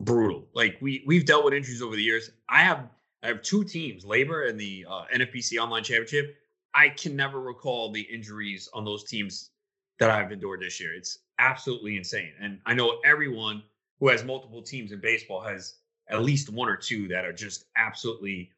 brutal. 0.00 0.46
Like 0.54 0.78
we 0.80 1.02
we've 1.06 1.24
dealt 1.24 1.44
with 1.44 1.54
injuries 1.54 1.82
over 1.82 1.96
the 1.96 2.02
years. 2.02 2.30
I 2.48 2.62
have 2.62 2.88
I 3.22 3.28
have 3.28 3.42
two 3.42 3.64
teams, 3.64 4.04
LABR 4.04 4.48
and 4.50 4.58
the 4.58 4.84
uh, 4.88 5.04
NFBC 5.14 5.58
Online 5.58 5.82
Championship. 5.82 6.36
I 6.74 6.88
can 6.88 7.14
never 7.14 7.40
recall 7.40 7.90
the 7.90 8.00
injuries 8.00 8.68
on 8.72 8.84
those 8.84 9.04
teams 9.04 9.50
that 9.98 10.10
I've 10.10 10.32
endured 10.32 10.60
this 10.60 10.80
year. 10.80 10.94
It's 10.94 11.18
absolutely 11.42 11.96
insane. 11.96 12.32
And 12.40 12.60
I 12.66 12.74
know 12.74 13.00
everyone 13.04 13.62
who 13.98 14.08
has 14.08 14.24
multiple 14.24 14.62
teams 14.62 14.92
in 14.92 15.00
baseball 15.00 15.40
has 15.40 15.74
at 16.08 16.22
least 16.22 16.50
one 16.50 16.68
or 16.68 16.76
two 16.76 17.08
that 17.08 17.24
are 17.24 17.32
just 17.32 17.64
absolutely 17.76 18.50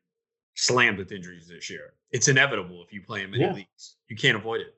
slammed 0.54 0.98
with 0.98 1.12
injuries 1.12 1.48
this 1.48 1.70
year. 1.70 1.94
It's 2.12 2.28
inevitable 2.28 2.82
if 2.84 2.92
you 2.92 3.00
play 3.00 3.22
in 3.22 3.30
many 3.30 3.44
yeah. 3.44 3.52
leagues. 3.52 3.96
You 4.08 4.16
can't 4.16 4.36
avoid 4.36 4.60
it. 4.60 4.74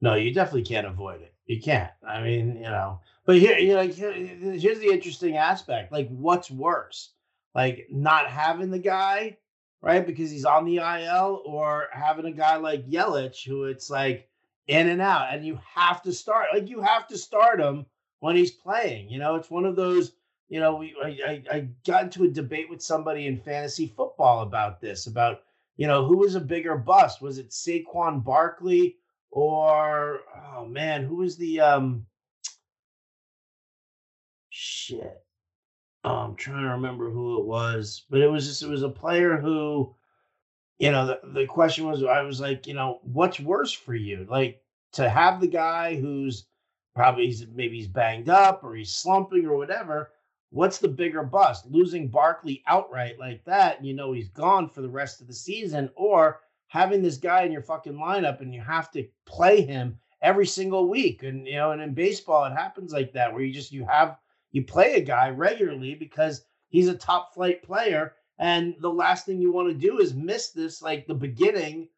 No, 0.00 0.14
you 0.14 0.32
definitely 0.32 0.64
can't 0.64 0.86
avoid 0.86 1.20
it. 1.20 1.34
You 1.46 1.60
can't. 1.60 1.90
I 2.06 2.22
mean, 2.22 2.56
you 2.56 2.62
know, 2.62 3.00
but 3.26 3.38
here, 3.38 3.58
you 3.58 3.74
know, 3.74 3.82
here's 3.82 4.78
the 4.78 4.90
interesting 4.90 5.36
aspect. 5.36 5.92
Like, 5.92 6.08
what's 6.08 6.50
worse? 6.50 7.10
Like 7.54 7.86
not 7.90 8.28
having 8.28 8.70
the 8.70 8.78
guy, 8.78 9.36
right? 9.82 10.06
Because 10.06 10.30
he's 10.30 10.44
on 10.44 10.64
the 10.64 10.76
IL, 10.76 11.42
or 11.44 11.88
having 11.92 12.26
a 12.26 12.32
guy 12.32 12.56
like 12.56 12.88
Yelich, 12.88 13.44
who 13.46 13.64
it's 13.64 13.90
like 13.90 14.29
in 14.66 14.88
and 14.88 15.00
out, 15.00 15.34
and 15.34 15.44
you 15.44 15.58
have 15.74 16.02
to 16.02 16.12
start. 16.12 16.48
Like 16.52 16.68
you 16.68 16.80
have 16.80 17.08
to 17.08 17.18
start 17.18 17.60
him 17.60 17.86
when 18.20 18.36
he's 18.36 18.52
playing. 18.52 19.10
You 19.10 19.18
know, 19.18 19.36
it's 19.36 19.50
one 19.50 19.64
of 19.64 19.76
those 19.76 20.12
you 20.50 20.58
know, 20.58 20.74
we 20.74 20.94
I, 21.02 21.42
I 21.50 21.68
got 21.86 22.02
into 22.04 22.24
a 22.24 22.28
debate 22.28 22.68
with 22.68 22.82
somebody 22.82 23.26
in 23.26 23.40
fantasy 23.40 23.86
football 23.86 24.42
about 24.42 24.80
this, 24.80 25.06
about 25.06 25.42
you 25.76 25.86
know 25.86 26.04
who 26.04 26.18
was 26.18 26.34
a 26.34 26.40
bigger 26.40 26.76
bust? 26.76 27.22
Was 27.22 27.38
it 27.38 27.50
Saquon 27.50 28.22
Barkley 28.22 28.96
or 29.30 30.20
oh 30.54 30.66
man, 30.66 31.04
who 31.04 31.16
was 31.16 31.36
the 31.36 31.60
um 31.60 32.04
shit? 34.50 35.22
Oh, 36.02 36.16
I'm 36.16 36.34
trying 36.34 36.64
to 36.64 36.70
remember 36.70 37.10
who 37.10 37.38
it 37.38 37.46
was, 37.46 38.04
but 38.10 38.20
it 38.20 38.28
was 38.28 38.46
just 38.46 38.64
it 38.64 38.68
was 38.68 38.82
a 38.82 38.88
player 38.88 39.36
who, 39.36 39.94
you 40.80 40.90
know, 40.90 41.06
the, 41.06 41.20
the 41.32 41.46
question 41.46 41.86
was 41.86 42.02
I 42.02 42.22
was 42.22 42.40
like, 42.40 42.66
you 42.66 42.74
know, 42.74 42.98
what's 43.04 43.38
worse 43.38 43.72
for 43.72 43.94
you? 43.94 44.26
Like 44.28 44.60
to 44.94 45.08
have 45.08 45.40
the 45.40 45.46
guy 45.46 45.94
who's 46.00 46.46
probably 46.96 47.26
he's 47.26 47.46
maybe 47.54 47.76
he's 47.76 47.86
banged 47.86 48.28
up 48.28 48.64
or 48.64 48.74
he's 48.74 48.92
slumping 48.92 49.46
or 49.46 49.56
whatever 49.56 50.10
what's 50.50 50.78
the 50.78 50.88
bigger 50.88 51.22
bust? 51.22 51.66
Losing 51.66 52.08
Barkley 52.08 52.62
outright 52.66 53.18
like 53.18 53.44
that, 53.44 53.78
and 53.78 53.86
you 53.86 53.94
know 53.94 54.12
he's 54.12 54.28
gone 54.28 54.68
for 54.68 54.82
the 54.82 54.88
rest 54.88 55.20
of 55.20 55.26
the 55.26 55.34
season, 55.34 55.90
or 55.96 56.40
having 56.66 57.02
this 57.02 57.16
guy 57.16 57.42
in 57.42 57.52
your 57.52 57.62
fucking 57.62 57.94
lineup 57.94 58.40
and 58.40 58.54
you 58.54 58.60
have 58.60 58.90
to 58.92 59.06
play 59.26 59.60
him 59.62 59.98
every 60.22 60.46
single 60.46 60.88
week. 60.88 61.22
And 61.22 61.46
you 61.46 61.54
know, 61.54 61.72
and 61.72 61.80
in 61.80 61.94
baseball, 61.94 62.44
it 62.44 62.52
happens 62.52 62.92
like 62.92 63.12
that 63.12 63.32
where 63.32 63.42
you 63.42 63.52
just 63.52 63.72
you 63.72 63.84
have 63.86 64.18
you 64.52 64.64
play 64.64 64.94
a 64.94 65.00
guy 65.00 65.30
regularly 65.30 65.94
because 65.94 66.44
he's 66.68 66.88
a 66.88 66.94
top 66.94 67.32
flight 67.34 67.62
player. 67.62 68.14
And 68.40 68.74
the 68.80 68.90
last 68.90 69.26
thing 69.26 69.38
you 69.38 69.52
want 69.52 69.68
to 69.68 69.74
do 69.74 70.00
is 70.00 70.14
miss 70.14 70.48
this, 70.48 70.80
like 70.80 71.06
the 71.06 71.14
beginning 71.14 71.88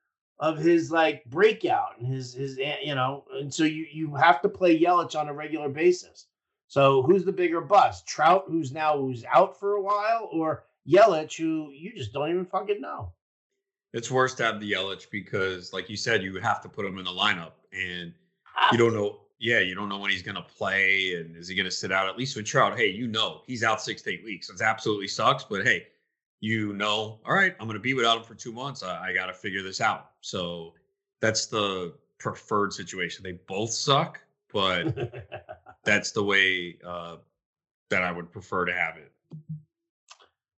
of 0.40 0.58
his 0.58 0.90
like 0.90 1.24
breakout 1.26 1.96
and 1.98 2.06
his 2.06 2.34
his 2.34 2.58
eh, 2.60 2.78
you 2.82 2.96
know, 2.96 3.24
and 3.32 3.54
so 3.54 3.62
you 3.62 3.86
you 3.92 4.12
have 4.16 4.42
to 4.42 4.48
play 4.48 4.78
Yelich 4.78 5.18
on 5.18 5.28
a 5.28 5.32
regular 5.32 5.68
basis. 5.68 6.26
So 6.66 7.02
who's 7.02 7.24
the 7.24 7.32
bigger 7.32 7.60
bust? 7.60 8.08
Trout, 8.08 8.46
who's 8.48 8.72
now 8.72 8.98
who's 8.98 9.24
out 9.32 9.58
for 9.58 9.74
a 9.74 9.80
while, 9.80 10.28
or 10.32 10.64
Yelich, 10.86 11.38
who 11.38 11.70
you 11.70 11.92
just 11.96 12.12
don't 12.12 12.30
even 12.30 12.44
fucking 12.44 12.80
know? 12.80 13.12
It's 13.92 14.10
worse 14.10 14.34
to 14.34 14.42
have 14.42 14.58
the 14.58 14.72
Yelich 14.72 15.10
because, 15.12 15.72
like 15.72 15.88
you 15.88 15.96
said, 15.96 16.24
you 16.24 16.34
have 16.40 16.60
to 16.62 16.68
put 16.68 16.84
him 16.84 16.98
in 16.98 17.04
the 17.04 17.10
lineup, 17.10 17.52
and 17.72 18.12
you 18.72 18.78
don't 18.78 18.94
know. 18.94 19.20
Yeah, 19.38 19.60
you 19.60 19.74
don't 19.74 19.88
know 19.88 19.98
when 19.98 20.10
he's 20.10 20.22
going 20.22 20.36
to 20.36 20.42
play, 20.42 21.14
and 21.14 21.36
is 21.36 21.46
he 21.46 21.54
going 21.54 21.66
to 21.66 21.70
sit 21.70 21.92
out? 21.92 22.08
At 22.08 22.16
least 22.16 22.36
with 22.36 22.46
Trout, 22.46 22.76
hey, 22.76 22.88
you 22.88 23.06
know 23.06 23.42
he's 23.46 23.62
out 23.62 23.80
six 23.80 24.02
to 24.02 24.12
eight 24.12 24.24
weeks. 24.24 24.50
It 24.50 24.60
absolutely 24.60 25.08
sucks, 25.08 25.44
but 25.44 25.64
hey, 25.64 25.86
you 26.42 26.72
know, 26.72 27.20
all 27.24 27.34
right, 27.34 27.54
I'm 27.60 27.66
going 27.68 27.78
to 27.78 27.80
be 27.80 27.94
without 27.94 28.18
him 28.18 28.24
for 28.24 28.34
two 28.34 28.52
months. 28.52 28.82
I, 28.82 29.10
I 29.10 29.14
got 29.14 29.26
to 29.26 29.32
figure 29.32 29.62
this 29.62 29.80
out. 29.80 30.10
So 30.22 30.74
that's 31.20 31.46
the 31.46 31.94
preferred 32.18 32.72
situation. 32.72 33.22
They 33.22 33.38
both 33.46 33.70
suck, 33.70 34.20
but 34.52 35.38
that's 35.84 36.10
the 36.10 36.22
way 36.22 36.78
uh, 36.84 37.18
that 37.90 38.02
I 38.02 38.10
would 38.10 38.32
prefer 38.32 38.64
to 38.64 38.72
have 38.72 38.96
it. 38.96 39.12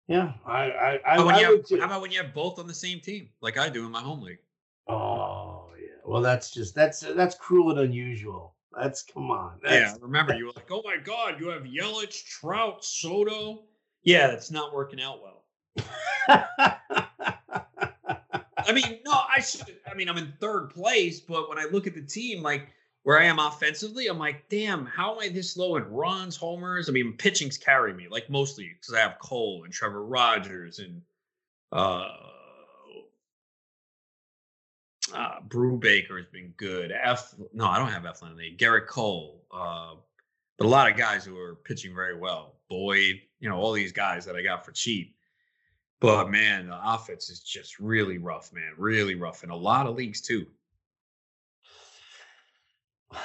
Yeah, 0.06 0.34
I, 0.46 0.70
I, 0.70 1.00
I, 1.04 1.16
how, 1.16 1.28
I 1.28 1.40
have, 1.40 1.50
would 1.50 1.66
too. 1.66 1.80
how 1.80 1.86
about 1.86 2.02
when 2.02 2.12
you 2.12 2.22
have 2.22 2.32
both 2.32 2.60
on 2.60 2.68
the 2.68 2.74
same 2.74 3.00
team, 3.00 3.28
like 3.40 3.58
I 3.58 3.68
do 3.68 3.84
in 3.84 3.90
my 3.90 4.00
home 4.00 4.22
league? 4.22 4.38
Oh 4.86 5.66
yeah. 5.80 5.88
Well, 6.04 6.22
that's 6.22 6.52
just 6.52 6.76
that's 6.76 7.00
that's 7.00 7.34
cruel 7.34 7.70
and 7.70 7.80
unusual. 7.80 8.54
That's 8.76 9.02
come 9.02 9.30
on. 9.30 9.58
That's, 9.62 9.74
yeah, 9.74 9.94
remember 10.00 10.34
you 10.36 10.46
were 10.46 10.52
like, 10.54 10.70
oh 10.70 10.82
my 10.84 10.96
god, 11.02 11.40
you 11.40 11.48
have 11.48 11.62
Yelich, 11.62 12.24
Trout, 12.24 12.84
Soto. 12.84 13.64
Yeah, 14.04 14.28
that's 14.28 14.50
not 14.50 14.74
working 14.74 15.00
out 15.00 15.22
well. 15.22 15.41
I 18.72 18.72
mean, 18.72 19.00
no, 19.04 19.12
I 19.12 19.40
should. 19.40 19.76
I 19.90 19.94
mean, 19.94 20.08
I'm 20.08 20.18
in 20.18 20.32
third 20.40 20.70
place, 20.70 21.20
but 21.20 21.48
when 21.48 21.58
I 21.58 21.64
look 21.64 21.86
at 21.86 21.94
the 21.94 22.02
team, 22.02 22.42
like 22.42 22.68
where 23.02 23.20
I 23.20 23.24
am 23.24 23.38
offensively, 23.38 24.06
I'm 24.06 24.18
like, 24.18 24.48
damn, 24.48 24.86
how 24.86 25.14
am 25.14 25.18
I 25.20 25.28
this 25.28 25.56
low 25.56 25.76
in 25.76 25.84
runs, 25.84 26.36
homers? 26.36 26.88
I 26.88 26.92
mean, 26.92 27.14
pitching's 27.14 27.58
carry 27.58 27.92
me, 27.92 28.06
like 28.08 28.30
mostly 28.30 28.70
because 28.78 28.94
I 28.94 29.00
have 29.00 29.18
Cole 29.18 29.64
and 29.64 29.72
Trevor 29.72 30.04
Rogers 30.04 30.78
and 30.78 31.02
uh, 31.72 32.08
uh 35.12 35.40
Brubaker 35.48 36.18
has 36.18 36.26
been 36.32 36.54
good. 36.56 36.92
F 36.92 37.34
no, 37.52 37.66
I 37.66 37.78
don't 37.78 37.90
have 37.90 38.06
F 38.06 38.20
Eflin. 38.20 38.56
Gerrit 38.58 38.86
Cole, 38.86 39.42
uh, 39.52 39.94
but 40.58 40.66
a 40.66 40.68
lot 40.68 40.90
of 40.90 40.96
guys 40.96 41.24
who 41.24 41.36
are 41.38 41.56
pitching 41.56 41.94
very 41.94 42.16
well. 42.16 42.54
Boyd, 42.68 43.20
you 43.40 43.48
know, 43.48 43.56
all 43.56 43.72
these 43.72 43.92
guys 43.92 44.24
that 44.26 44.36
I 44.36 44.42
got 44.42 44.64
for 44.64 44.72
cheap. 44.72 45.16
But 46.02 46.30
man, 46.30 46.66
the 46.66 46.80
offense 46.82 47.30
is 47.30 47.40
just 47.40 47.78
really 47.78 48.18
rough, 48.18 48.52
man. 48.52 48.72
Really 48.76 49.14
rough 49.14 49.44
in 49.44 49.50
a 49.50 49.56
lot 49.56 49.86
of 49.86 49.96
leagues 49.96 50.20
too. 50.20 50.46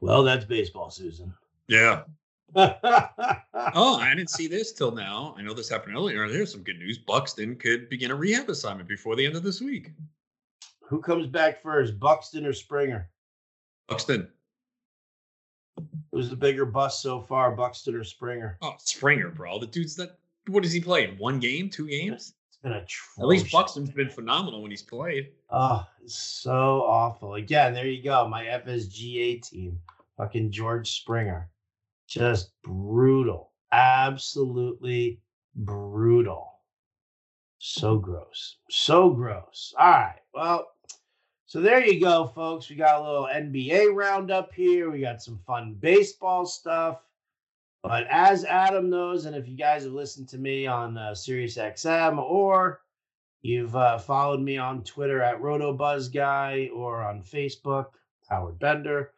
Well, 0.00 0.24
that's 0.24 0.44
baseball, 0.44 0.90
Susan. 0.90 1.32
Yeah. 1.68 2.02
oh, 2.56 4.00
I 4.00 4.12
didn't 4.16 4.30
see 4.30 4.48
this 4.48 4.72
till 4.72 4.90
now. 4.90 5.32
I 5.38 5.42
know 5.42 5.54
this 5.54 5.68
happened 5.68 5.94
earlier. 5.94 6.28
There's 6.28 6.50
some 6.50 6.64
good 6.64 6.80
news. 6.80 6.98
Buxton 6.98 7.54
could 7.54 7.88
begin 7.88 8.10
a 8.10 8.16
rehab 8.16 8.48
assignment 8.48 8.88
before 8.88 9.14
the 9.14 9.24
end 9.24 9.36
of 9.36 9.44
this 9.44 9.60
week. 9.60 9.92
Who 10.80 11.00
comes 11.00 11.28
back 11.28 11.62
first, 11.62 12.00
Buxton 12.00 12.44
or 12.44 12.52
Springer? 12.52 13.08
Buxton. 13.86 14.26
Who's 16.10 16.28
the 16.28 16.34
bigger 16.36 16.66
bust 16.66 17.00
so 17.00 17.20
far, 17.20 17.52
Buxton 17.52 17.94
or 17.94 18.02
Springer? 18.02 18.58
Oh, 18.60 18.74
Springer, 18.78 19.28
bro. 19.28 19.60
The 19.60 19.68
dude's 19.68 19.94
that. 19.94 20.18
What 20.48 20.64
has 20.64 20.72
he 20.72 20.80
played? 20.80 21.18
One 21.18 21.38
game, 21.38 21.70
two 21.70 21.86
games? 21.86 22.34
It's 22.48 22.58
been 22.62 22.72
a 22.72 22.84
trailer. 22.84 23.26
At 23.26 23.28
least 23.28 23.52
Buxton's 23.52 23.90
been 23.90 24.10
phenomenal 24.10 24.62
when 24.62 24.70
he's 24.70 24.82
played. 24.82 25.30
Oh, 25.50 25.86
so 26.06 26.82
awful. 26.82 27.34
Again, 27.34 27.74
there 27.74 27.86
you 27.86 28.02
go. 28.02 28.26
My 28.28 28.44
FSGA 28.44 29.42
team. 29.42 29.78
Fucking 30.16 30.50
George 30.50 30.90
Springer. 30.90 31.48
Just 32.08 32.52
brutal. 32.62 33.52
Absolutely 33.72 35.20
brutal. 35.54 36.48
So 37.58 37.96
gross. 37.96 38.56
So 38.70 39.10
gross. 39.10 39.72
All 39.78 39.90
right. 39.90 40.18
Well, 40.34 40.66
so 41.46 41.60
there 41.60 41.86
you 41.86 42.00
go, 42.00 42.26
folks. 42.26 42.68
We 42.68 42.76
got 42.76 43.00
a 43.00 43.04
little 43.04 43.28
NBA 43.32 43.94
roundup 43.94 44.52
here. 44.52 44.90
We 44.90 45.00
got 45.00 45.22
some 45.22 45.38
fun 45.46 45.74
baseball 45.78 46.44
stuff. 46.44 46.98
But 47.82 48.06
as 48.08 48.44
Adam 48.44 48.90
knows, 48.90 49.26
and 49.26 49.34
if 49.34 49.48
you 49.48 49.56
guys 49.56 49.82
have 49.84 49.92
listened 49.92 50.28
to 50.28 50.38
me 50.38 50.66
on 50.66 50.96
uh, 50.96 51.10
SiriusXM 51.10 52.18
or 52.18 52.80
you've 53.42 53.74
uh, 53.74 53.98
followed 53.98 54.40
me 54.40 54.56
on 54.56 54.84
Twitter 54.84 55.20
at 55.20 55.40
RotoBuzzGuy 55.40 56.72
or 56.72 57.02
on 57.02 57.22
Facebook, 57.22 57.86
Howard 58.28 58.60
Bender, 58.60 59.12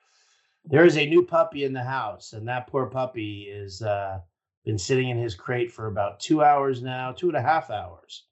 there 0.64 0.86
is 0.86 0.96
a 0.96 1.06
new 1.06 1.22
puppy 1.22 1.64
in 1.64 1.74
the 1.74 1.82
house, 1.82 2.32
and 2.32 2.48
that 2.48 2.66
poor 2.66 2.86
puppy 2.86 3.42
is 3.42 3.82
uh, 3.82 4.20
been 4.64 4.78
sitting 4.78 5.10
in 5.10 5.18
his 5.18 5.34
crate 5.34 5.70
for 5.70 5.88
about 5.88 6.20
two 6.20 6.42
hours 6.42 6.82
now, 6.82 7.12
two 7.12 7.28
and 7.28 7.36
a 7.36 7.42
half 7.42 7.68
hours, 7.68 8.24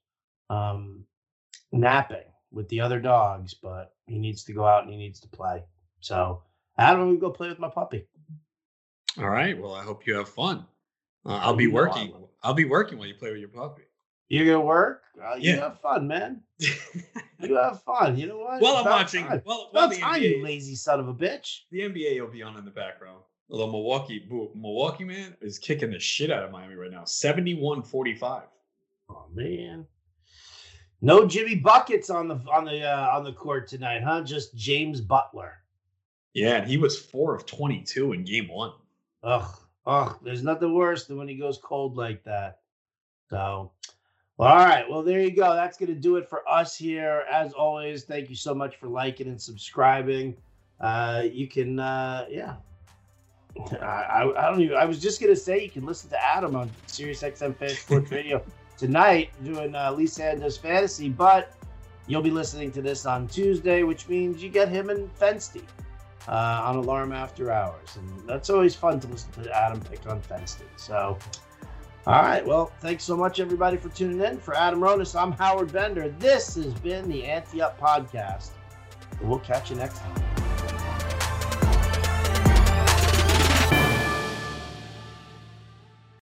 um, 0.49 1.05
napping 1.71 2.25
with 2.51 2.67
the 2.69 2.81
other 2.81 2.99
dogs. 2.99 3.53
But 3.53 3.93
he 4.07 4.17
needs 4.17 4.43
to 4.45 4.53
go 4.53 4.65
out 4.65 4.83
and 4.83 4.91
he 4.91 4.97
needs 4.97 5.19
to 5.19 5.27
play. 5.27 5.63
So 5.99 6.41
Adam, 6.77 7.09
we 7.09 7.17
go 7.17 7.29
play 7.29 7.49
with 7.49 7.59
my 7.59 7.69
puppy. 7.69 8.07
All 9.17 9.29
right. 9.29 9.59
Well, 9.59 9.73
I 9.73 9.83
hope 9.83 10.07
you 10.07 10.15
have 10.15 10.29
fun. 10.29 10.65
Uh, 11.25 11.37
I'll 11.37 11.55
be 11.55 11.67
working. 11.67 12.13
I'll 12.41 12.53
be 12.53 12.65
working 12.65 12.97
while 12.97 13.07
you 13.07 13.13
play 13.13 13.31
with 13.31 13.39
your 13.39 13.49
puppy. 13.49 13.83
You're 14.29 14.45
gonna 14.45 14.65
work. 14.65 15.03
Uh, 15.21 15.35
you 15.35 15.51
yeah. 15.51 15.59
have 15.59 15.79
fun, 15.79 16.07
man. 16.07 16.41
you 16.59 17.55
have 17.55 17.83
fun. 17.83 18.17
You 18.17 18.27
know 18.27 18.39
what? 18.39 18.61
Well, 18.61 18.77
I'm 18.77 18.85
watching. 18.85 19.25
Time. 19.25 19.41
Well, 19.45 19.69
well, 19.73 19.89
the 19.89 19.97
time, 19.97 20.21
NBA, 20.21 20.37
you 20.37 20.43
lazy 20.43 20.75
son 20.75 20.99
of 20.99 21.07
a 21.07 21.13
bitch. 21.13 21.61
The 21.71 21.81
NBA 21.81 22.19
will 22.19 22.31
be 22.31 22.41
on 22.41 22.57
in 22.57 22.65
the 22.65 22.71
background. 22.71 23.21
Although 23.49 23.71
Milwaukee, 23.71 24.25
Milwaukee 24.55 25.03
man 25.03 25.35
is 25.41 25.59
kicking 25.59 25.91
the 25.91 25.99
shit 25.99 26.31
out 26.31 26.43
of 26.43 26.51
Miami 26.51 26.75
right 26.75 26.89
now. 26.89 27.03
71-45. 27.03 28.43
Oh 29.09 29.25
man. 29.33 29.85
No 31.01 31.27
Jimmy 31.27 31.55
buckets 31.55 32.09
on 32.09 32.29
the 32.29 32.35
on 32.51 32.63
the 32.63 32.81
uh, 32.81 33.09
on 33.13 33.25
the 33.25 33.33
court 33.33 33.67
tonight, 33.67 34.01
huh? 34.03 34.21
Just 34.21 34.55
James 34.55 35.01
Butler. 35.01 35.59
Yeah, 36.33 36.55
and 36.55 36.67
he 36.67 36.77
was 36.77 36.97
four 36.97 37.35
of 37.35 37.45
twenty-two 37.45 38.13
in 38.13 38.23
game 38.23 38.47
one. 38.47 38.71
Ugh, 39.23 39.55
ugh, 39.85 40.19
there's 40.23 40.43
nothing 40.43 40.73
worse 40.73 41.05
than 41.05 41.17
when 41.17 41.27
he 41.27 41.35
goes 41.35 41.59
cold 41.63 41.95
like 41.95 42.23
that. 42.23 42.59
So, 43.29 43.71
well, 44.37 44.49
all 44.49 44.65
right. 44.65 44.89
Well, 44.89 45.03
there 45.03 45.21
you 45.21 45.31
go. 45.31 45.53
That's 45.53 45.77
going 45.77 45.93
to 45.93 45.99
do 45.99 46.17
it 46.17 46.27
for 46.27 46.47
us 46.49 46.75
here. 46.75 47.25
As 47.31 47.53
always, 47.53 48.03
thank 48.03 48.29
you 48.29 48.35
so 48.35 48.53
much 48.53 48.75
for 48.75 48.87
liking 48.87 49.27
and 49.27 49.41
subscribing. 49.41 50.35
Uh, 50.79 51.23
you 51.31 51.47
can, 51.47 51.79
uh, 51.79 52.25
yeah. 52.29 52.55
I, 53.81 54.31
I, 54.35 54.49
don't 54.49 54.61
even, 54.61 54.75
I 54.75 54.85
was 54.85 54.99
just 54.99 55.21
going 55.21 55.33
to 55.33 55.39
say 55.39 55.63
you 55.63 55.69
can 55.69 55.85
listen 55.85 56.09
to 56.09 56.23
Adam 56.23 56.55
on 56.55 56.69
Sirius 56.87 57.21
XM 57.21 57.55
Fan 57.55 57.69
Sports 57.69 58.11
Radio 58.11 58.43
tonight 58.77 59.29
doing 59.43 59.75
uh, 59.75 59.91
Lee 59.93 60.07
Sanders 60.07 60.57
Fantasy, 60.57 61.07
but 61.07 61.53
you'll 62.07 62.23
be 62.23 62.31
listening 62.31 62.71
to 62.71 62.81
this 62.81 63.05
on 63.05 63.27
Tuesday, 63.27 63.83
which 63.83 64.09
means 64.09 64.43
you 64.43 64.49
get 64.49 64.69
him 64.69 64.89
and 64.89 65.13
Fensty 65.15 65.61
uh, 66.27 66.61
on 66.63 66.77
Alarm 66.77 67.11
After 67.11 67.51
Hours. 67.51 67.95
And 67.97 68.27
that's 68.27 68.49
always 68.49 68.75
fun 68.75 68.99
to 69.01 69.07
listen 69.07 69.31
to 69.43 69.51
Adam 69.55 69.81
pick 69.81 70.07
on 70.07 70.21
Fenston. 70.21 70.67
So, 70.75 71.17
all 72.05 72.21
right. 72.21 72.45
Well, 72.45 72.71
thanks 72.79 73.03
so 73.03 73.15
much, 73.15 73.39
everybody, 73.39 73.77
for 73.77 73.89
tuning 73.89 74.19
in. 74.21 74.37
For 74.37 74.55
Adam 74.55 74.79
Ronis, 74.79 75.19
I'm 75.19 75.31
Howard 75.33 75.71
Bender. 75.71 76.09
This 76.19 76.55
has 76.55 76.73
been 76.75 77.09
the 77.09 77.25
Ante 77.25 77.61
Up 77.61 77.79
Podcast. 77.79 78.51
We'll 79.21 79.39
catch 79.39 79.69
you 79.69 79.77
next 79.77 79.99
time. 79.99 80.32